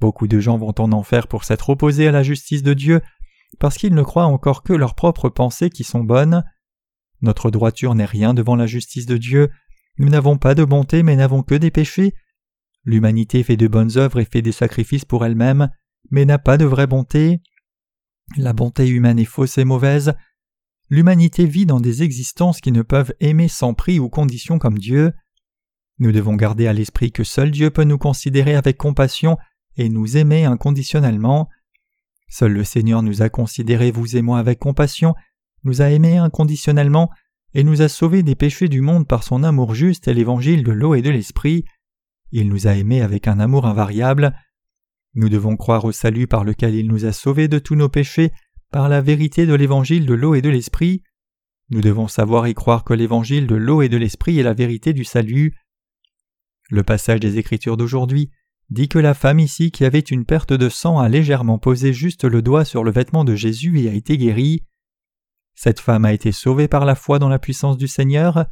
Beaucoup 0.00 0.28
de 0.28 0.40
gens 0.40 0.58
vont 0.58 0.74
en 0.78 0.92
enfer 0.92 1.28
pour 1.28 1.44
s'être 1.44 1.70
opposés 1.70 2.08
à 2.08 2.12
la 2.12 2.22
justice 2.22 2.62
de 2.62 2.74
Dieu 2.74 3.00
parce 3.58 3.76
qu'ils 3.76 3.94
ne 3.94 4.02
croient 4.02 4.24
encore 4.24 4.62
que 4.62 4.72
leurs 4.72 4.94
propres 4.94 5.28
pensées 5.28 5.70
qui 5.70 5.84
sont 5.84 6.04
bonnes. 6.04 6.44
Notre 7.20 7.50
droiture 7.50 7.94
n'est 7.94 8.04
rien 8.04 8.34
devant 8.34 8.56
la 8.56 8.66
justice 8.66 9.06
de 9.06 9.16
Dieu. 9.16 9.50
Nous 9.98 10.08
n'avons 10.08 10.38
pas 10.38 10.54
de 10.54 10.64
bonté 10.64 11.02
mais 11.02 11.16
n'avons 11.16 11.42
que 11.42 11.54
des 11.54 11.70
péchés, 11.70 12.14
L'humanité 12.84 13.42
fait 13.42 13.56
de 13.56 13.68
bonnes 13.68 13.98
œuvres 13.98 14.20
et 14.20 14.24
fait 14.24 14.42
des 14.42 14.52
sacrifices 14.52 15.04
pour 15.04 15.24
elle-même, 15.24 15.70
mais 16.10 16.24
n'a 16.24 16.38
pas 16.38 16.56
de 16.56 16.64
vraie 16.64 16.86
bonté. 16.86 17.40
La 18.36 18.52
bonté 18.52 18.88
humaine 18.88 19.18
est 19.18 19.24
fausse 19.24 19.58
et 19.58 19.64
mauvaise. 19.64 20.14
L'humanité 20.88 21.46
vit 21.46 21.66
dans 21.66 21.80
des 21.80 22.02
existences 22.02 22.60
qui 22.60 22.72
ne 22.72 22.82
peuvent 22.82 23.14
aimer 23.20 23.48
sans 23.48 23.74
prix 23.74 23.98
ou 23.98 24.08
condition 24.08 24.58
comme 24.58 24.78
Dieu. 24.78 25.12
Nous 25.98 26.12
devons 26.12 26.34
garder 26.34 26.66
à 26.66 26.72
l'esprit 26.72 27.12
que 27.12 27.24
seul 27.24 27.50
Dieu 27.50 27.70
peut 27.70 27.84
nous 27.84 27.98
considérer 27.98 28.54
avec 28.54 28.76
compassion 28.76 29.36
et 29.76 29.88
nous 29.88 30.16
aimer 30.16 30.44
inconditionnellement. 30.44 31.48
Seul 32.28 32.52
le 32.52 32.64
Seigneur 32.64 33.02
nous 33.02 33.22
a 33.22 33.28
considérés, 33.28 33.90
vous 33.90 34.16
et 34.16 34.22
moi, 34.22 34.38
avec 34.38 34.58
compassion, 34.58 35.14
nous 35.64 35.82
a 35.82 35.90
aimés 35.90 36.16
inconditionnellement 36.16 37.10
et 37.54 37.64
nous 37.64 37.82
a 37.82 37.88
sauvés 37.88 38.22
des 38.22 38.36
péchés 38.36 38.68
du 38.68 38.80
monde 38.80 39.06
par 39.06 39.24
son 39.24 39.42
amour 39.42 39.74
juste 39.74 40.08
et 40.08 40.14
l'évangile 40.14 40.62
de 40.62 40.72
l'eau 40.72 40.94
et 40.94 41.02
de 41.02 41.10
l'esprit. 41.10 41.64
Il 42.30 42.48
nous 42.48 42.68
a 42.68 42.76
aimés 42.76 43.02
avec 43.02 43.26
un 43.26 43.40
amour 43.40 43.66
invariable. 43.66 44.34
Nous 45.14 45.28
devons 45.28 45.56
croire 45.56 45.84
au 45.84 45.92
salut 45.92 46.26
par 46.26 46.44
lequel 46.44 46.74
il 46.74 46.86
nous 46.86 47.04
a 47.04 47.12
sauvés 47.12 47.48
de 47.48 47.58
tous 47.58 47.74
nos 47.74 47.88
péchés 47.88 48.32
par 48.70 48.88
la 48.88 49.00
vérité 49.00 49.46
de 49.46 49.54
l'évangile 49.54 50.06
de 50.06 50.14
l'eau 50.14 50.34
et 50.34 50.42
de 50.42 50.48
l'esprit. 50.48 51.02
Nous 51.70 51.80
devons 51.80 52.08
savoir 52.08 52.46
y 52.48 52.54
croire 52.54 52.84
que 52.84 52.94
l'évangile 52.94 53.46
de 53.46 53.56
l'eau 53.56 53.82
et 53.82 53.88
de 53.88 53.96
l'esprit 53.96 54.38
est 54.38 54.44
la 54.44 54.54
vérité 54.54 54.92
du 54.92 55.04
salut. 55.04 55.56
Le 56.68 56.84
passage 56.84 57.20
des 57.20 57.38
Écritures 57.38 57.76
d'aujourd'hui 57.76 58.30
dit 58.70 58.88
que 58.88 59.00
la 59.00 59.14
femme 59.14 59.40
ici 59.40 59.72
qui 59.72 59.84
avait 59.84 59.98
une 59.98 60.24
perte 60.24 60.52
de 60.52 60.68
sang 60.68 61.00
a 61.00 61.08
légèrement 61.08 61.58
posé 61.58 61.92
juste 61.92 62.24
le 62.24 62.42
doigt 62.42 62.64
sur 62.64 62.84
le 62.84 62.92
vêtement 62.92 63.24
de 63.24 63.34
Jésus 63.34 63.80
et 63.80 63.88
a 63.88 63.94
été 63.94 64.16
guérie. 64.16 64.64
Cette 65.54 65.80
femme 65.80 66.04
a 66.04 66.12
été 66.12 66.30
sauvée 66.30 66.68
par 66.68 66.84
la 66.84 66.94
foi 66.94 67.18
dans 67.18 67.28
la 67.28 67.40
puissance 67.40 67.76
du 67.76 67.88
Seigneur. 67.88 68.46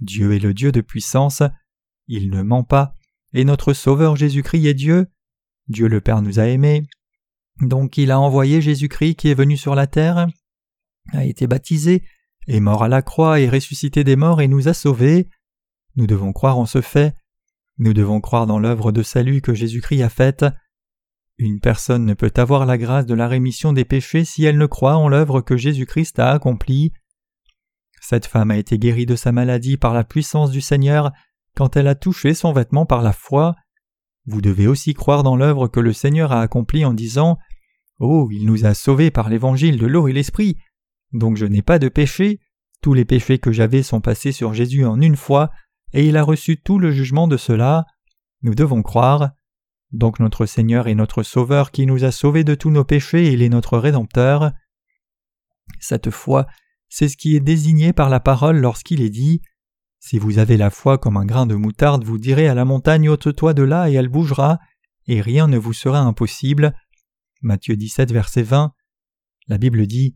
Dieu 0.00 0.34
est 0.34 0.38
le 0.38 0.54
Dieu 0.54 0.70
de 0.70 0.80
puissance. 0.80 1.42
Il 2.06 2.30
ne 2.30 2.42
ment 2.42 2.64
pas, 2.64 2.94
et 3.32 3.44
notre 3.44 3.72
Sauveur 3.72 4.14
Jésus-Christ 4.14 4.66
est 4.66 4.74
Dieu. 4.74 5.06
Dieu 5.70 5.88
le 5.88 6.00
Père 6.00 6.20
nous 6.20 6.38
a 6.38 6.46
aimés. 6.46 6.82
Donc 7.60 7.96
il 7.96 8.10
a 8.10 8.20
envoyé 8.20 8.60
Jésus-Christ 8.60 9.14
qui 9.14 9.28
est 9.28 9.34
venu 9.34 9.56
sur 9.56 9.74
la 9.74 9.86
terre, 9.86 10.26
a 11.12 11.24
été 11.24 11.46
baptisé, 11.46 12.02
est 12.46 12.60
mort 12.60 12.82
à 12.82 12.88
la 12.88 13.02
croix 13.02 13.40
et 13.40 13.48
ressuscité 13.48 14.04
des 14.04 14.16
morts 14.16 14.40
et 14.40 14.48
nous 14.48 14.68
a 14.68 14.74
sauvés. 14.74 15.28
Nous 15.96 16.06
devons 16.06 16.32
croire 16.32 16.58
en 16.58 16.66
ce 16.66 16.80
fait. 16.80 17.14
Nous 17.78 17.94
devons 17.94 18.20
croire 18.20 18.46
dans 18.46 18.58
l'œuvre 18.58 18.92
de 18.92 19.02
salut 19.02 19.40
que 19.40 19.54
Jésus-Christ 19.54 20.02
a 20.02 20.08
faite. 20.08 20.44
Une 21.38 21.60
personne 21.60 22.04
ne 22.04 22.14
peut 22.14 22.32
avoir 22.36 22.66
la 22.66 22.76
grâce 22.76 23.06
de 23.06 23.14
la 23.14 23.28
rémission 23.28 23.72
des 23.72 23.84
péchés 23.84 24.24
si 24.24 24.44
elle 24.44 24.58
ne 24.58 24.66
croit 24.66 24.96
en 24.96 25.08
l'œuvre 25.08 25.40
que 25.40 25.56
Jésus-Christ 25.56 26.18
a 26.18 26.32
accomplie. 26.32 26.92
Cette 28.02 28.26
femme 28.26 28.50
a 28.50 28.58
été 28.58 28.78
guérie 28.78 29.06
de 29.06 29.16
sa 29.16 29.32
maladie 29.32 29.76
par 29.76 29.94
la 29.94 30.04
puissance 30.04 30.50
du 30.50 30.60
Seigneur 30.60 31.12
quand 31.54 31.76
elle 31.76 31.88
a 31.88 31.94
touché 31.94 32.34
son 32.34 32.52
vêtement 32.52 32.86
par 32.86 33.02
la 33.02 33.12
foi. 33.12 33.54
Vous 34.30 34.40
devez 34.40 34.68
aussi 34.68 34.94
croire 34.94 35.24
dans 35.24 35.34
l'œuvre 35.34 35.66
que 35.66 35.80
le 35.80 35.92
Seigneur 35.92 36.30
a 36.30 36.40
accomplie 36.40 36.84
en 36.84 36.94
disant 36.94 37.36
Oh, 37.98 38.28
il 38.30 38.46
nous 38.46 38.64
a 38.64 38.74
sauvés 38.74 39.10
par 39.10 39.28
l'évangile 39.28 39.76
de 39.76 39.86
l'eau 39.86 40.06
et 40.06 40.12
l'esprit. 40.12 40.56
Donc 41.12 41.36
je 41.36 41.46
n'ai 41.46 41.62
pas 41.62 41.80
de 41.80 41.88
péché. 41.88 42.38
Tous 42.80 42.94
les 42.94 43.04
péchés 43.04 43.40
que 43.40 43.50
j'avais 43.50 43.82
sont 43.82 44.00
passés 44.00 44.30
sur 44.30 44.54
Jésus 44.54 44.84
en 44.84 45.00
une 45.00 45.16
fois, 45.16 45.50
et 45.92 46.06
il 46.06 46.16
a 46.16 46.22
reçu 46.22 46.56
tout 46.56 46.78
le 46.78 46.92
jugement 46.92 47.26
de 47.26 47.36
cela. 47.36 47.86
Nous 48.42 48.54
devons 48.54 48.82
croire. 48.82 49.32
Donc 49.90 50.20
notre 50.20 50.46
Seigneur 50.46 50.86
est 50.86 50.94
notre 50.94 51.24
Sauveur 51.24 51.72
qui 51.72 51.84
nous 51.84 52.04
a 52.04 52.12
sauvés 52.12 52.44
de 52.44 52.54
tous 52.54 52.70
nos 52.70 52.84
péchés 52.84 53.32
il 53.32 53.42
est 53.42 53.48
notre 53.48 53.78
Rédempteur. 53.78 54.52
Cette 55.80 56.10
foi, 56.10 56.46
c'est 56.88 57.08
ce 57.08 57.16
qui 57.16 57.34
est 57.34 57.40
désigné 57.40 57.92
par 57.92 58.08
la 58.08 58.20
parole 58.20 58.58
lorsqu'il 58.58 59.02
est 59.02 59.10
dit 59.10 59.42
Si 60.00 60.18
vous 60.18 60.38
avez 60.38 60.56
la 60.56 60.70
foi 60.70 60.96
comme 60.96 61.18
un 61.18 61.26
grain 61.26 61.46
de 61.46 61.54
moutarde, 61.54 62.04
vous 62.04 62.18
direz 62.18 62.48
à 62.48 62.54
la 62.54 62.64
montagne 62.64 63.10
ôte-toi 63.10 63.52
de 63.52 63.62
là 63.62 63.90
et 63.90 63.92
elle 63.92 64.08
bougera, 64.08 64.58
et 65.06 65.20
rien 65.20 65.46
ne 65.46 65.58
vous 65.58 65.74
sera 65.74 66.00
impossible. 66.00 66.74
Matthieu 67.42 67.76
17, 67.76 68.10
verset 68.10 68.42
20. 68.42 68.72
La 69.46 69.58
Bible 69.58 69.86
dit 69.86 70.14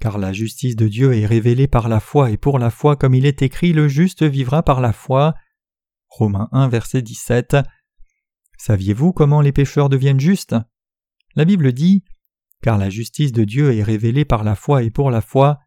Car 0.00 0.18
la 0.18 0.32
justice 0.32 0.74
de 0.74 0.88
Dieu 0.88 1.14
est 1.14 1.26
révélée 1.26 1.68
par 1.68 1.88
la 1.88 2.00
foi, 2.00 2.32
et 2.32 2.36
pour 2.36 2.58
la 2.58 2.70
foi, 2.70 2.96
comme 2.96 3.14
il 3.14 3.24
est 3.24 3.40
écrit, 3.40 3.72
le 3.72 3.86
juste 3.86 4.24
vivra 4.24 4.64
par 4.64 4.80
la 4.80 4.92
foi. 4.92 5.34
Romains 6.08 6.48
1, 6.50 6.68
verset 6.68 7.02
17. 7.02 7.56
Saviez-vous 8.58 9.12
comment 9.12 9.40
les 9.40 9.52
pécheurs 9.52 9.88
deviennent 9.88 10.20
justes? 10.20 10.56
La 11.36 11.44
Bible 11.44 11.72
dit 11.72 12.02
Car 12.62 12.78
la 12.78 12.90
justice 12.90 13.32
de 13.32 13.44
Dieu 13.44 13.72
est 13.72 13.84
révélée 13.84 14.24
par 14.24 14.42
la 14.42 14.56
foi 14.56 14.82
et 14.82 14.90
pour 14.90 15.12
la 15.12 15.20
foi. 15.20 15.60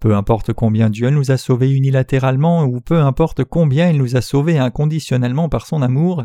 Peu 0.00 0.14
importe 0.14 0.52
combien 0.52 0.90
Dieu 0.90 1.10
nous 1.10 1.30
a 1.30 1.36
sauvés 1.36 1.70
unilatéralement 1.70 2.64
ou 2.64 2.80
peu 2.80 3.00
importe 3.00 3.44
combien 3.44 3.90
il 3.90 3.98
nous 3.98 4.16
a 4.16 4.20
sauvés 4.20 4.58
inconditionnellement 4.58 5.48
par 5.48 5.66
son 5.66 5.82
amour, 5.82 6.24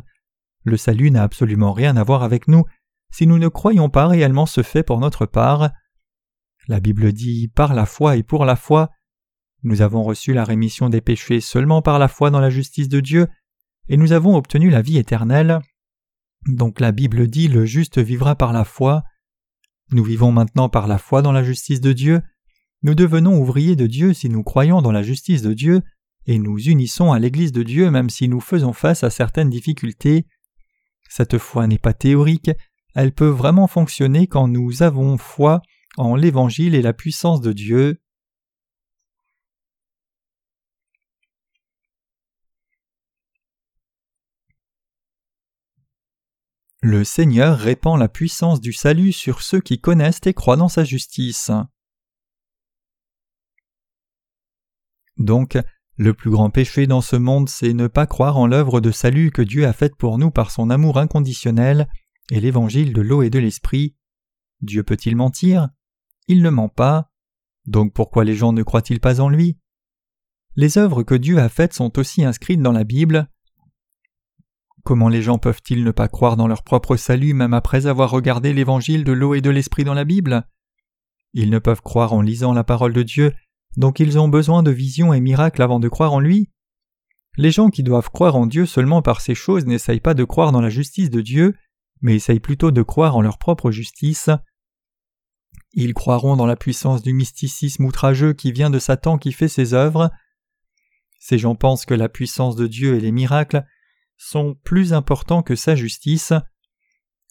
le 0.64 0.78
salut 0.78 1.12
n'a 1.12 1.24
absolument 1.24 1.74
rien 1.74 1.98
à 1.98 2.04
voir 2.04 2.24
avec 2.24 2.48
nous 2.48 2.64
si 3.12 3.28
nous 3.28 3.38
ne 3.38 3.48
croyons 3.48 3.90
pas 3.90 4.08
réellement 4.08 4.46
ce 4.46 4.64
fait 4.64 4.84
pour 4.84 5.00
notre 5.00 5.26
part. 5.26 5.72
La 6.68 6.80
Bible 6.80 7.12
dit 7.12 7.48
par 7.48 7.74
la 7.74 7.86
foi 7.86 8.16
et 8.16 8.24
pour 8.24 8.46
la 8.46 8.56
foi. 8.56 8.90
Nous 9.64 9.82
avons 9.82 10.04
reçu 10.04 10.34
la 10.34 10.44
rémission 10.44 10.90
des 10.90 11.02
péchés 11.02 11.42
seulement 11.42 11.82
par 11.82 12.00
la 12.00 12.08
foi 12.08 12.32
dans 12.32 12.40
la 12.40 12.50
justice 12.50 12.90
de 12.90 13.02
Dieu, 13.02 13.28
et 13.88 13.98
nous 13.98 14.14
avons 14.14 14.36
obtenu 14.36 14.70
la 14.70 14.82
vie 14.82 14.98
éternelle. 14.98 15.60
Donc 16.48 16.80
la 16.80 16.92
Bible 16.92 17.28
dit 17.28 17.48
le 17.48 17.66
juste 17.66 18.00
vivra 18.00 18.36
par 18.36 18.52
la 18.52 18.64
foi. 18.66 19.04
Nous 19.92 20.04
vivons 20.04 20.32
maintenant 20.32 20.70
par 20.70 20.88
la 20.88 20.98
foi 20.98 21.22
dans 21.22 21.32
la 21.32 21.44
justice 21.44 21.82
de 21.82 21.94
Dieu. 21.94 22.22
Nous 22.84 22.96
devenons 22.96 23.40
ouvriers 23.40 23.78
de 23.78 23.88
Dieu 23.88 24.14
si 24.14 24.28
nous 24.28 24.44
croyons 24.44 24.82
dans 24.82 24.92
la 24.92 25.04
justice 25.04 25.42
de 25.42 25.54
Dieu, 25.54 25.82
et 26.26 26.38
nous 26.38 26.60
unissons 26.60 27.14
à 27.14 27.20
l'Église 27.20 27.54
de 27.54 27.64
Dieu 27.64 27.90
même 27.90 28.10
si 28.10 28.28
nous 28.28 28.42
faisons 28.42 28.74
face 28.74 29.06
à 29.06 29.10
certaines 29.10 29.50
difficultés. 29.50 30.26
Cette 31.10 31.38
foi 31.38 31.66
n'est 31.66 31.78
pas 31.78 31.94
théorique, 31.94 32.52
elle 32.94 33.14
peut 33.14 33.30
vraiment 33.30 33.68
fonctionner 33.68 34.28
quand 34.28 34.50
nous 34.50 34.84
avons 34.84 35.18
foi 35.18 35.62
en 35.96 36.16
l'Évangile 36.16 36.76
et 36.76 36.82
la 36.82 36.94
puissance 36.94 37.40
de 37.40 37.54
Dieu. 37.54 38.02
Le 46.82 47.06
Seigneur 47.06 47.58
répand 47.58 47.98
la 47.98 48.10
puissance 48.10 48.60
du 48.60 48.74
salut 48.74 49.14
sur 49.14 49.42
ceux 49.42 49.62
qui 49.62 49.80
connaissent 49.80 50.20
et 50.26 50.34
croient 50.34 50.58
dans 50.58 50.68
sa 50.68 50.84
justice. 50.84 51.50
Donc, 55.24 55.58
le 55.96 56.14
plus 56.14 56.32
grand 56.32 56.50
péché 56.50 56.86
dans 56.86 57.00
ce 57.00 57.16
monde, 57.16 57.48
c'est 57.48 57.74
ne 57.74 57.88
pas 57.88 58.06
croire 58.06 58.38
en 58.38 58.46
l'œuvre 58.46 58.82
de 58.82 58.92
salut 58.92 59.32
que 59.32 59.42
Dieu 59.42 59.66
a 59.66 59.72
faite 59.72 59.96
pour 59.96 60.18
nous 60.18 60.32
par 60.32 60.52
son 60.52 60.70
amour 60.70 61.00
inconditionnel 61.00 61.88
et 62.30 62.42
l'évangile 62.42 62.92
de 62.92 63.02
l'eau 63.02 63.22
et 63.22 63.30
de 63.30 63.40
l'esprit. 63.40 63.96
Dieu 64.62 64.84
peut-il 64.84 65.16
mentir? 65.16 65.70
Il 66.28 66.42
ne 66.42 66.50
ment 66.50 66.68
pas. 66.68 67.10
Donc 67.66 67.94
pourquoi 67.94 68.26
les 68.26 68.36
gens 68.36 68.52
ne 68.52 68.64
croient-ils 68.64 69.00
pas 69.00 69.22
en 69.22 69.30
lui? 69.30 69.58
Les 70.58 70.78
œuvres 70.78 71.04
que 71.04 71.16
Dieu 71.16 71.40
a 71.40 71.48
faites 71.48 71.74
sont 71.74 71.98
aussi 71.98 72.26
inscrites 72.26 72.62
dans 72.62 72.74
la 72.74 72.84
Bible. 72.84 73.30
Comment 74.84 75.08
les 75.08 75.22
gens 75.22 75.38
peuvent-ils 75.38 75.86
ne 75.86 75.92
pas 75.92 76.10
croire 76.10 76.36
dans 76.36 76.48
leur 76.48 76.64
propre 76.64 76.98
salut 76.98 77.34
même 77.34 77.54
après 77.54 77.88
avoir 77.88 78.12
regardé 78.12 78.52
l'évangile 78.52 79.06
de 79.06 79.14
l'eau 79.14 79.36
et 79.36 79.42
de 79.42 79.50
l'esprit 79.50 79.86
dans 79.86 79.94
la 79.94 80.04
Bible? 80.04 80.46
Ils 81.34 81.50
ne 81.50 81.60
peuvent 81.60 81.82
croire 81.82 82.12
en 82.12 82.22
lisant 82.22 82.54
la 82.54 82.66
parole 82.66 82.92
de 82.94 83.04
Dieu, 83.04 83.34
donc 83.78 84.00
ils 84.00 84.20
ont 84.20 84.28
besoin 84.28 84.64
de 84.64 84.72
visions 84.72 85.14
et 85.14 85.20
miracles 85.20 85.62
avant 85.62 85.80
de 85.80 85.90
croire 85.90 86.14
en 86.14 86.20
lui. 86.20 86.50
Les 87.38 87.52
gens 87.52 87.70
qui 87.70 87.84
doivent 87.84 88.12
croire 88.12 88.36
en 88.36 88.46
Dieu 88.46 88.66
seulement 88.66 89.02
par 89.02 89.22
ces 89.22 89.36
choses 89.36 89.66
n'essayent 89.66 90.00
pas 90.00 90.14
de 90.14 90.24
croire 90.24 90.52
dans 90.52 90.62
la 90.62 90.70
justice 90.70 91.10
de 91.10 91.22
Dieu, 91.22 91.56
mais 92.02 92.16
essayent 92.16 92.40
plutôt 92.40 92.72
de 92.72 92.82
croire 92.84 93.16
en 93.16 93.22
leur 93.22 93.40
propre 93.40 93.72
justice. 93.72 94.30
Ils 95.74 95.96
croiront 95.96 96.36
dans 96.36 96.46
la 96.46 96.56
puissance 96.56 97.02
du 97.02 97.14
mysticisme 97.14 97.86
outrageux 97.86 98.34
qui 98.34 98.52
vient 98.52 98.70
de 98.70 98.78
Satan 98.78 99.18
qui 99.18 99.32
fait 99.32 99.48
ses 99.48 99.74
œuvres. 99.74 100.12
Ces 101.20 101.40
gens 101.40 101.56
pensent 101.56 101.86
que 101.86 101.96
la 101.96 102.10
puissance 102.10 102.56
de 102.56 102.68
Dieu 102.68 102.96
et 102.96 103.00
les 103.00 103.12
miracles 103.12 103.66
sont 104.18 104.56
plus 104.64 104.94
importants 104.94 105.42
que 105.42 105.56
sa 105.56 105.76
justice. 105.76 106.34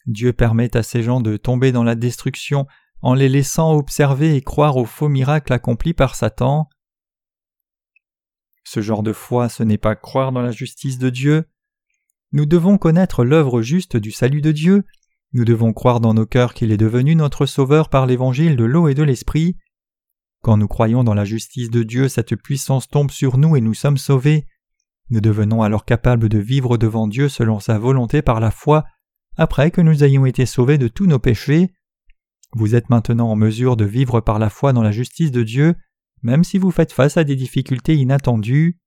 Dieu 0.05 0.33
permet 0.33 0.75
à 0.75 0.83
ces 0.83 1.03
gens 1.03 1.21
de 1.21 1.37
tomber 1.37 1.71
dans 1.71 1.83
la 1.83 1.95
destruction 1.95 2.67
en 3.03 3.13
les 3.13 3.29
laissant 3.29 3.73
observer 3.73 4.35
et 4.35 4.41
croire 4.41 4.77
aux 4.77 4.85
faux 4.85 5.09
miracles 5.09 5.53
accomplis 5.53 5.93
par 5.93 6.15
Satan. 6.15 6.67
Ce 8.63 8.81
genre 8.81 9.03
de 9.03 9.13
foi, 9.13 9.49
ce 9.49 9.61
n'est 9.61 9.77
pas 9.77 9.95
croire 9.95 10.31
dans 10.31 10.41
la 10.41 10.51
justice 10.51 10.97
de 10.97 11.09
Dieu. 11.09 11.45
Nous 12.31 12.45
devons 12.45 12.77
connaître 12.77 13.23
l'œuvre 13.23 13.61
juste 13.61 13.97
du 13.97 14.11
salut 14.11 14.41
de 14.41 14.51
Dieu, 14.51 14.85
nous 15.33 15.45
devons 15.45 15.73
croire 15.73 15.99
dans 15.99 16.13
nos 16.13 16.27
cœurs 16.27 16.53
qu'il 16.53 16.71
est 16.71 16.77
devenu 16.77 17.15
notre 17.15 17.47
Sauveur 17.47 17.89
par 17.89 18.05
l'évangile 18.05 18.55
de 18.55 18.63
l'eau 18.63 18.87
et 18.87 18.93
de 18.93 19.01
l'Esprit. 19.01 19.57
Quand 20.43 20.57
nous 20.57 20.67
croyons 20.67 21.03
dans 21.03 21.15
la 21.15 21.25
justice 21.25 21.71
de 21.71 21.81
Dieu, 21.81 22.07
cette 22.07 22.35
puissance 22.35 22.87
tombe 22.87 23.09
sur 23.09 23.37
nous 23.39 23.55
et 23.55 23.61
nous 23.61 23.73
sommes 23.73 23.97
sauvés. 23.97 24.45
Nous 25.09 25.21
devenons 25.21 25.63
alors 25.63 25.85
capables 25.85 26.29
de 26.29 26.37
vivre 26.37 26.77
devant 26.77 27.07
Dieu 27.07 27.29
selon 27.29 27.59
sa 27.59 27.79
volonté 27.79 28.21
par 28.21 28.39
la 28.39 28.51
foi, 28.51 28.85
après 29.35 29.71
que 29.71 29.81
nous 29.81 30.03
ayons 30.03 30.27
été 30.27 30.45
sauvés 30.45 30.77
de 30.77 30.87
tous 30.87 31.07
nos 31.07 31.19
péchés. 31.19 31.73
Vous 32.55 32.75
êtes 32.75 32.89
maintenant 32.89 33.29
en 33.29 33.35
mesure 33.35 33.75
de 33.75 33.85
vivre 33.85 34.21
par 34.21 34.37
la 34.37 34.49
foi 34.49 34.73
dans 34.73 34.83
la 34.83 34.91
justice 34.91 35.31
de 35.31 35.41
Dieu, 35.41 35.75
même 36.21 36.43
si 36.43 36.59
vous 36.59 36.71
faites 36.71 36.91
face 36.91 37.17
à 37.17 37.23
des 37.23 37.35
difficultés 37.35 37.95
inattendues. 37.95 38.79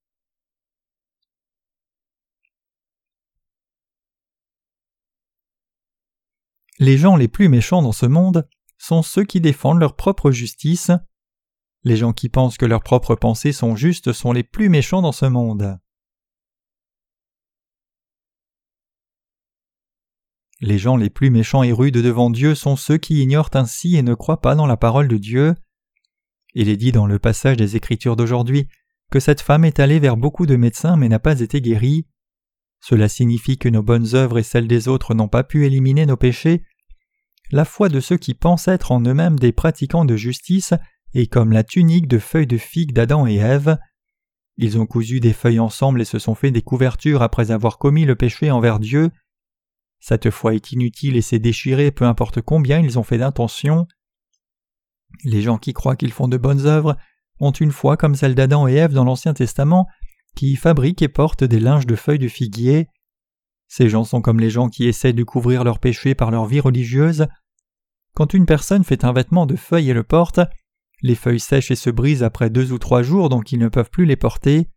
Les 6.79 6.97
gens 6.99 7.17
les 7.17 7.29
plus 7.29 7.49
méchants 7.49 7.83
dans 7.83 7.93
ce 7.93 8.07
monde 8.07 8.49
sont 8.79 9.03
ceux 9.03 9.25
qui 9.25 9.41
défendent 9.41 9.81
leur 9.81 9.97
propre 9.97 10.31
justice. 10.31 10.91
Les 11.85 11.97
gens 11.97 12.13
qui 12.13 12.29
pensent 12.29 12.59
que 12.59 12.67
leurs 12.67 12.83
propres 12.83 13.15
pensées 13.15 13.53
sont 13.53 13.75
justes 13.75 14.13
sont 14.13 14.33
les 14.33 14.45
plus 14.45 14.69
méchants 14.69 15.03
dans 15.03 15.13
ce 15.13 15.27
monde. 15.27 15.79
Les 20.61 20.79
gens 20.79 20.97
les 20.97 21.11
plus 21.11 21.31
méchants 21.31 21.63
et 21.63 21.73
rudes 21.73 21.99
devant 21.99 22.31
Dieu 22.31 22.55
sont 22.55 22.77
ceux 22.77 22.97
qui 22.97 23.21
ignorent 23.21 23.51
ainsi 23.55 23.97
et 23.97 24.03
ne 24.03 24.15
croient 24.15 24.41
pas 24.41 24.55
dans 24.55 24.67
la 24.67 24.79
parole 24.79 25.09
de 25.09 25.19
Dieu. 25.19 25.55
Il 26.55 26.71
est 26.71 26.79
dit 26.79 26.93
dans 26.93 27.07
le 27.07 27.19
passage 27.19 27.59
des 27.59 27.77
Écritures 27.77 28.17
d'aujourd'hui 28.17 28.69
que 29.11 29.21
cette 29.21 29.43
femme 29.43 29.65
est 29.65 29.81
allée 29.81 29.99
vers 29.99 30.17
beaucoup 30.17 30.47
de 30.47 30.57
médecins 30.57 30.97
mais 30.97 31.09
n'a 31.09 31.19
pas 31.19 31.41
été 31.41 31.61
guérie. 31.61 32.07
Cela 32.81 33.09
signifie 33.09 33.59
que 33.59 33.69
nos 33.69 33.83
bonnes 33.83 34.15
œuvres 34.15 34.39
et 34.39 34.43
celles 34.43 34.67
des 34.67 34.89
autres 34.89 35.15
n'ont 35.15 35.29
pas 35.29 35.45
pu 35.45 35.67
éliminer 35.67 36.07
nos 36.07 36.17
péchés. 36.17 36.63
La 37.51 37.65
foi 37.65 37.89
de 37.89 38.01
ceux 38.01 38.17
qui 38.17 38.35
pensent 38.35 38.69
être 38.69 38.93
en 38.93 39.01
eux-mêmes 39.03 39.39
des 39.39 39.53
pratiquants 39.53 40.05
de 40.05 40.17
justice 40.17 40.73
est 41.15 41.27
comme 41.27 41.53
la 41.53 41.65
tunique 41.65 42.09
de 42.09 42.19
feuilles 42.19 42.47
de 42.47 42.59
figue 42.59 42.93
d'Adam 42.93 43.27
et 43.27 43.37
Ève. 43.37 43.79
Ils 44.57 44.79
ont 44.79 44.87
cousu 44.87 45.21
des 45.21 45.33
feuilles 45.33 45.61
ensemble 45.61 46.01
et 46.01 46.07
se 46.07 46.19
sont 46.19 46.35
fait 46.35 46.51
des 46.51 46.63
couvertures 46.63 47.23
après 47.23 47.51
avoir 47.51 47.79
commis 47.79 48.07
le 48.07 48.17
péché 48.17 48.51
envers 48.51 48.79
Dieu. 48.81 49.11
Cette 50.01 50.31
foi 50.31 50.55
est 50.55 50.73
inutile 50.73 51.17
et 51.17 51.23
s'est 51.23 51.39
déchirée 51.39 51.91
peu 51.91 52.05
importe 52.05 52.41
combien 52.41 52.81
ils 52.81 52.99
ont 52.99 53.03
fait 53.03 53.19
d'intention. 53.19 53.87
Les 55.25 55.43
gens 55.43 55.59
qui 55.59 55.73
croient 55.73 55.97
qu'ils 55.97 56.13
font 56.13 56.29
de 56.29 56.37
bonnes 56.37 56.67
œuvres 56.67 56.97
ont 57.41 57.53
une 57.53 57.73
foi 57.73 57.97
comme 57.97 58.15
celle 58.15 58.35
d'Adam 58.35 58.69
et 58.69 58.75
Ève 58.75 58.93
dans 58.93 59.05
l'Ancien 59.05 59.35
Testament 59.35 59.87
qui 60.35 60.57
fabriquent 60.57 61.03
et 61.03 61.09
portent 61.09 61.45
des 61.45 61.61
linges 61.61 61.87
de 61.87 61.97
feuilles 61.97 62.19
de 62.19 62.29
figuier. 62.29 62.89
Ces 63.69 63.89
gens 63.89 64.05
sont 64.05 64.21
comme 64.21 64.39
les 64.39 64.51
gens 64.51 64.69
qui 64.69 64.87
essaient 64.87 65.13
de 65.13 65.25
couvrir 65.25 65.65
leurs 65.65 65.81
péchés 65.81 66.15
par 66.15 66.31
leur 66.31 66.47
vie 66.47 66.61
religieuse. 66.61 67.27
Quand 68.15 68.35
une 68.35 68.47
personne 68.47 68.85
fait 68.85 69.05
un 69.05 69.13
vêtement 69.13 69.47
de 69.47 69.57
feuilles 69.57 69.91
et 69.91 69.95
le 69.95 70.05
porte, 70.05 70.41
les 71.03 71.15
feuilles 71.15 71.41
sèchent 71.41 71.71
et 71.71 71.77
se 71.77 71.91
brisent 71.91 72.23
après 72.23 72.51
deux 72.51 72.73
ou 72.73 72.79
trois 72.79 73.03
jours 73.03 73.29
donc 73.29 73.53
ils 73.53 73.59
ne 73.59 73.69
peuvent 73.69 73.91
plus 73.91 74.07
les 74.07 74.17
porter. 74.17 74.69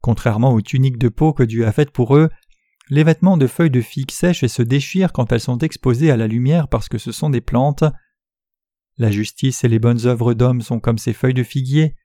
Contrairement 0.00 0.52
aux 0.52 0.60
tuniques 0.60 0.98
de 0.98 1.08
peau 1.08 1.32
que 1.32 1.42
Dieu 1.42 1.66
a 1.66 1.72
faites 1.72 1.90
pour 1.90 2.16
eux, 2.16 2.28
les 2.90 3.04
vêtements 3.04 3.36
de 3.36 3.46
feuilles 3.46 3.70
de 3.70 3.80
figues 3.80 4.10
sèchent 4.10 4.42
et 4.42 4.48
se 4.48 4.62
déchirent 4.62 5.12
quand 5.12 5.32
elles 5.32 5.40
sont 5.40 5.58
exposées 5.58 6.10
à 6.10 6.16
la 6.16 6.26
lumière 6.26 6.68
parce 6.68 6.88
que 6.88 6.98
ce 6.98 7.12
sont 7.12 7.30
des 7.30 7.40
plantes. 7.40 7.84
La 8.98 9.10
justice 9.10 9.64
et 9.64 9.68
les 9.68 9.78
bonnes 9.78 10.06
œuvres 10.06 10.34
d'hommes 10.34 10.60
sont 10.60 10.80
comme 10.80 10.98
ces 10.98 11.12
feuilles 11.12 11.34
de 11.34 11.42
figuier, 11.42 11.96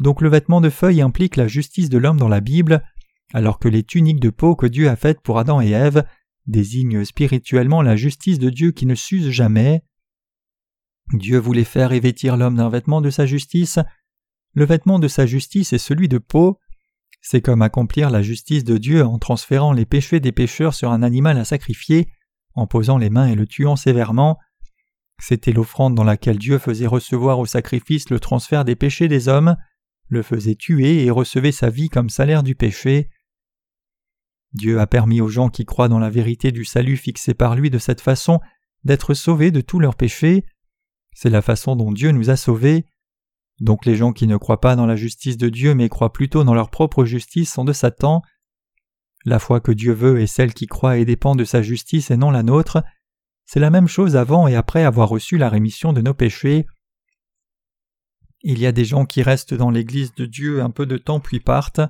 donc 0.00 0.22
le 0.22 0.30
vêtement 0.30 0.60
de 0.60 0.70
feuilles 0.70 1.02
implique 1.02 1.36
la 1.36 1.48
justice 1.48 1.90
de 1.90 1.98
l'homme 1.98 2.16
dans 2.16 2.28
la 2.28 2.40
Bible, 2.40 2.82
alors 3.34 3.58
que 3.58 3.68
les 3.68 3.82
tuniques 3.82 4.20
de 4.20 4.30
peau 4.30 4.56
que 4.56 4.66
Dieu 4.66 4.88
a 4.88 4.96
faites 4.96 5.20
pour 5.20 5.38
Adam 5.38 5.60
et 5.60 5.70
Ève 5.70 6.04
désignent 6.46 7.04
spirituellement 7.04 7.82
la 7.82 7.96
justice 7.96 8.38
de 8.38 8.50
Dieu 8.50 8.72
qui 8.72 8.86
ne 8.86 8.94
s'use 8.94 9.30
jamais. 9.30 9.82
Dieu 11.12 11.38
voulait 11.38 11.64
faire 11.64 11.92
et 11.92 12.00
vêtir 12.00 12.36
l'homme 12.36 12.56
d'un 12.56 12.70
vêtement 12.70 13.00
de 13.00 13.10
sa 13.10 13.26
justice. 13.26 13.78
Le 14.54 14.64
vêtement 14.64 14.98
de 14.98 15.08
sa 15.08 15.26
justice 15.26 15.72
est 15.72 15.78
celui 15.78 16.08
de 16.08 16.18
peau. 16.18 16.58
C'est 17.20 17.42
comme 17.42 17.62
accomplir 17.62 18.10
la 18.10 18.22
justice 18.22 18.64
de 18.64 18.78
Dieu 18.78 19.04
en 19.04 19.18
transférant 19.18 19.72
les 19.72 19.84
péchés 19.84 20.20
des 20.20 20.32
pécheurs 20.32 20.74
sur 20.74 20.90
un 20.90 21.02
animal 21.02 21.38
à 21.38 21.44
sacrifier, 21.44 22.08
en 22.54 22.66
posant 22.66 22.98
les 22.98 23.10
mains 23.10 23.28
et 23.28 23.34
le 23.34 23.46
tuant 23.46 23.76
sévèrement. 23.76 24.38
C'était 25.18 25.52
l'offrande 25.52 25.94
dans 25.94 26.04
laquelle 26.04 26.38
Dieu 26.38 26.58
faisait 26.58 26.86
recevoir 26.86 27.38
au 27.38 27.46
sacrifice 27.46 28.08
le 28.10 28.20
transfert 28.20 28.64
des 28.64 28.74
péchés 28.74 29.08
des 29.08 29.28
hommes, 29.28 29.56
le 30.08 30.22
faisait 30.22 30.54
tuer 30.54 31.04
et 31.04 31.10
recevait 31.10 31.52
sa 31.52 31.70
vie 31.70 31.88
comme 31.88 32.10
salaire 32.10 32.42
du 32.42 32.54
péché. 32.54 33.10
Dieu 34.52 34.80
a 34.80 34.86
permis 34.86 35.20
aux 35.20 35.28
gens 35.28 35.48
qui 35.48 35.64
croient 35.64 35.88
dans 35.88 35.98
la 35.98 36.10
vérité 36.10 36.50
du 36.50 36.64
salut 36.64 36.96
fixé 36.96 37.34
par 37.34 37.54
lui 37.54 37.70
de 37.70 37.78
cette 37.78 38.00
façon 38.00 38.40
d'être 38.82 39.14
sauvés 39.14 39.50
de 39.50 39.60
tous 39.60 39.78
leurs 39.78 39.94
péchés. 39.94 40.44
C'est 41.14 41.30
la 41.30 41.42
façon 41.42 41.76
dont 41.76 41.92
Dieu 41.92 42.10
nous 42.10 42.30
a 42.30 42.36
sauvés. 42.36 42.86
Donc 43.60 43.84
les 43.84 43.94
gens 43.94 44.12
qui 44.12 44.26
ne 44.26 44.38
croient 44.38 44.60
pas 44.60 44.74
dans 44.74 44.86
la 44.86 44.96
justice 44.96 45.36
de 45.36 45.50
Dieu 45.50 45.74
mais 45.74 45.88
croient 45.88 46.12
plutôt 46.12 46.44
dans 46.44 46.54
leur 46.54 46.70
propre 46.70 47.04
justice 47.04 47.52
sont 47.52 47.64
de 47.64 47.74
Satan. 47.74 48.22
La 49.26 49.38
foi 49.38 49.60
que 49.60 49.72
Dieu 49.72 49.92
veut 49.92 50.20
est 50.20 50.26
celle 50.26 50.54
qui 50.54 50.66
croit 50.66 50.96
et 50.96 51.04
dépend 51.04 51.36
de 51.36 51.44
sa 51.44 51.60
justice 51.60 52.10
et 52.10 52.16
non 52.16 52.30
la 52.30 52.42
nôtre. 52.42 52.82
C'est 53.44 53.60
la 53.60 53.70
même 53.70 53.88
chose 53.88 54.16
avant 54.16 54.48
et 54.48 54.56
après 54.56 54.82
avoir 54.82 55.10
reçu 55.10 55.36
la 55.36 55.50
rémission 55.50 55.92
de 55.92 56.00
nos 56.00 56.14
péchés. 56.14 56.66
Il 58.42 58.58
y 58.58 58.66
a 58.66 58.72
des 58.72 58.86
gens 58.86 59.04
qui 59.04 59.22
restent 59.22 59.52
dans 59.52 59.70
l'Église 59.70 60.14
de 60.14 60.24
Dieu 60.24 60.62
un 60.62 60.70
peu 60.70 60.86
de 60.86 60.96
temps 60.96 61.20
puis 61.20 61.40
partent. 61.40 61.82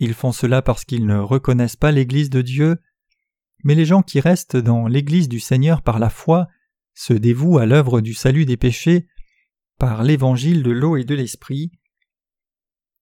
Ils 0.00 0.14
font 0.14 0.32
cela 0.32 0.62
parce 0.62 0.84
qu'ils 0.84 1.06
ne 1.06 1.18
reconnaissent 1.18 1.76
pas 1.76 1.92
l'Église 1.92 2.30
de 2.30 2.42
Dieu. 2.42 2.78
Mais 3.62 3.76
les 3.76 3.84
gens 3.84 4.02
qui 4.02 4.18
restent 4.18 4.56
dans 4.56 4.88
l'Église 4.88 5.28
du 5.28 5.38
Seigneur 5.38 5.82
par 5.82 6.00
la 6.00 6.10
foi 6.10 6.48
se 6.94 7.12
dévouent 7.12 7.58
à 7.58 7.66
l'œuvre 7.66 8.00
du 8.00 8.14
salut 8.14 8.46
des 8.46 8.56
péchés 8.56 9.06
par 9.78 10.02
l'évangile 10.02 10.62
de 10.62 10.70
l'eau 10.70 10.96
et 10.96 11.04
de 11.04 11.14
l'esprit. 11.14 11.72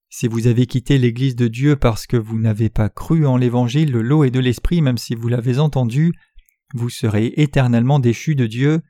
Si 0.09 0.27
vous 0.27 0.47
avez 0.47 0.67
quitté 0.67 0.99
l'Église 0.99 1.37
de 1.37 1.47
Dieu 1.47 1.77
parce 1.77 2.07
que 2.07 2.17
vous 2.17 2.39
n'avez 2.39 2.69
pas 2.69 2.89
cru 2.89 3.27
en 3.27 3.37
l'évangile 3.37 3.93
de 3.93 4.01
l'eau 4.01 4.25
et 4.25 4.31
de 4.31 4.41
l'esprit 4.41 4.83
même 4.83 4.99
si 4.99 5.15
vous 5.15 5.29
l'avez 5.29 5.59
entendu, 5.59 6.13
vous 6.75 6.91
serez 6.91 7.33
éternellement 7.37 7.99
déchus 7.99 8.35
de 8.35 8.47
Dieu. 8.47 8.81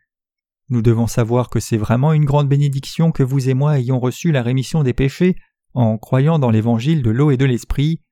Nous 0.68 0.82
devons 0.82 1.06
savoir 1.06 1.50
que 1.50 1.60
c'est 1.60 1.76
vraiment 1.76 2.12
une 2.12 2.24
grande 2.24 2.48
bénédiction 2.48 3.12
que 3.12 3.22
vous 3.22 3.48
et 3.48 3.54
moi 3.54 3.78
ayons 3.78 3.98
reçu 3.98 4.32
la 4.32 4.42
rémission 4.42 4.82
des 4.82 4.94
péchés 4.94 5.36
en 5.74 5.98
croyant 5.98 6.38
dans 6.38 6.50
l'évangile 6.50 7.02
de 7.02 7.10
l'eau 7.10 7.30
et 7.30 7.36
de 7.36 7.44
l'esprit. 7.44 8.02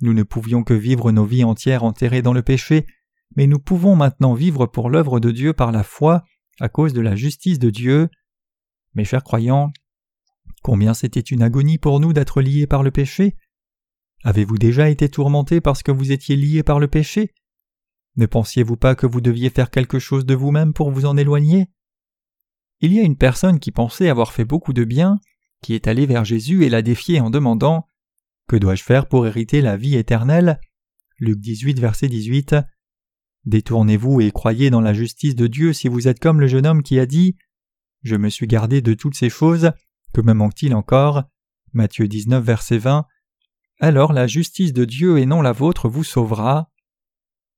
Nous 0.00 0.12
ne 0.12 0.22
pouvions 0.22 0.64
que 0.64 0.74
vivre 0.74 1.12
nos 1.12 1.24
vies 1.24 1.44
entières 1.44 1.84
enterrées 1.84 2.22
dans 2.22 2.32
le 2.32 2.42
péché, 2.42 2.86
mais 3.36 3.46
nous 3.46 3.58
pouvons 3.58 3.96
maintenant 3.96 4.34
vivre 4.34 4.66
pour 4.66 4.90
l'œuvre 4.90 5.20
de 5.20 5.30
Dieu 5.30 5.52
par 5.52 5.72
la 5.72 5.82
foi 5.82 6.24
à 6.60 6.68
cause 6.68 6.92
de 6.92 7.00
la 7.00 7.16
justice 7.16 7.58
de 7.58 7.70
Dieu. 7.70 8.08
Mes 8.94 9.04
chers 9.04 9.24
croyants, 9.24 9.72
combien 10.62 10.94
c'était 10.94 11.20
une 11.20 11.42
agonie 11.42 11.78
pour 11.78 11.98
nous 11.98 12.12
d'être 12.12 12.40
liés 12.40 12.66
par 12.66 12.82
le 12.82 12.90
péché? 12.90 13.36
Avez-vous 14.22 14.56
déjà 14.56 14.88
été 14.88 15.08
tourmenté 15.08 15.60
parce 15.60 15.82
que 15.82 15.92
vous 15.92 16.12
étiez 16.12 16.36
liés 16.36 16.62
par 16.62 16.78
le 16.78 16.88
péché? 16.88 17.34
Ne 18.16 18.26
pensiez-vous 18.26 18.76
pas 18.76 18.94
que 18.94 19.06
vous 19.06 19.20
deviez 19.20 19.50
faire 19.50 19.70
quelque 19.70 19.98
chose 19.98 20.24
de 20.24 20.34
vous-même 20.34 20.72
pour 20.72 20.92
vous 20.92 21.06
en 21.06 21.16
éloigner? 21.16 21.68
Il 22.80 22.92
y 22.92 23.00
a 23.00 23.02
une 23.02 23.16
personne 23.16 23.58
qui 23.58 23.72
pensait 23.72 24.08
avoir 24.08 24.32
fait 24.32 24.44
beaucoup 24.44 24.72
de 24.72 24.84
bien, 24.84 25.18
qui 25.60 25.74
est 25.74 25.88
allée 25.88 26.06
vers 26.06 26.24
Jésus 26.24 26.64
et 26.64 26.68
l'a 26.68 26.82
défié 26.82 27.20
en 27.20 27.30
demandant 27.30 27.88
Que 28.48 28.56
dois-je 28.56 28.84
faire 28.84 29.08
pour 29.08 29.26
hériter 29.26 29.60
la 29.60 29.76
vie 29.76 29.96
éternelle? 29.96 30.60
Luc 31.18 31.40
18, 31.40 31.80
verset 31.80 32.08
18. 32.08 32.56
Détournez-vous 33.44 34.20
et 34.20 34.30
croyez 34.30 34.70
dans 34.70 34.80
la 34.80 34.94
justice 34.94 35.34
de 35.34 35.48
Dieu 35.48 35.72
si 35.72 35.88
vous 35.88 36.06
êtes 36.06 36.20
comme 36.20 36.40
le 36.40 36.46
jeune 36.46 36.66
homme 36.66 36.82
qui 36.82 36.98
a 37.00 37.06
dit 37.06 37.36
Je 38.04 38.16
me 38.16 38.28
suis 38.28 38.46
gardé 38.46 38.82
de 38.82 38.92
toutes 38.94 39.16
ces 39.16 39.30
choses, 39.30 39.72
que 40.12 40.20
me 40.20 40.34
manque-t-il 40.34 40.74
encore? 40.74 41.24
Matthieu 41.72 42.06
19, 42.06 42.44
verset 42.44 42.78
20. 42.78 43.06
Alors 43.80 44.12
la 44.12 44.26
justice 44.26 44.72
de 44.72 44.84
Dieu 44.84 45.18
et 45.18 45.26
non 45.26 45.42
la 45.42 45.52
vôtre 45.52 45.88
vous 45.88 46.04
sauvera. 46.04 46.70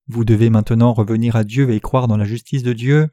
Vous 0.07 0.25
devez 0.25 0.49
maintenant 0.49 0.95
revenir 0.95 1.35
à 1.35 1.43
Dieu 1.43 1.71
et 1.71 1.81
croire 1.81 2.07
dans 2.07 2.17
la 2.17 2.25
justice 2.25 2.63
de 2.63 2.73
Dieu. 2.73 3.09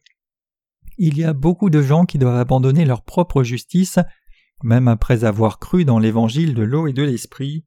Il 0.98 1.18
y 1.18 1.24
a 1.24 1.34
beaucoup 1.34 1.72
de 1.72 1.82
gens 1.82 2.06
qui 2.06 2.20
doivent 2.20 2.38
abandonner 2.38 2.86
leur 2.86 3.04
propre 3.04 3.44
justice, 3.44 3.98
même 4.62 4.88
après 4.88 5.24
avoir 5.24 5.58
cru 5.58 5.86
dans 5.86 5.98
l'évangile 5.98 6.54
de 6.54 6.62
l'eau 6.62 6.86
et 6.86 6.94
de 6.94 7.02
l'esprit. 7.02 7.66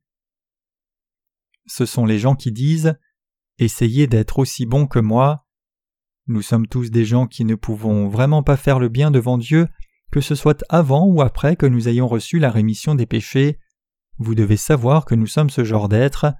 Ce 1.66 1.86
sont 1.86 2.06
les 2.06 2.20
gens 2.20 2.36
qui 2.36 2.52
disent 2.52 2.96
Essayez 3.58 4.06
d'être 4.06 4.38
aussi 4.38 4.64
bons 4.64 4.86
que 4.86 5.00
moi. 5.00 5.45
Nous 6.28 6.42
sommes 6.42 6.66
tous 6.66 6.90
des 6.90 7.04
gens 7.04 7.26
qui 7.26 7.44
ne 7.44 7.54
pouvons 7.54 8.08
vraiment 8.08 8.42
pas 8.42 8.56
faire 8.56 8.78
le 8.78 8.88
bien 8.88 9.10
devant 9.10 9.38
Dieu, 9.38 9.68
que 10.10 10.20
ce 10.20 10.34
soit 10.34 10.64
avant 10.68 11.06
ou 11.06 11.22
après 11.22 11.56
que 11.56 11.66
nous 11.66 11.88
ayons 11.88 12.08
reçu 12.08 12.38
la 12.38 12.50
rémission 12.50 12.94
des 12.94 13.06
péchés. 13.06 13.58
Vous 14.18 14.34
devez 14.34 14.56
savoir 14.56 15.04
que 15.04 15.14
nous 15.14 15.26
sommes 15.26 15.50
ce 15.50 15.64
genre 15.64 15.88
d'êtres. 15.88 16.34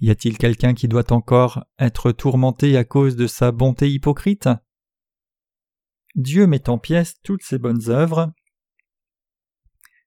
Y 0.00 0.10
a-t-il 0.10 0.38
quelqu'un 0.38 0.74
qui 0.74 0.88
doit 0.88 1.12
encore 1.12 1.64
être 1.78 2.12
tourmenté 2.12 2.76
à 2.76 2.84
cause 2.84 3.16
de 3.16 3.26
sa 3.26 3.52
bonté 3.52 3.90
hypocrite? 3.90 4.48
Dieu 6.14 6.46
met 6.46 6.68
en 6.68 6.78
pièces 6.78 7.14
toutes 7.22 7.42
ses 7.42 7.58
bonnes 7.58 7.90
œuvres, 7.90 8.32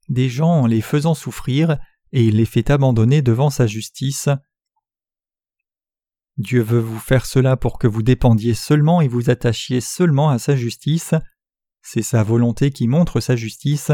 des 0.09 0.27
gens 0.27 0.61
en 0.61 0.65
les 0.65 0.81
faisant 0.81 1.13
souffrir, 1.13 1.77
et 2.11 2.25
il 2.25 2.37
les 2.37 2.45
fait 2.45 2.69
abandonner 2.69 3.21
devant 3.21 3.49
sa 3.49 3.67
justice. 3.67 4.27
Dieu 6.41 6.61
veut 6.61 6.79
vous 6.79 6.99
faire 6.99 7.25
cela 7.25 7.57
pour 7.57 7.79
que 7.79 7.87
vous 7.87 8.03
dépendiez 8.03 8.53
seulement 8.53 9.01
et 9.01 9.07
vous 9.07 9.29
attachiez 9.29 9.81
seulement 9.81 10.29
à 10.29 10.39
sa 10.39 10.55
justice. 10.55 11.13
C'est 11.81 12.01
sa 12.01 12.23
volonté 12.23 12.71
qui 12.71 12.87
montre 12.87 13.19
sa 13.19 13.35
justice. 13.35 13.91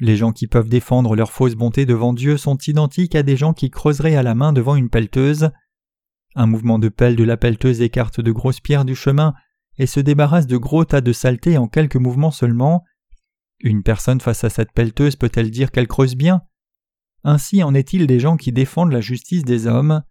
Les 0.00 0.16
gens 0.16 0.32
qui 0.32 0.46
peuvent 0.46 0.68
défendre 0.68 1.14
leur 1.16 1.32
fausse 1.32 1.54
bonté 1.54 1.86
devant 1.86 2.12
Dieu 2.12 2.36
sont 2.36 2.58
identiques 2.66 3.14
à 3.14 3.22
des 3.22 3.36
gens 3.36 3.52
qui 3.52 3.70
creuseraient 3.70 4.16
à 4.16 4.22
la 4.22 4.34
main 4.34 4.52
devant 4.52 4.76
une 4.76 4.90
pelleteuse. 4.90 5.50
Un 6.34 6.46
mouvement 6.46 6.78
de 6.78 6.88
pelle 6.88 7.16
de 7.16 7.24
la 7.24 7.36
pelleteuse 7.36 7.80
écarte 7.80 8.20
de 8.20 8.32
grosses 8.32 8.60
pierres 8.60 8.84
du 8.84 8.96
chemin 8.96 9.34
et 9.78 9.86
se 9.86 10.00
débarrasse 10.00 10.46
de 10.46 10.56
gros 10.56 10.84
tas 10.84 11.00
de 11.00 11.12
saleté 11.12 11.58
en 11.58 11.68
quelques 11.68 11.96
mouvements 11.96 12.30
seulement. 12.30 12.84
Une 13.60 13.82
personne 13.82 14.20
face 14.20 14.44
à 14.44 14.50
cette 14.50 14.72
pelleteuse 14.72 15.16
peut-elle 15.16 15.50
dire 15.50 15.70
qu'elle 15.70 15.88
creuse 15.88 16.16
bien? 16.16 16.42
Ainsi 17.22 17.62
en 17.62 17.74
est-il 17.74 18.06
des 18.06 18.20
gens 18.20 18.36
qui 18.36 18.52
défendent 18.52 18.92
la 18.92 19.00
justice 19.00 19.44
des 19.44 19.66
hommes. 19.66 20.02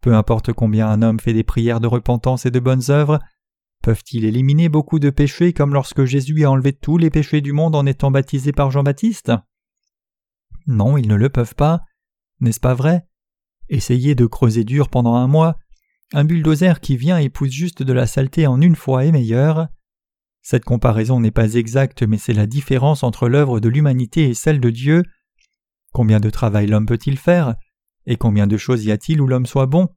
Peu 0.00 0.14
importe 0.14 0.52
combien 0.52 0.88
un 0.88 1.02
homme 1.02 1.20
fait 1.20 1.34
des 1.34 1.44
prières 1.44 1.80
de 1.80 1.86
repentance 1.86 2.46
et 2.46 2.50
de 2.50 2.60
bonnes 2.60 2.90
œuvres, 2.90 3.18
Peuvent-ils 3.82 4.26
éliminer 4.26 4.68
beaucoup 4.68 4.98
de 4.98 5.08
péchés 5.08 5.54
comme 5.54 5.72
lorsque 5.72 6.04
Jésus 6.04 6.44
a 6.44 6.50
enlevé 6.50 6.74
tous 6.74 6.98
les 6.98 7.08
péchés 7.08 7.40
du 7.40 7.52
monde 7.52 7.74
en 7.74 7.86
étant 7.86 8.10
baptisé 8.10 8.52
par 8.52 8.70
Jean-Baptiste? 8.70 9.32
Non, 10.66 10.98
ils 10.98 11.08
ne 11.08 11.14
le 11.14 11.30
peuvent 11.30 11.54
pas. 11.54 11.84
N'est-ce 12.40 12.60
pas 12.60 12.74
vrai? 12.74 13.06
Essayez 13.70 14.14
de 14.14 14.26
creuser 14.26 14.64
dur 14.64 14.90
pendant 14.90 15.14
un 15.14 15.26
mois. 15.26 15.56
Un 16.12 16.24
bulldozer 16.24 16.80
qui 16.80 16.98
vient 16.98 17.16
et 17.16 17.30
pousse 17.30 17.52
juste 17.52 17.82
de 17.82 17.92
la 17.94 18.06
saleté 18.06 18.46
en 18.46 18.60
une 18.60 18.76
fois 18.76 19.06
est 19.06 19.12
meilleur. 19.12 19.68
Cette 20.42 20.64
comparaison 20.64 21.20
n'est 21.20 21.30
pas 21.30 21.54
exacte, 21.54 22.02
mais 22.02 22.18
c'est 22.18 22.34
la 22.34 22.46
différence 22.46 23.02
entre 23.02 23.28
l'œuvre 23.28 23.60
de 23.60 23.68
l'humanité 23.70 24.28
et 24.28 24.34
celle 24.34 24.60
de 24.60 24.70
Dieu. 24.70 25.04
Combien 25.92 26.20
de 26.20 26.30
travail 26.30 26.66
l'homme 26.66 26.86
peut-il 26.86 27.16
faire? 27.16 27.54
Et 28.06 28.16
combien 28.16 28.46
de 28.46 28.56
choses 28.56 28.84
y 28.84 28.92
a-t-il 28.92 29.20
où 29.20 29.26
l'homme 29.26 29.46
soit 29.46 29.66
bon? 29.66 29.88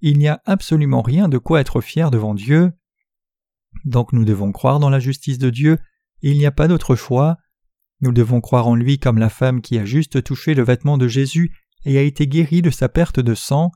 Il 0.00 0.18
n'y 0.18 0.28
a 0.28 0.42
absolument 0.44 1.02
rien 1.02 1.28
de 1.28 1.38
quoi 1.38 1.60
être 1.60 1.80
fier 1.80 2.10
devant 2.10 2.34
Dieu. 2.34 2.72
Donc 3.84 4.12
nous 4.12 4.24
devons 4.24 4.52
croire 4.52 4.80
dans 4.80 4.90
la 4.90 5.00
justice 5.00 5.38
de 5.38 5.50
Dieu, 5.50 5.78
il 6.22 6.38
n'y 6.38 6.46
a 6.46 6.50
pas 6.50 6.68
d'autre 6.68 6.96
choix. 6.96 7.36
Nous 8.00 8.12
devons 8.12 8.40
croire 8.40 8.66
en 8.66 8.74
lui 8.74 8.98
comme 8.98 9.18
la 9.18 9.28
femme 9.28 9.62
qui 9.62 9.78
a 9.78 9.84
juste 9.84 10.22
touché 10.22 10.54
le 10.54 10.64
vêtement 10.64 10.98
de 10.98 11.08
Jésus 11.08 11.52
et 11.84 11.98
a 11.98 12.02
été 12.02 12.26
guérie 12.26 12.62
de 12.62 12.70
sa 12.70 12.88
perte 12.88 13.20
de 13.20 13.34
sang. 13.34 13.70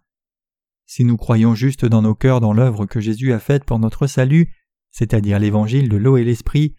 Si 0.86 1.04
nous 1.04 1.16
croyons 1.16 1.54
juste 1.54 1.84
dans 1.84 2.02
nos 2.02 2.14
cœurs 2.14 2.40
dans 2.40 2.52
l'œuvre 2.52 2.86
que 2.86 3.00
Jésus 3.00 3.32
a 3.32 3.38
faite 3.38 3.64
pour 3.64 3.78
notre 3.78 4.06
salut, 4.06 4.52
c'est-à-dire 4.90 5.38
l'évangile 5.38 5.88
de 5.88 5.96
l'eau 5.96 6.16
et 6.16 6.24
l'esprit, 6.24 6.74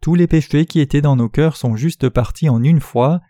tous 0.00 0.14
les 0.14 0.26
péchés 0.26 0.66
qui 0.66 0.80
étaient 0.80 1.00
dans 1.00 1.16
nos 1.16 1.28
cœurs 1.28 1.56
sont 1.56 1.74
juste 1.74 2.08
partis 2.08 2.48
en 2.48 2.62
une 2.62 2.80
fois. 2.80 3.20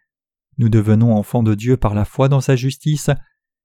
Nous 0.59 0.68
devenons 0.68 1.16
enfants 1.16 1.42
de 1.42 1.55
Dieu 1.55 1.77
par 1.77 1.94
la 1.94 2.05
foi 2.05 2.29
dans 2.29 2.40
sa 2.40 2.57
justice, 2.57 3.11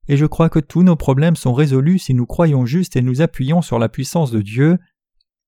et 0.08 0.18
je 0.18 0.26
crois 0.26 0.50
que 0.50 0.60
tous 0.60 0.84
nos 0.84 0.96
problèmes 0.96 1.36
sont 1.36 1.54
résolus 1.54 2.00
si 2.00 2.14
nous 2.14 2.26
croyons 2.26 2.66
juste 2.66 2.96
et 2.96 3.02
nous 3.02 3.22
appuyons 3.22 3.62
sur 3.62 3.80
la 3.80 3.90
puissance 3.90 4.32
de 4.32 4.42
Dieu. 4.42 4.78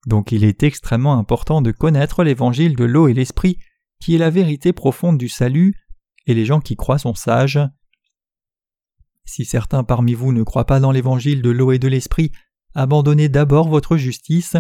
Donc 0.08 0.32
il 0.32 0.44
est 0.44 0.64
extrêmement 0.64 1.18
important 1.18 1.62
de 1.62 1.72
connaître 1.72 2.24
l'évangile 2.24 2.76
de 2.76 2.86
l'eau 2.86 3.08
et 3.08 3.14
l'esprit, 3.14 3.60
qui 4.00 4.16
est 4.16 4.20
la 4.20 4.30
vérité 4.30 4.74
profonde 4.74 5.18
du 5.18 5.30
salut, 5.30 5.76
et 6.26 6.34
les 6.34 6.46
gens 6.46 6.60
qui 6.60 6.76
croient 6.76 6.98
sont 6.98 7.16
sages. 7.16 7.60
Si 9.26 9.46
certains 9.46 9.84
parmi 9.84 10.14
vous 10.14 10.32
ne 10.32 10.44
croient 10.44 10.66
pas 10.66 10.80
dans 10.80 10.92
l'évangile 10.92 11.42
de 11.42 11.50
l'eau 11.50 11.72
et 11.72 11.80
de 11.80 11.88
l'esprit, 11.88 12.32
abandonnez 12.74 13.30
d'abord 13.30 13.70
votre 13.70 13.98
justice, 13.98 14.56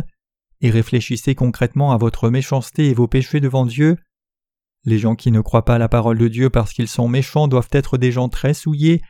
et 0.62 0.69
réfléchissez 0.69 1.36
concrètement 1.36 1.91
à 1.91 1.98
votre 1.98 2.30
méchanceté 2.30 2.89
et 2.89 2.93
vos 2.93 3.08
péchés 3.08 3.39
devant 3.39 3.65
Dieu. 3.65 3.98
Les 4.86 5.00
gens 5.00 5.15
qui 5.15 5.32
ne 5.32 5.41
croient 5.41 5.65
pas 5.65 5.78
la 5.78 5.89
parole 5.89 6.17
de 6.17 6.28
Dieu 6.28 6.50
parce 6.50 6.71
qu'ils 6.71 6.88
sont 6.88 7.08
méchants 7.08 7.48
doivent 7.48 7.69
être 7.71 7.98
des 7.98 8.12
gens 8.12 8.30
très 8.30 8.54
souillés. 8.54 9.02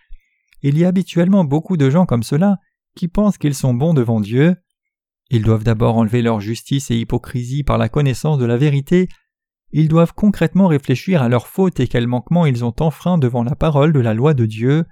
Il 0.61 0.77
y 0.77 0.85
a 0.85 0.87
habituellement 0.87 1.43
beaucoup 1.43 1.77
de 1.77 1.89
gens 1.89 2.05
comme 2.05 2.23
cela 2.23 2.57
qui 2.95 3.07
pensent 3.07 3.37
qu'ils 3.37 3.55
sont 3.55 3.73
bons 3.73 3.93
devant 3.93 4.21
Dieu. 4.21 4.55
Ils 5.29 5.43
doivent 5.43 5.63
d'abord 5.63 5.97
enlever 5.97 6.21
leur 6.21 6.39
justice 6.39 6.91
et 6.91 6.97
hypocrisie 6.97 7.63
par 7.63 7.77
la 7.77 7.89
connaissance 7.89 8.37
de 8.37 8.45
la 8.45 8.57
vérité. 8.57 9.09
Ils 9.71 9.89
doivent 9.89 10.13
concrètement 10.13 10.67
réfléchir 10.67 11.21
à 11.21 11.29
leurs 11.29 11.47
fautes 11.47 11.79
et 11.79 11.87
quels 11.87 12.07
manquements 12.07 12.45
ils 12.45 12.63
ont 12.63 12.75
enfreint 12.79 13.17
devant 13.17 13.43
la 13.43 13.55
parole 13.55 13.91
de 13.91 13.99
la 13.99 14.13
loi 14.13 14.33
de 14.33 14.45
Dieu. 14.45 14.85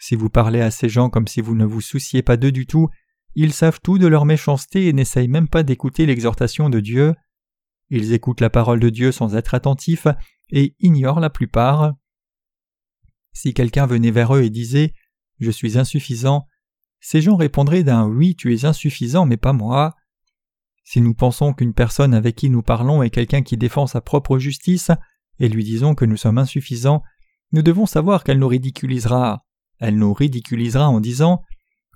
Si 0.00 0.16
vous 0.16 0.30
parlez 0.30 0.60
à 0.60 0.72
ces 0.72 0.88
gens 0.88 1.10
comme 1.10 1.28
si 1.28 1.40
vous 1.40 1.54
ne 1.54 1.64
vous 1.64 1.80
souciez 1.80 2.22
pas 2.22 2.36
d'eux 2.36 2.50
du 2.50 2.66
tout, 2.66 2.88
ils 3.34 3.52
savent 3.52 3.78
tout 3.80 3.98
de 3.98 4.06
leur 4.08 4.24
méchanceté 4.24 4.88
et 4.88 4.92
n'essayent 4.92 5.28
même 5.28 5.48
pas 5.48 5.62
d'écouter 5.62 6.06
l'exhortation 6.06 6.70
de 6.70 6.80
Dieu. 6.80 7.14
Ils 7.94 8.14
écoutent 8.14 8.40
la 8.40 8.48
parole 8.48 8.80
de 8.80 8.88
Dieu 8.88 9.12
sans 9.12 9.36
être 9.36 9.52
attentifs 9.52 10.06
et 10.48 10.74
ignorent 10.80 11.20
la 11.20 11.28
plupart. 11.28 11.92
Si 13.34 13.52
quelqu'un 13.52 13.84
venait 13.84 14.10
vers 14.10 14.34
eux 14.34 14.42
et 14.42 14.48
disait 14.48 14.94
Je 15.40 15.50
suis 15.50 15.76
insuffisant, 15.76 16.46
ces 17.00 17.20
gens 17.20 17.36
répondraient 17.36 17.84
d'un 17.84 18.06
oui, 18.06 18.34
tu 18.34 18.54
es 18.54 18.64
insuffisant, 18.64 19.26
mais 19.26 19.36
pas 19.36 19.52
moi. 19.52 19.94
Si 20.84 21.02
nous 21.02 21.12
pensons 21.12 21.52
qu'une 21.52 21.74
personne 21.74 22.14
avec 22.14 22.34
qui 22.34 22.48
nous 22.48 22.62
parlons 22.62 23.02
est 23.02 23.10
quelqu'un 23.10 23.42
qui 23.42 23.58
défend 23.58 23.86
sa 23.86 24.00
propre 24.00 24.38
justice, 24.38 24.90
et 25.38 25.50
lui 25.50 25.62
disons 25.62 25.94
que 25.94 26.06
nous 26.06 26.16
sommes 26.16 26.38
insuffisants, 26.38 27.02
nous 27.52 27.62
devons 27.62 27.84
savoir 27.84 28.24
qu'elle 28.24 28.38
nous 28.38 28.48
ridiculisera. 28.48 29.44
Elle 29.80 29.98
nous 29.98 30.14
ridiculisera 30.14 30.88
en 30.88 31.00
disant 31.00 31.42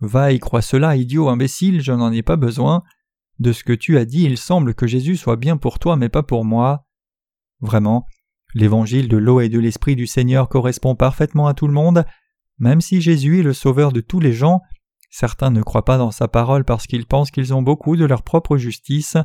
Va 0.03 0.33
et 0.33 0.39
crois 0.39 0.61
cela, 0.61 0.95
idiot 0.95 1.31
imbécile, 1.31 1.81
je 1.81 1.93
n'en 1.93 2.13
ai 2.13 2.23
pas 2.23 2.37
besoin. 2.37 2.83
De 3.38 3.53
ce 3.53 3.64
que 3.64 3.72
tu 3.72 3.99
as 3.99 4.05
dit, 4.05 4.25
il 4.25 4.38
semble 4.38 4.75
que 4.75 4.87
Jésus 4.87 5.16
soit 5.16 5.37
bien 5.37 5.57
pour 5.57 5.79
toi, 5.79 5.96
mais 5.96 6.09
pas 6.09 6.22
pour 6.22 6.44
moi. 6.44 6.87
Vraiment, 7.61 8.07
l'évangile 8.55 9.09
de 9.09 9.16
l'eau 9.16 9.40
et 9.40 9.49
de 9.49 9.59
l'esprit 9.59 9.96
du 9.96 10.07
Seigneur 10.07 10.49
correspond 10.49 10.94
parfaitement 10.94 11.46
à 11.46 11.55
tout 11.55 11.66
le 11.66 11.75
monde, 11.75 12.05
même 12.59 12.81
si 12.81 13.01
Jésus 13.01 13.40
est 13.40 13.42
le 13.42 13.53
sauveur 13.53 13.92
de 13.92 14.01
tous 14.01 14.20
les 14.20 14.33
gens, 14.33 14.62
Certains 15.18 15.51
ne 15.51 15.62
croient 15.62 15.87
pas 15.87 15.96
dans 15.96 16.11
sa 16.11 16.29
parole 16.29 16.64
parce 16.64 16.87
qu'ils 16.87 17.07
pensent 17.07 17.31
qu'ils 17.31 17.55
ont 17.55 17.62
beaucoup 17.62 17.96
de 17.96 18.05
leur 18.05 18.22
propre 18.22 18.59
justice. 18.59 19.16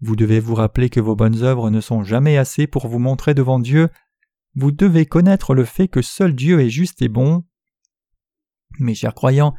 Vous 0.00 0.16
devez 0.16 0.38
vous 0.38 0.54
rappeler 0.54 0.90
que 0.90 1.00
vos 1.00 1.16
bonnes 1.16 1.42
œuvres 1.42 1.68
ne 1.70 1.80
sont 1.80 2.04
jamais 2.04 2.36
assez 2.36 2.68
pour 2.68 2.86
vous 2.86 2.98
montrer 3.00 3.34
devant 3.34 3.58
Dieu. 3.58 3.88
Vous 4.54 4.70
devez 4.70 5.06
connaître 5.06 5.52
le 5.52 5.64
fait 5.64 5.88
que 5.88 6.02
seul 6.02 6.34
Dieu 6.34 6.60
est 6.60 6.70
juste 6.70 7.02
et 7.02 7.08
bon. 7.08 7.44
Mes 8.78 8.94
chers 8.94 9.14
croyants, 9.14 9.54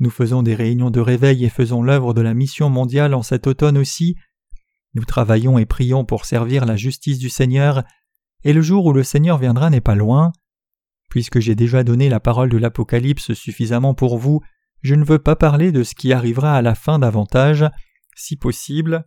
nous 0.00 0.10
faisons 0.10 0.42
des 0.42 0.54
réunions 0.54 0.90
de 0.90 1.00
réveil 1.00 1.44
et 1.44 1.48
faisons 1.48 1.82
l'œuvre 1.82 2.14
de 2.14 2.20
la 2.20 2.34
mission 2.34 2.68
mondiale 2.68 3.14
en 3.14 3.22
cet 3.22 3.46
automne 3.46 3.78
aussi. 3.78 4.16
Nous 4.94 5.04
travaillons 5.04 5.58
et 5.58 5.66
prions 5.66 6.04
pour 6.04 6.24
servir 6.24 6.66
la 6.66 6.76
justice 6.76 7.18
du 7.18 7.28
Seigneur, 7.28 7.84
et 8.44 8.52
le 8.52 8.62
jour 8.62 8.86
où 8.86 8.92
le 8.92 9.02
Seigneur 9.02 9.38
viendra 9.38 9.70
n'est 9.70 9.80
pas 9.80 9.94
loin. 9.94 10.32
Puisque 11.10 11.40
j'ai 11.40 11.54
déjà 11.54 11.84
donné 11.84 12.08
la 12.08 12.20
parole 12.20 12.50
de 12.50 12.58
l'Apocalypse 12.58 13.32
suffisamment 13.34 13.94
pour 13.94 14.18
vous, 14.18 14.40
je 14.82 14.94
ne 14.94 15.04
veux 15.04 15.18
pas 15.18 15.36
parler 15.36 15.72
de 15.72 15.82
ce 15.82 15.94
qui 15.94 16.12
arrivera 16.12 16.56
à 16.56 16.62
la 16.62 16.74
fin 16.74 16.98
davantage, 16.98 17.64
si 18.16 18.36
possible. 18.36 19.06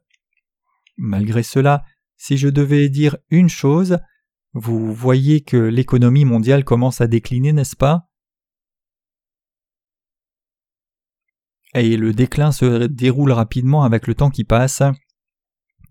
Malgré 0.97 1.43
cela, 1.43 1.83
si 2.15 2.37
je 2.37 2.47
devais 2.49 2.89
dire 2.89 3.17
une 3.29 3.49
chose, 3.49 3.99
vous 4.53 4.91
voyez 4.93 5.41
que 5.41 5.57
l'économie 5.57 6.25
mondiale 6.25 6.63
commence 6.63 6.99
à 6.99 7.07
décliner, 7.07 7.53
n'est-ce 7.53 7.75
pas? 7.75 8.06
Et 11.79 11.95
le 11.95 12.11
déclin 12.13 12.51
se 12.51 12.87
déroule 12.87 13.31
rapidement 13.31 13.83
avec 13.83 14.07
le 14.07 14.15
temps 14.15 14.29
qui 14.29 14.43
passe. 14.43 14.81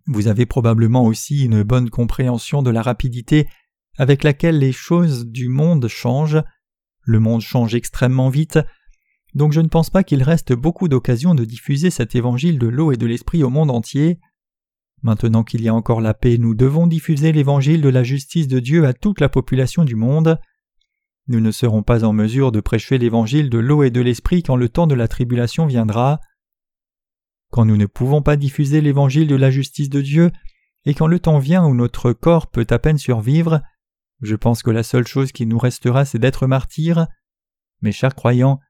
Vous 0.06 0.28
avez 0.28 0.46
probablement 0.46 1.04
aussi 1.04 1.44
une 1.44 1.62
bonne 1.62 1.90
compréhension 1.90 2.62
de 2.62 2.70
la 2.70 2.82
rapidité 2.82 3.48
avec 3.98 4.24
laquelle 4.24 4.58
les 4.58 4.72
choses 4.72 5.26
du 5.26 5.48
monde 5.48 5.88
changent. 5.88 6.42
Le 7.02 7.20
monde 7.20 7.40
change 7.40 7.74
extrêmement 7.74 8.30
vite, 8.30 8.58
donc 9.34 9.52
je 9.52 9.60
ne 9.60 9.68
pense 9.68 9.90
pas 9.90 10.02
qu'il 10.02 10.22
reste 10.22 10.54
beaucoup 10.54 10.88
d'occasions 10.88 11.34
de 11.34 11.44
diffuser 11.44 11.90
cet 11.90 12.14
évangile 12.14 12.58
de 12.58 12.68
l'eau 12.68 12.90
et 12.90 12.96
de 12.96 13.06
l'esprit 13.06 13.44
au 13.44 13.50
monde 13.50 13.70
entier. 13.70 14.18
Maintenant 15.02 15.44
qu'il 15.44 15.62
y 15.62 15.68
a 15.68 15.74
encore 15.74 16.00
la 16.00 16.14
paix, 16.14 16.38
nous 16.38 16.54
devons 16.54 16.86
diffuser 16.86 17.32
l'évangile 17.32 17.82
de 17.82 17.88
la 17.88 18.02
justice 18.02 18.48
de 18.48 18.60
Dieu 18.60 18.86
à 18.86 18.94
toute 18.94 19.20
la 19.20 19.28
population 19.28 19.84
du 19.84 19.94
monde. 19.94 20.38
Nous 21.28 21.40
ne 21.40 21.50
serons 21.50 21.82
pas 21.82 22.04
en 22.04 22.12
mesure 22.12 22.52
de 22.52 22.60
prêcher 22.60 22.98
l'évangile 22.98 23.50
de 23.50 23.58
l'eau 23.58 23.82
et 23.82 23.90
de 23.90 24.00
l'esprit 24.00 24.42
quand 24.42 24.56
le 24.56 24.68
temps 24.68 24.86
de 24.86 24.94
la 24.94 25.08
tribulation 25.08 25.66
viendra. 25.66 26.20
Quand 27.50 27.64
nous 27.64 27.76
ne 27.76 27.86
pouvons 27.86 28.22
pas 28.22 28.36
diffuser 28.36 28.80
l'évangile 28.80 29.26
de 29.26 29.36
la 29.36 29.50
justice 29.50 29.90
de 29.90 30.00
Dieu, 30.00 30.30
et 30.84 30.94
quand 30.94 31.08
le 31.08 31.18
temps 31.18 31.38
vient 31.38 31.66
où 31.66 31.74
notre 31.74 32.12
corps 32.12 32.46
peut 32.46 32.66
à 32.70 32.78
peine 32.78 32.98
survivre, 32.98 33.60
je 34.22 34.36
pense 34.36 34.62
que 34.62 34.70
la 34.70 34.84
seule 34.84 35.06
chose 35.06 35.32
qui 35.32 35.46
nous 35.46 35.58
restera 35.58 36.04
c'est 36.04 36.18
d'être 36.18 36.46
martyrs. 36.46 37.06
Mes 37.82 37.92
chers 37.92 38.14
croyants, 38.14 38.60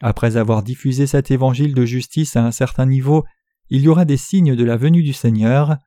après 0.00 0.36
avoir 0.36 0.62
diffusé 0.62 1.06
cet 1.06 1.30
évangile 1.30 1.74
de 1.74 1.84
justice 1.84 2.36
à 2.36 2.44
un 2.44 2.50
certain 2.50 2.86
niveau, 2.86 3.24
il 3.70 3.80
y 3.80 3.88
aura 3.88 4.04
des 4.04 4.18
signes 4.18 4.54
de 4.54 4.64
la 4.64 4.76
venue 4.76 5.02
du 5.02 5.14
Seigneur. 5.14 5.78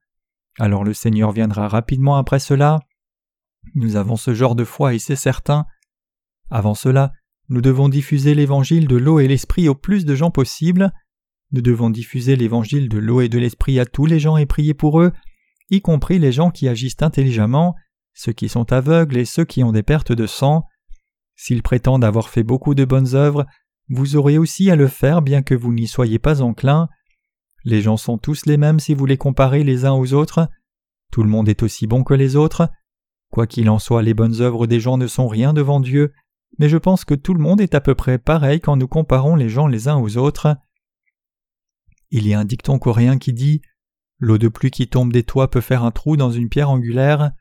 Alors 0.57 0.83
le 0.83 0.93
Seigneur 0.93 1.31
viendra 1.31 1.67
rapidement 1.67 2.17
après 2.17 2.39
cela. 2.39 2.79
Nous 3.75 3.95
avons 3.95 4.15
ce 4.15 4.33
genre 4.33 4.55
de 4.55 4.63
foi 4.63 4.93
et 4.93 4.99
c'est 4.99 5.15
certain. 5.15 5.65
Avant 6.49 6.75
cela, 6.75 7.12
nous 7.49 7.62
devons 7.62 7.89
diffuser 7.89 8.36
l'évangile 8.36 8.88
de 8.88 8.95
l'eau 8.95 9.19
et 9.19 9.27
l'esprit 9.27 9.69
au 9.69 9.75
plus 9.75 10.05
de 10.05 10.15
gens 10.15 10.31
possible. 10.31 10.91
Nous 11.51 11.62
devons 11.62 11.89
diffuser 11.89 12.36
l'évangile 12.36 12.89
de 12.89 12.97
l'eau 12.97 13.21
et 13.21 13.29
de 13.29 13.38
l'esprit 13.38 13.79
à 13.79 13.86
tous 13.86 14.05
les 14.05 14.19
gens 14.19 14.38
et 14.38 14.45
prier 14.45 14.73
pour 14.73 15.01
eux, 15.01 15.12
y 15.69 15.81
compris 15.81 16.19
les 16.19 16.31
gens 16.31 16.51
qui 16.51 16.67
agissent 16.67 17.01
intelligemment, 17.01 17.75
ceux 18.13 18.34
qui 18.34 18.49
sont 18.49 18.71
aveugles 18.71 19.17
et 19.17 19.25
ceux 19.25 19.45
qui 19.45 19.63
ont 19.63 19.71
des 19.71 19.84
pertes 19.84 20.12
de 20.12 20.25
sang. 20.25 20.65
S'ils 21.36 21.63
prétendent 21.63 22.03
avoir 22.03 22.29
fait 22.29 22.43
beaucoup 22.43 22.75
de 22.75 22.86
bonnes 22.86 23.13
œuvres, 23.13 23.45
vous 23.89 24.15
aurez 24.15 24.38
aussi 24.38 24.71
à 24.71 24.75
le 24.75 24.88
faire 24.88 25.21
bien 25.21 25.43
que 25.43 25.53
vous 25.53 25.73
n'y 25.73 25.88
soyez 25.88 26.17
pas 26.17 26.41
enclin. 26.41 26.89
Les 27.63 27.81
gens 27.81 27.97
sont 27.97 28.17
tous 28.17 28.45
les 28.45 28.58
mêmes 28.58 28.79
si 28.79 28.93
vous 28.93 29.05
les 29.05 29.17
comparez 29.17 29.63
les 29.63 29.86
uns 29.86 29.93
aux 29.93 30.13
autres. 30.13 30.47
Tout 31.12 31.23
le 31.23 31.29
monde 31.29 31.49
est 31.49 31.62
aussi 31.62 31.88
bon 31.88 32.03
que 32.03 32.13
les 32.13 32.36
autres. 32.36 32.69
Quoi 33.31 33.47
qu'il 33.47 33.69
en 33.69 33.79
soit, 33.79 34.01
les 34.01 34.13
bonnes 34.13 34.41
œuvres 34.41 34.65
des 34.65 34.79
gens 34.79 34.97
ne 34.97 35.08
sont 35.08 35.27
rien 35.27 35.53
devant 35.53 35.79
Dieu, 35.79 36.13
mais 36.59 36.69
je 36.69 36.77
pense 36.77 37.05
que 37.05 37.15
tout 37.15 37.33
le 37.33 37.41
monde 37.41 37.61
est 37.61 37.75
à 37.75 37.81
peu 37.81 37.95
près 37.95 38.17
pareil 38.17 38.59
quand 38.59 38.75
nous 38.75 38.87
comparons 38.87 39.35
les 39.35 39.49
gens 39.49 39.67
les 39.67 39.87
uns 39.87 39.97
aux 39.97 40.17
autres. 40.17 40.55
Il 42.11 42.27
y 42.27 42.33
a 42.33 42.39
un 42.39 42.45
dicton 42.45 42.79
coréen 42.79 43.17
qui 43.17 43.33
dit 43.33 43.61
L'eau 44.19 44.37
de 44.37 44.47
pluie 44.47 44.71
qui 44.71 44.87
tombe 44.87 45.11
des 45.11 45.23
toits 45.23 45.49
peut 45.49 45.61
faire 45.61 45.83
un 45.83 45.91
trou 45.91 46.15
dans 46.15 46.31
une 46.31 46.49
pierre 46.49 46.69
angulaire. 46.69 47.31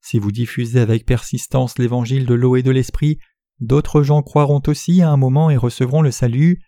Si 0.00 0.18
vous 0.18 0.32
diffusez 0.32 0.80
avec 0.80 1.04
persistance 1.04 1.78
l'évangile 1.78 2.24
de 2.24 2.34
l'eau 2.34 2.56
et 2.56 2.62
de 2.62 2.70
l'esprit, 2.70 3.18
D'autres 3.60 4.02
gens 4.02 4.22
croiront 4.22 4.62
aussi 4.66 5.02
à 5.02 5.10
un 5.10 5.18
moment 5.18 5.50
et 5.50 5.56
recevront 5.56 6.00
le 6.00 6.10
salut. 6.10 6.62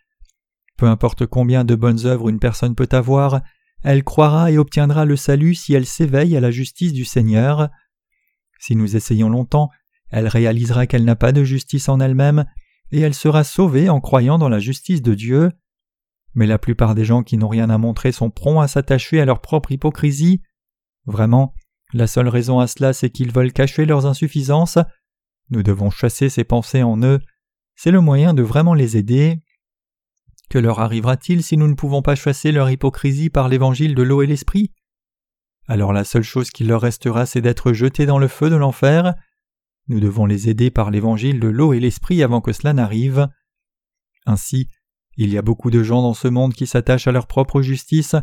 Peu 0.77 0.85
importe 0.85 1.25
combien 1.25 1.65
de 1.65 1.75
bonnes 1.75 2.05
œuvres 2.05 2.29
une 2.29 2.39
personne 2.39 2.75
peut 2.75 2.89
avoir, 2.91 3.41
elle 3.81 4.03
croira 4.03 4.51
et 4.51 4.57
obtiendra 4.57 5.03
le 5.05 5.15
salut 5.15 5.55
si 5.55 5.73
elle 5.73 5.87
s'éveille 5.87 6.37
à 6.37 6.39
la 6.39 6.51
justice 6.51 6.93
du 6.93 7.03
Seigneur. 7.03 7.69
Si 8.59 8.75
nous 8.75 8.95
essayons 8.95 9.29
longtemps, 9.29 9.69
elle 10.13 10.27
réalisera 10.27 10.85
qu'elle 10.85 11.05
n'a 11.05 11.15
pas 11.15 11.31
de 11.31 11.43
justice 11.43 11.89
en 11.89 11.99
elle-même, 11.99 12.45
et 12.91 12.99
elle 12.99 13.15
sera 13.15 13.43
sauvée 13.43 13.89
en 13.89 13.99
croyant 13.99 14.37
dans 14.37 14.47
la 14.47 14.59
justice 14.59 15.01
de 15.01 15.15
Dieu. 15.15 15.51
Mais 16.35 16.45
la 16.45 16.59
plupart 16.59 16.93
des 16.93 17.03
gens 17.03 17.23
qui 17.23 17.35
n'ont 17.35 17.47
rien 17.47 17.71
à 17.71 17.79
montrer 17.79 18.11
sont 18.11 18.29
prompts 18.29 18.61
à 18.61 18.67
s'attacher 18.67 19.19
à 19.19 19.25
leur 19.25 19.41
propre 19.41 19.71
hypocrisie. 19.71 20.43
Vraiment, 21.07 21.55
la 21.93 22.05
seule 22.05 22.27
raison 22.27 22.59
à 22.59 22.67
cela 22.67 22.93
c'est 22.93 23.09
qu'ils 23.09 23.31
veulent 23.31 23.51
cacher 23.51 23.85
leurs 23.85 24.05
insuffisances. 24.05 24.77
Nous 25.49 25.63
devons 25.63 25.89
chasser 25.89 26.29
ces 26.29 26.43
pensées 26.43 26.83
en 26.83 27.01
eux. 27.01 27.19
C'est 27.75 27.91
le 27.91 27.99
moyen 27.99 28.35
de 28.35 28.43
vraiment 28.43 28.75
les 28.75 28.97
aider. 28.97 29.39
Que 30.51 30.59
leur 30.59 30.79
arrivera-t-il 30.79 31.41
si 31.41 31.57
nous 31.57 31.67
ne 31.67 31.73
pouvons 31.73 32.03
pas 32.03 32.13
chasser 32.13 32.51
leur 32.51 32.69
hypocrisie 32.69 33.31
par 33.31 33.49
l'évangile 33.49 33.95
de 33.95 34.03
l'eau 34.03 34.21
et 34.21 34.27
l'esprit? 34.27 34.71
Alors 35.67 35.91
la 35.91 36.03
seule 36.03 36.21
chose 36.21 36.51
qui 36.51 36.65
leur 36.65 36.81
restera 36.81 37.25
c'est 37.25 37.41
d'être 37.41 37.73
jetés 37.73 38.05
dans 38.05 38.19
le 38.19 38.27
feu 38.27 38.51
de 38.51 38.55
l'enfer. 38.55 39.15
Nous 39.87 39.99
devons 39.99 40.25
les 40.25 40.49
aider 40.49 40.71
par 40.71 40.91
l'évangile 40.91 41.39
de 41.39 41.47
l'eau 41.47 41.73
et 41.73 41.79
l'esprit 41.79 42.23
avant 42.23 42.41
que 42.41 42.53
cela 42.53 42.73
n'arrive. 42.73 43.27
Ainsi, 44.25 44.69
il 45.17 45.29
y 45.29 45.37
a 45.37 45.41
beaucoup 45.41 45.69
de 45.69 45.83
gens 45.83 46.01
dans 46.01 46.13
ce 46.13 46.27
monde 46.27 46.53
qui 46.53 46.67
s'attachent 46.67 47.07
à 47.07 47.11
leur 47.11 47.27
propre 47.27 47.61
justice. 47.61 48.15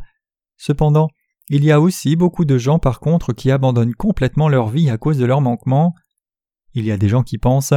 Cependant, 0.57 1.09
il 1.49 1.65
y 1.65 1.71
a 1.71 1.81
aussi 1.81 2.17
beaucoup 2.17 2.45
de 2.45 2.59
gens 2.59 2.79
par 2.79 3.01
contre 3.01 3.33
qui 3.33 3.51
abandonnent 3.51 3.95
complètement 3.95 4.49
leur 4.49 4.69
vie 4.69 4.91
à 4.91 4.99
cause 4.99 5.19
de 5.19 5.25
leurs 5.27 5.41
manquements. 5.41 5.95
Il 6.75 6.85
y 6.85 6.93
a 6.93 6.97
des 6.97 7.09
gens 7.09 7.23
qui 7.23 7.39
pensent 7.39 7.75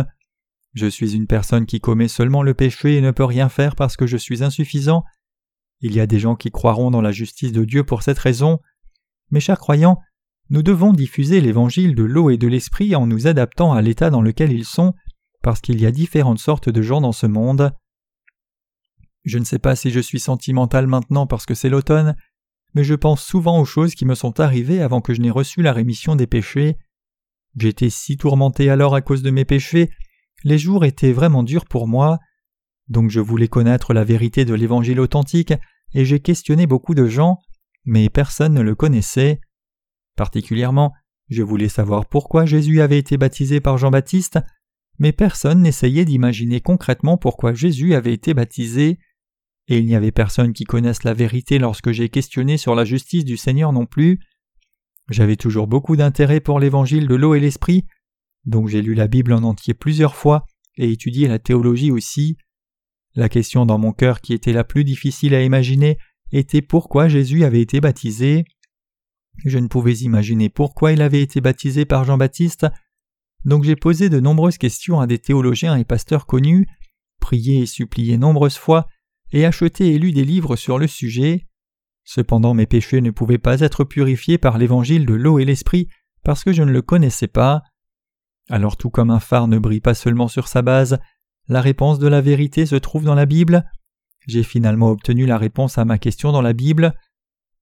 je 0.73 0.87
suis 0.87 1.15
une 1.15 1.27
personne 1.27 1.65
qui 1.65 1.79
commet 1.79 2.07
seulement 2.07 2.41
le 2.41 2.53
péché 2.53 2.97
et 2.97 3.01
ne 3.01 3.11
peut 3.11 3.23
rien 3.25 3.47
faire 3.47 3.75
parce 3.75 3.95
que 3.95 4.07
je 4.07 4.17
suis 4.17 4.43
insuffisant. 4.43 5.03
Il 5.81 5.93
y 5.93 5.99
a 5.99 6.07
des 6.07 6.19
gens 6.19 6.35
qui 6.35 6.49
croiront 6.49 6.89
dans 6.89 7.01
la 7.01 7.11
justice 7.11 7.51
de 7.51 7.63
Dieu 7.63 7.83
pour 7.83 8.01
cette 8.01 8.17
raison. 8.17 8.59
Mes 9.29 9.39
chers 9.39 9.59
croyants, 9.59 9.99
nous 10.53 10.63
devons 10.63 10.93
diffuser 10.93 11.41
l'évangile 11.41 11.95
de 11.95 12.03
l'eau 12.03 12.29
et 12.29 12.37
de 12.37 12.47
l'esprit 12.47 12.95
en 12.95 13.05
nous 13.05 13.27
adaptant 13.27 13.73
à 13.73 13.81
l'état 13.81 14.09
dans 14.09 14.21
lequel 14.21 14.53
ils 14.53 14.63
sont, 14.63 14.93
parce 15.41 15.59
qu'il 15.59 15.81
y 15.81 15.85
a 15.85 15.91
différentes 15.91 16.39
sortes 16.39 16.69
de 16.69 16.81
gens 16.81 17.01
dans 17.01 17.11
ce 17.11 17.25
monde. 17.25 17.73
Je 19.25 19.39
ne 19.39 19.43
sais 19.43 19.59
pas 19.59 19.75
si 19.75 19.89
je 19.89 19.99
suis 19.99 20.19
sentimental 20.19 20.87
maintenant 20.87 21.27
parce 21.27 21.45
que 21.45 21.55
c'est 21.55 21.69
l'automne, 21.69 22.15
mais 22.73 22.85
je 22.85 22.95
pense 22.95 23.21
souvent 23.21 23.59
aux 23.59 23.65
choses 23.65 23.95
qui 23.95 24.05
me 24.05 24.15
sont 24.15 24.39
arrivées 24.39 24.81
avant 24.81 25.01
que 25.01 25.13
je 25.13 25.21
n'ai 25.21 25.31
reçu 25.31 25.61
la 25.61 25.73
rémission 25.73 26.15
des 26.15 26.27
péchés. 26.27 26.77
J'étais 27.57 27.89
si 27.89 28.15
tourmenté 28.15 28.69
alors 28.69 28.95
à 28.95 29.01
cause 29.01 29.23
de 29.23 29.31
mes 29.31 29.45
péchés 29.45 29.89
les 30.43 30.57
jours 30.57 30.85
étaient 30.85 31.13
vraiment 31.13 31.43
durs 31.43 31.65
pour 31.65 31.87
moi, 31.87 32.19
donc 32.87 33.09
je 33.09 33.19
voulais 33.19 33.47
connaître 33.47 33.93
la 33.93 34.03
vérité 34.03 34.45
de 34.45 34.53
l'Évangile 34.53 34.99
authentique, 34.99 35.53
et 35.93 36.05
j'ai 36.05 36.19
questionné 36.19 36.67
beaucoup 36.67 36.95
de 36.95 37.07
gens, 37.07 37.37
mais 37.85 38.09
personne 38.09 38.53
ne 38.53 38.61
le 38.61 38.75
connaissait. 38.75 39.39
Particulièrement, 40.15 40.93
je 41.29 41.43
voulais 41.43 41.69
savoir 41.69 42.05
pourquoi 42.05 42.45
Jésus 42.45 42.81
avait 42.81 42.99
été 42.99 43.17
baptisé 43.17 43.59
par 43.59 43.77
Jean-Baptiste, 43.77 44.39
mais 44.99 45.11
personne 45.11 45.61
n'essayait 45.61 46.05
d'imaginer 46.05 46.61
concrètement 46.61 47.17
pourquoi 47.17 47.53
Jésus 47.53 47.95
avait 47.95 48.13
été 48.13 48.33
baptisé, 48.33 48.99
et 49.67 49.79
il 49.79 49.85
n'y 49.85 49.95
avait 49.95 50.11
personne 50.11 50.53
qui 50.53 50.65
connaisse 50.65 51.03
la 51.03 51.13
vérité 51.13 51.57
lorsque 51.57 51.91
j'ai 51.91 52.09
questionné 52.09 52.57
sur 52.57 52.75
la 52.75 52.85
justice 52.85 53.25
du 53.25 53.37
Seigneur 53.37 53.71
non 53.71 53.85
plus. 53.85 54.19
J'avais 55.09 55.35
toujours 55.35 55.67
beaucoup 55.67 55.95
d'intérêt 55.95 56.41
pour 56.41 56.59
l'évangile 56.59 57.07
de 57.07 57.15
l'eau 57.15 57.33
et 57.33 57.39
l'esprit, 57.39 57.85
donc 58.45 58.67
j'ai 58.67 58.81
lu 58.81 58.93
la 58.93 59.07
Bible 59.07 59.33
en 59.33 59.43
entier 59.43 59.73
plusieurs 59.73 60.15
fois 60.15 60.45
et 60.75 60.91
étudié 60.91 61.27
la 61.27 61.39
théologie 61.39 61.91
aussi. 61.91 62.37
La 63.15 63.29
question 63.29 63.65
dans 63.65 63.77
mon 63.77 63.93
cœur 63.93 64.21
qui 64.21 64.33
était 64.33 64.53
la 64.53 64.63
plus 64.63 64.83
difficile 64.83 65.35
à 65.35 65.43
imaginer 65.43 65.97
était 66.31 66.61
pourquoi 66.61 67.07
Jésus 67.07 67.43
avait 67.43 67.61
été 67.61 67.79
baptisé. 67.79 68.43
Je 69.45 69.57
ne 69.57 69.67
pouvais 69.67 69.95
imaginer 69.95 70.49
pourquoi 70.49 70.91
il 70.91 71.01
avait 71.01 71.21
été 71.21 71.41
baptisé 71.41 71.85
par 71.85 72.03
Jean-Baptiste, 72.05 72.67
donc 73.45 73.63
j'ai 73.63 73.75
posé 73.75 74.09
de 74.09 74.19
nombreuses 74.19 74.57
questions 74.57 74.99
à 74.99 75.07
des 75.07 75.19
théologiens 75.19 75.75
et 75.75 75.83
pasteurs 75.83 76.25
connus, 76.25 76.67
prié 77.19 77.61
et 77.61 77.65
supplié 77.65 78.17
nombreuses 78.17 78.57
fois, 78.57 78.87
et 79.31 79.45
acheté 79.45 79.93
et 79.93 79.99
lu 79.99 80.11
des 80.11 80.23
livres 80.23 80.55
sur 80.55 80.77
le 80.77 80.87
sujet. 80.87 81.47
Cependant 82.03 82.53
mes 82.53 82.65
péchés 82.65 83.01
ne 83.01 83.11
pouvaient 83.11 83.37
pas 83.37 83.59
être 83.61 83.83
purifiés 83.83 84.37
par 84.37 84.57
l'évangile 84.57 85.05
de 85.05 85.13
l'eau 85.13 85.39
et 85.39 85.45
l'esprit 85.45 85.87
parce 86.23 86.43
que 86.43 86.53
je 86.53 86.63
ne 86.63 86.71
le 86.71 86.81
connaissais 86.81 87.27
pas. 87.27 87.63
Alors 88.49 88.77
tout 88.77 88.89
comme 88.89 89.09
un 89.09 89.19
phare 89.19 89.47
ne 89.47 89.57
brille 89.57 89.81
pas 89.81 89.93
seulement 89.93 90.27
sur 90.27 90.47
sa 90.47 90.61
base, 90.61 90.99
la 91.47 91.61
réponse 91.61 91.99
de 91.99 92.07
la 92.07 92.21
vérité 92.21 92.65
se 92.65 92.75
trouve 92.75 93.03
dans 93.03 93.15
la 93.15 93.25
Bible. 93.25 93.65
J'ai 94.27 94.43
finalement 94.43 94.89
obtenu 94.89 95.25
la 95.25 95.37
réponse 95.37 95.77
à 95.77 95.85
ma 95.85 95.97
question 95.97 96.31
dans 96.31 96.41
la 96.41 96.53
Bible. 96.53 96.93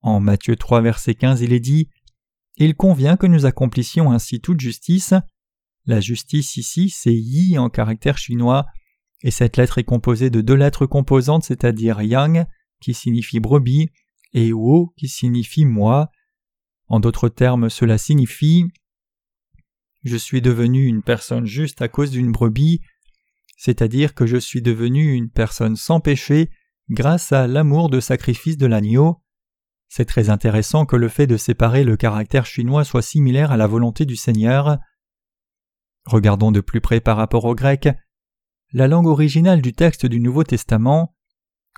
En 0.01 0.19
Matthieu 0.19 0.55
3 0.55 0.81
verset 0.81 1.15
15 1.15 1.41
il 1.41 1.53
est 1.53 1.59
dit 1.59 1.89
Il 2.57 2.75
convient 2.75 3.17
que 3.17 3.27
nous 3.27 3.45
accomplissions 3.45 4.11
ainsi 4.11 4.41
toute 4.41 4.59
justice. 4.59 5.13
La 5.85 5.99
justice 5.99 6.57
ici 6.57 6.89
c'est 6.89 7.13
yi 7.13 7.57
en 7.57 7.69
caractère 7.69 8.17
chinois, 8.17 8.65
et 9.23 9.31
cette 9.31 9.57
lettre 9.57 9.77
est 9.77 9.83
composée 9.83 10.29
de 10.29 10.41
deux 10.41 10.55
lettres 10.55 10.85
composantes, 10.85 11.43
c'est-à-dire 11.43 12.01
yang 12.01 12.45
qui 12.79 12.93
signifie 12.93 13.39
brebis 13.39 13.89
et 14.33 14.53
wo 14.53 14.93
qui 14.97 15.07
signifie 15.07 15.65
moi. 15.65 16.11
En 16.87 16.99
d'autres 16.99 17.29
termes, 17.29 17.69
cela 17.69 17.97
signifie 17.97 18.65
je 20.03 20.17
suis 20.17 20.41
devenu 20.41 20.85
une 20.85 21.03
personne 21.03 21.45
juste 21.45 21.81
à 21.81 21.87
cause 21.87 22.11
d'une 22.11 22.31
brebis, 22.31 22.81
c'est-à-dire 23.57 24.15
que 24.15 24.25
je 24.25 24.37
suis 24.37 24.61
devenu 24.61 25.13
une 25.13 25.29
personne 25.29 25.75
sans 25.75 25.99
péché 25.99 26.49
grâce 26.89 27.31
à 27.31 27.47
l'amour 27.47 27.89
de 27.89 27.99
sacrifice 27.99 28.57
de 28.57 28.65
l'agneau. 28.65 29.21
C'est 29.93 30.05
très 30.05 30.29
intéressant 30.29 30.85
que 30.85 30.95
le 30.95 31.09
fait 31.09 31.27
de 31.27 31.35
séparer 31.35 31.83
le 31.83 31.97
caractère 31.97 32.45
chinois 32.45 32.85
soit 32.85 33.01
similaire 33.01 33.51
à 33.51 33.57
la 33.57 33.67
volonté 33.67 34.05
du 34.05 34.15
Seigneur. 34.15 34.77
Regardons 36.05 36.53
de 36.53 36.61
plus 36.61 36.79
près 36.79 37.01
par 37.01 37.17
rapport 37.17 37.43
au 37.43 37.55
grec. 37.55 37.89
La 38.71 38.87
langue 38.87 39.07
originale 39.07 39.61
du 39.61 39.73
texte 39.73 40.05
du 40.05 40.21
Nouveau 40.21 40.45
Testament, 40.45 41.13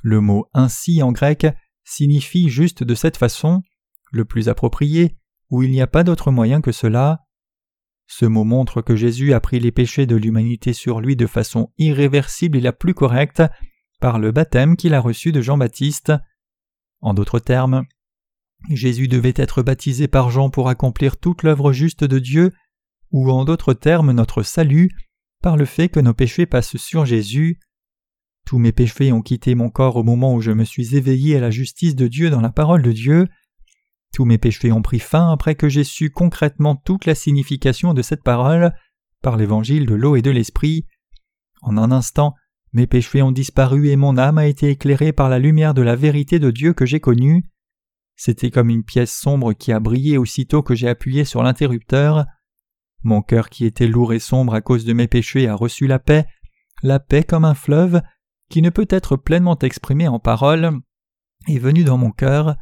le 0.04 0.22
mot 0.22 0.46
ainsi 0.54 1.02
en 1.02 1.12
grec 1.12 1.48
signifie 1.84 2.50
juste 2.50 2.84
de 2.84 2.94
cette 2.94 3.18
façon, 3.18 3.64
le 4.12 4.26
plus 4.26 4.48
approprié, 4.48 5.18
où 5.50 5.64
il 5.64 5.72
n'y 5.72 5.82
a 5.82 5.88
pas 5.88 6.04
d'autre 6.04 6.30
moyen 6.30 6.62
que 6.62 6.72
cela. 6.72 7.26
Ce 8.06 8.28
mot 8.28 8.44
montre 8.44 8.84
que 8.84 8.96
Jésus 8.96 9.34
a 9.34 9.40
pris 9.40 9.60
les 9.60 9.72
péchés 9.72 10.06
de 10.06 10.16
l'humanité 10.16 10.74
sur 10.74 11.02
lui 11.02 11.16
de 11.16 11.26
façon 11.26 11.74
irréversible 11.80 12.60
et 12.60 12.62
la 12.62 12.74
plus 12.74 12.94
correcte 12.94 13.42
par 14.00 14.20
le 14.20 14.32
baptême 14.32 14.78
qu'il 14.78 14.94
a 14.94 15.00
reçu 15.00 15.32
de 15.32 15.42
Jean-Baptiste. 15.42 16.14
En 17.02 17.16
d'autres 17.16 17.40
termes, 17.40 17.88
Jésus 18.70 19.08
devait 19.08 19.34
être 19.36 19.62
baptisé 19.62 20.08
par 20.08 20.30
Jean 20.30 20.50
pour 20.50 20.70
accomplir 20.70 21.18
toute 21.18 21.44
l'œuvre 21.44 21.74
juste 21.74 22.04
de 22.04 22.20
Dieu, 22.20 22.52
ou 23.12 23.30
en 23.30 23.46
d'autres 23.46 23.74
termes 23.74 24.12
notre 24.12 24.44
salut, 24.44 24.90
par 25.42 25.58
le 25.58 25.66
fait 25.66 25.90
que 25.90 26.00
nos 26.00 26.14
péchés 26.14 26.46
passent 26.46 26.78
sur 26.78 27.06
Jésus. 27.06 27.60
Tous 28.46 28.58
mes 28.58 28.72
péchés 28.72 29.12
ont 29.12 29.22
quitté 29.22 29.56
mon 29.56 29.70
corps 29.70 29.98
au 29.98 30.04
moment 30.04 30.34
où 30.34 30.42
je 30.42 30.52
me 30.52 30.64
suis 30.64 30.96
éveillé 30.96 31.38
à 31.38 31.40
la 31.40 31.52
justice 31.52 31.96
de 31.96 32.08
Dieu 32.08 32.30
dans 32.30 32.42
la 32.42 32.52
parole 32.52 32.82
de 32.82 32.92
Dieu. 32.92 33.28
Tous 34.14 34.26
mes 34.26 34.38
péchés 34.38 34.72
ont 34.72 34.82
pris 34.82 35.00
fin 35.00 35.32
après 35.32 35.56
que 35.56 35.70
j'ai 35.70 35.84
su 35.84 36.10
concrètement 36.10 36.76
toute 36.76 37.06
la 37.06 37.16
signification 37.16 37.94
de 37.94 38.02
cette 38.02 38.24
parole 38.24 38.74
par 39.22 39.38
l'évangile 39.38 39.86
de 39.86 39.96
l'eau 39.96 40.16
et 40.16 40.22
de 40.22 40.32
l'esprit. 40.32 40.86
En 41.62 41.78
un 41.78 41.92
instant, 41.92 42.36
mes 42.74 42.88
péchés 42.88 43.22
ont 43.22 43.32
disparu 43.32 43.90
et 43.90 43.96
mon 43.96 44.18
âme 44.18 44.38
a 44.38 44.48
été 44.48 44.70
éclairée 44.70 45.14
par 45.14 45.30
la 45.30 45.40
lumière 45.40 45.74
de 45.74 45.82
la 45.82 45.96
vérité 45.96 46.40
de 46.40 46.52
Dieu 46.52 46.74
que 46.74 46.86
j'ai 46.86 47.00
connue. 47.00 47.46
C'était 48.16 48.52
comme 48.52 48.70
une 48.70 48.84
pièce 48.84 49.14
sombre 49.14 49.54
qui 49.54 49.72
a 49.72 49.80
brillé 49.80 50.18
aussitôt 50.18 50.62
que 50.62 50.76
j'ai 50.76 50.88
appuyé 50.88 51.26
sur 51.26 51.44
l'interrupteur. 51.44 52.26
Mon 53.04 53.22
cœur 53.22 53.50
qui 53.50 53.66
était 53.66 53.88
lourd 53.88 54.14
et 54.14 54.20
sombre 54.20 54.54
à 54.54 54.62
cause 54.62 54.86
de 54.86 54.94
mes 54.94 55.08
péchés 55.08 55.48
a 55.48 55.56
reçu 55.56 55.88
la 55.88 56.00
paix, 56.00 56.26
la 56.84 57.00
paix 57.00 57.24
comme 57.24 57.46
un 57.46 57.56
fleuve, 57.56 58.02
qui 58.50 58.62
ne 58.62 58.70
peut 58.70 58.88
être 58.90 59.18
pleinement 59.18 59.58
exprimée 59.60 60.08
en 60.08 60.20
paroles, 60.20 60.80
est 61.48 61.60
venu 61.60 61.84
dans 61.84 61.98
mon 61.98 62.12
cœur 62.12 62.56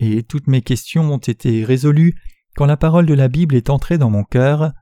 et 0.00 0.22
toutes 0.22 0.46
mes 0.46 0.62
questions 0.62 1.12
ont 1.12 1.18
été 1.18 1.62
résolues 1.62 2.14
quand 2.56 2.66
la 2.66 2.78
parole 2.78 3.06
de 3.06 3.14
la 3.14 3.28
Bible 3.28 3.54
est 3.54 3.70
entrée 3.70 3.98
dans 3.98 4.10
mon 4.10 4.24
cœur. 4.24 4.72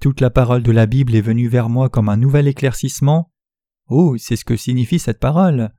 Toute 0.00 0.20
la 0.20 0.30
parole 0.30 0.62
de 0.62 0.72
la 0.72 0.86
Bible 0.86 1.14
est 1.14 1.20
venue 1.20 1.48
vers 1.48 1.68
moi 1.68 1.88
comme 1.88 2.08
un 2.08 2.16
nouvel 2.16 2.46
éclaircissement. 2.46 3.32
Oh, 3.88 4.16
c'est 4.16 4.36
ce 4.36 4.44
que 4.44 4.56
signifie 4.56 5.00
cette 5.00 5.18
parole. 5.18 5.74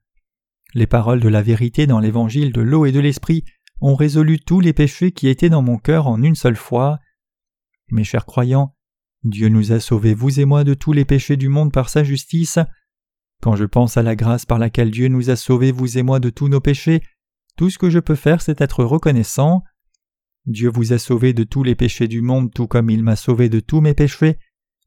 Les 0.74 0.88
paroles 0.88 1.20
de 1.20 1.28
la 1.28 1.42
vérité 1.42 1.86
dans 1.86 2.00
l'évangile 2.00 2.54
de 2.54 2.62
l'eau 2.62 2.86
et 2.86 2.92
de 2.92 3.00
l'esprit 3.00 3.44
ont 3.82 3.96
résolu 3.96 4.40
tous 4.40 4.62
les 4.62 4.74
péchés 4.74 5.12
qui 5.12 5.28
étaient 5.28 5.50
dans 5.50 5.62
mon 5.62 5.78
cœur 5.78 6.08
en 6.08 6.22
une 6.22 6.36
seule 6.36 6.56
fois. 6.56 7.00
Mes 7.90 8.06
chers 8.06 8.26
croyants, 8.26 8.74
Dieu 9.24 9.50
nous 9.50 9.72
a 9.72 9.80
sauvés, 9.80 10.14
vous 10.14 10.40
et 10.40 10.46
moi, 10.46 10.64
de 10.64 10.74
tous 10.74 10.94
les 10.94 11.04
péchés 11.04 11.36
du 11.36 11.50
monde 11.50 11.74
par 11.74 11.90
sa 11.90 12.04
justice. 12.04 12.58
Quand 13.42 13.56
je 13.56 13.66
pense 13.66 13.98
à 13.98 14.04
la 14.04 14.16
grâce 14.16 14.46
par 14.46 14.60
laquelle 14.60 14.92
Dieu 14.92 15.10
nous 15.10 15.30
a 15.30 15.36
sauvés, 15.36 15.72
vous 15.72 15.98
et 15.98 16.04
moi, 16.04 16.20
de 16.20 16.30
tous 16.30 16.48
nos 16.48 16.62
péchés, 16.62 17.02
tout 17.58 17.70
ce 17.70 17.78
que 17.78 17.90
je 17.90 18.00
peux 18.00 18.16
faire, 18.16 18.42
c'est 18.42 18.62
être 18.62 18.84
reconnaissant. 18.84 19.64
Dieu 20.46 20.72
vous 20.74 20.94
a 20.94 20.98
sauvé 20.98 21.34
de 21.34 21.44
tous 21.44 21.64
les 21.64 21.76
péchés 21.76 22.08
du 22.08 22.22
monde 22.22 22.52
tout 22.54 22.68
comme 22.68 22.90
il 22.90 23.04
m'a 23.04 23.16
sauvé 23.16 23.50
de 23.50 23.60
tous 23.60 23.82
mes 23.82 23.94
péchés, 23.94 24.38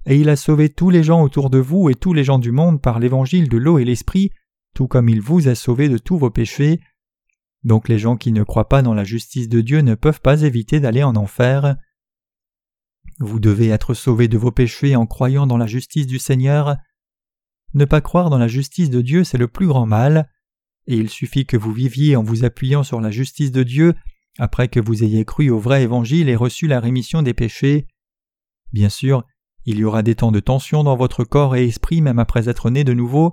et 0.06 0.16
il 0.16 0.28
a 0.28 0.36
sauvé 0.36 0.68
tous 0.68 0.90
les 0.90 1.02
gens 1.02 1.22
autour 1.22 1.50
de 1.50 1.58
vous 1.58 1.90
et 1.90 1.94
tous 1.94 2.12
les 2.12 2.24
gens 2.24 2.38
du 2.38 2.52
monde 2.52 2.80
par 2.80 2.98
l'évangile 3.00 3.48
de 3.48 3.58
l'eau 3.58 3.78
et 3.78 3.84
l'esprit, 3.84 4.30
tout 4.74 4.88
comme 4.88 5.08
il 5.08 5.20
vous 5.20 5.48
a 5.48 5.54
sauvé 5.54 5.88
de 5.88 5.98
tous 5.98 6.18
vos 6.18 6.30
péchés. 6.30 6.80
Donc 7.62 7.88
les 7.88 7.98
gens 7.98 8.16
qui 8.16 8.32
ne 8.32 8.42
croient 8.42 8.68
pas 8.68 8.82
dans 8.82 8.94
la 8.94 9.04
justice 9.04 9.48
de 9.48 9.60
Dieu 9.60 9.80
ne 9.80 9.94
peuvent 9.94 10.20
pas 10.20 10.42
éviter 10.42 10.80
d'aller 10.80 11.02
en 11.02 11.16
enfer. 11.16 11.76
Vous 13.20 13.40
devez 13.40 13.68
être 13.68 13.94
sauvés 13.94 14.28
de 14.28 14.36
vos 14.36 14.50
péchés 14.50 14.96
en 14.96 15.06
croyant 15.06 15.46
dans 15.46 15.56
la 15.56 15.66
justice 15.66 16.06
du 16.06 16.18
Seigneur. 16.18 16.76
Ne 17.72 17.84
pas 17.84 18.00
croire 18.00 18.28
dans 18.28 18.38
la 18.38 18.48
justice 18.48 18.90
de 18.90 19.00
Dieu, 19.00 19.24
c'est 19.24 19.38
le 19.38 19.48
plus 19.48 19.66
grand 19.66 19.86
mal, 19.86 20.28
et 20.86 20.96
il 20.96 21.08
suffit 21.08 21.46
que 21.46 21.56
vous 21.56 21.72
viviez 21.72 22.16
en 22.16 22.22
vous 22.22 22.44
appuyant 22.44 22.82
sur 22.82 23.00
la 23.00 23.10
justice 23.10 23.52
de 23.52 23.62
Dieu 23.62 23.94
après 24.38 24.68
que 24.68 24.80
vous 24.80 25.04
ayez 25.04 25.24
cru 25.24 25.50
au 25.50 25.58
vrai 25.58 25.82
évangile 25.82 26.28
et 26.28 26.36
reçu 26.36 26.66
la 26.66 26.80
rémission 26.80 27.22
des 27.22 27.34
péchés. 27.34 27.86
Bien 28.72 28.88
sûr, 28.88 29.24
il 29.64 29.78
y 29.78 29.84
aura 29.84 30.02
des 30.02 30.16
temps 30.16 30.32
de 30.32 30.40
tension 30.40 30.84
dans 30.84 30.96
votre 30.96 31.24
corps 31.24 31.56
et 31.56 31.64
esprit 31.64 32.02
même 32.02 32.18
après 32.18 32.48
être 32.48 32.70
né 32.70 32.84
de 32.84 32.92
nouveau. 32.92 33.32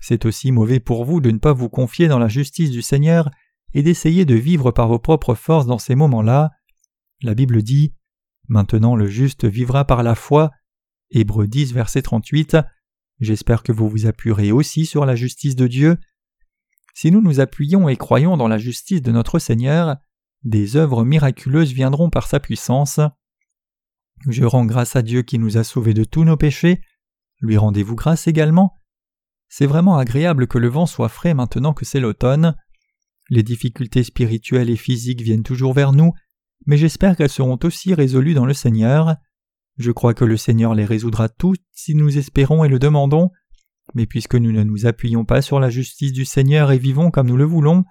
C'est 0.00 0.26
aussi 0.26 0.52
mauvais 0.52 0.80
pour 0.80 1.04
vous 1.04 1.20
de 1.20 1.30
ne 1.30 1.38
pas 1.38 1.52
vous 1.52 1.68
confier 1.68 2.08
dans 2.08 2.18
la 2.18 2.28
justice 2.28 2.70
du 2.70 2.82
Seigneur 2.82 3.30
et 3.72 3.82
d'essayer 3.82 4.24
de 4.24 4.34
vivre 4.34 4.70
par 4.70 4.88
vos 4.88 4.98
propres 4.98 5.34
forces 5.34 5.66
dans 5.66 5.78
ces 5.78 5.94
moments-là. 5.94 6.50
La 7.22 7.34
Bible 7.34 7.62
dit 7.62 7.94
Maintenant 8.48 8.96
le 8.96 9.06
juste 9.06 9.44
vivra 9.44 9.84
par 9.84 10.02
la 10.02 10.14
foi. 10.14 10.50
Hébreux 11.10 11.46
10, 11.46 11.72
verset 11.72 12.02
38. 12.02 12.56
J'espère 13.20 13.62
que 13.62 13.72
vous 13.72 13.88
vous 13.88 14.06
appuierez 14.06 14.52
aussi 14.52 14.86
sur 14.86 15.06
la 15.06 15.16
justice 15.16 15.56
de 15.56 15.66
Dieu. 15.66 15.96
Si 16.94 17.10
nous 17.10 17.22
nous 17.22 17.40
appuyons 17.40 17.88
et 17.88 17.96
croyons 17.96 18.36
dans 18.36 18.48
la 18.48 18.58
justice 18.58 19.02
de 19.02 19.12
notre 19.12 19.38
Seigneur, 19.38 19.96
des 20.42 20.76
œuvres 20.76 21.04
miraculeuses 21.04 21.72
viendront 21.72 22.10
par 22.10 22.26
sa 22.26 22.40
puissance. 22.40 23.00
Je 24.28 24.44
rends 24.44 24.66
grâce 24.66 24.94
à 24.96 25.02
Dieu 25.02 25.22
qui 25.22 25.38
nous 25.38 25.56
a 25.56 25.64
sauvés 25.64 25.94
de 25.94 26.04
tous 26.04 26.24
nos 26.24 26.36
péchés. 26.36 26.80
Lui 27.40 27.56
rendez-vous 27.56 27.96
grâce 27.96 28.26
également. 28.26 28.78
C'est 29.56 29.66
vraiment 29.66 29.98
agréable 29.98 30.48
que 30.48 30.58
le 30.58 30.66
vent 30.66 30.84
soit 30.84 31.08
frais 31.08 31.32
maintenant 31.32 31.74
que 31.74 31.84
c'est 31.84 32.00
l'automne. 32.00 32.56
Les 33.30 33.44
difficultés 33.44 34.02
spirituelles 34.02 34.68
et 34.68 34.74
physiques 34.74 35.20
viennent 35.20 35.44
toujours 35.44 35.74
vers 35.74 35.92
nous, 35.92 36.10
mais 36.66 36.76
j'espère 36.76 37.16
qu'elles 37.16 37.28
seront 37.28 37.60
aussi 37.62 37.94
résolues 37.94 38.34
dans 38.34 38.46
le 38.46 38.52
Seigneur. 38.52 39.14
Je 39.76 39.92
crois 39.92 40.12
que 40.12 40.24
le 40.24 40.36
Seigneur 40.36 40.74
les 40.74 40.84
résoudra 40.84 41.28
toutes 41.28 41.62
si 41.70 41.94
nous 41.94 42.18
espérons 42.18 42.64
et 42.64 42.68
le 42.68 42.80
demandons. 42.80 43.30
Mais 43.94 44.06
puisque 44.06 44.34
nous 44.34 44.50
ne 44.50 44.64
nous 44.64 44.86
appuyons 44.86 45.24
pas 45.24 45.40
sur 45.40 45.60
la 45.60 45.70
justice 45.70 46.12
du 46.12 46.24
Seigneur 46.24 46.72
et 46.72 46.78
vivons 46.78 47.12
comme 47.12 47.28
nous 47.28 47.36
le 47.36 47.44
voulons, 47.44 47.84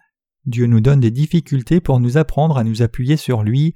Dieu 0.45 0.66
nous 0.66 0.82
donne 0.82 0.99
des 0.99 1.11
difficultés 1.11 1.80
pour 1.80 2.01
nous 2.01 2.18
apprendre 2.18 2.57
à 2.57 2.66
nous 2.66 2.82
appuyer 2.82 3.16
sur 3.16 3.41
lui. 3.41 3.74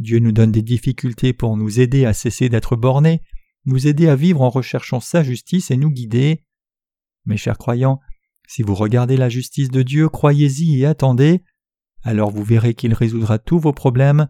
Dieu 0.00 0.18
nous 0.18 0.32
donne 0.32 0.50
des 0.50 0.62
difficultés 0.62 1.32
pour 1.32 1.56
nous 1.56 1.78
aider 1.78 2.04
à 2.04 2.12
cesser 2.12 2.48
d'être 2.48 2.74
bornés, 2.74 3.22
nous 3.64 3.86
aider 3.86 4.08
à 4.08 4.16
vivre 4.16 4.42
en 4.42 4.50
recherchant 4.50 4.98
sa 4.98 5.22
justice 5.22 5.70
et 5.70 5.76
nous 5.76 5.90
guider. 5.90 6.42
Mes 7.26 7.36
chers 7.36 7.58
croyants, 7.58 8.00
si 8.48 8.62
vous 8.62 8.74
regardez 8.74 9.16
la 9.16 9.28
justice 9.28 9.70
de 9.70 9.82
Dieu, 9.82 10.08
croyez-y 10.08 10.80
et 10.80 10.86
attendez, 10.86 11.42
alors 12.02 12.30
vous 12.30 12.44
verrez 12.44 12.74
qu'il 12.74 12.94
résoudra 12.94 13.38
tous 13.38 13.58
vos 13.58 13.72
problèmes. 13.72 14.28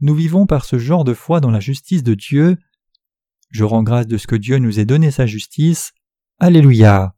Nous 0.00 0.14
vivons 0.14 0.46
par 0.46 0.64
ce 0.64 0.78
genre 0.78 1.04
de 1.04 1.14
foi 1.14 1.40
dans 1.40 1.52
la 1.52 1.60
justice 1.60 2.02
de 2.02 2.14
Dieu. 2.14 2.58
Je 3.50 3.62
rends 3.62 3.84
grâce 3.84 4.08
de 4.08 4.18
ce 4.18 4.26
que 4.26 4.34
Dieu 4.34 4.58
nous 4.58 4.80
ait 4.80 4.84
donné 4.84 5.12
sa 5.12 5.26
justice. 5.26 5.92
Alléluia. 6.40 7.14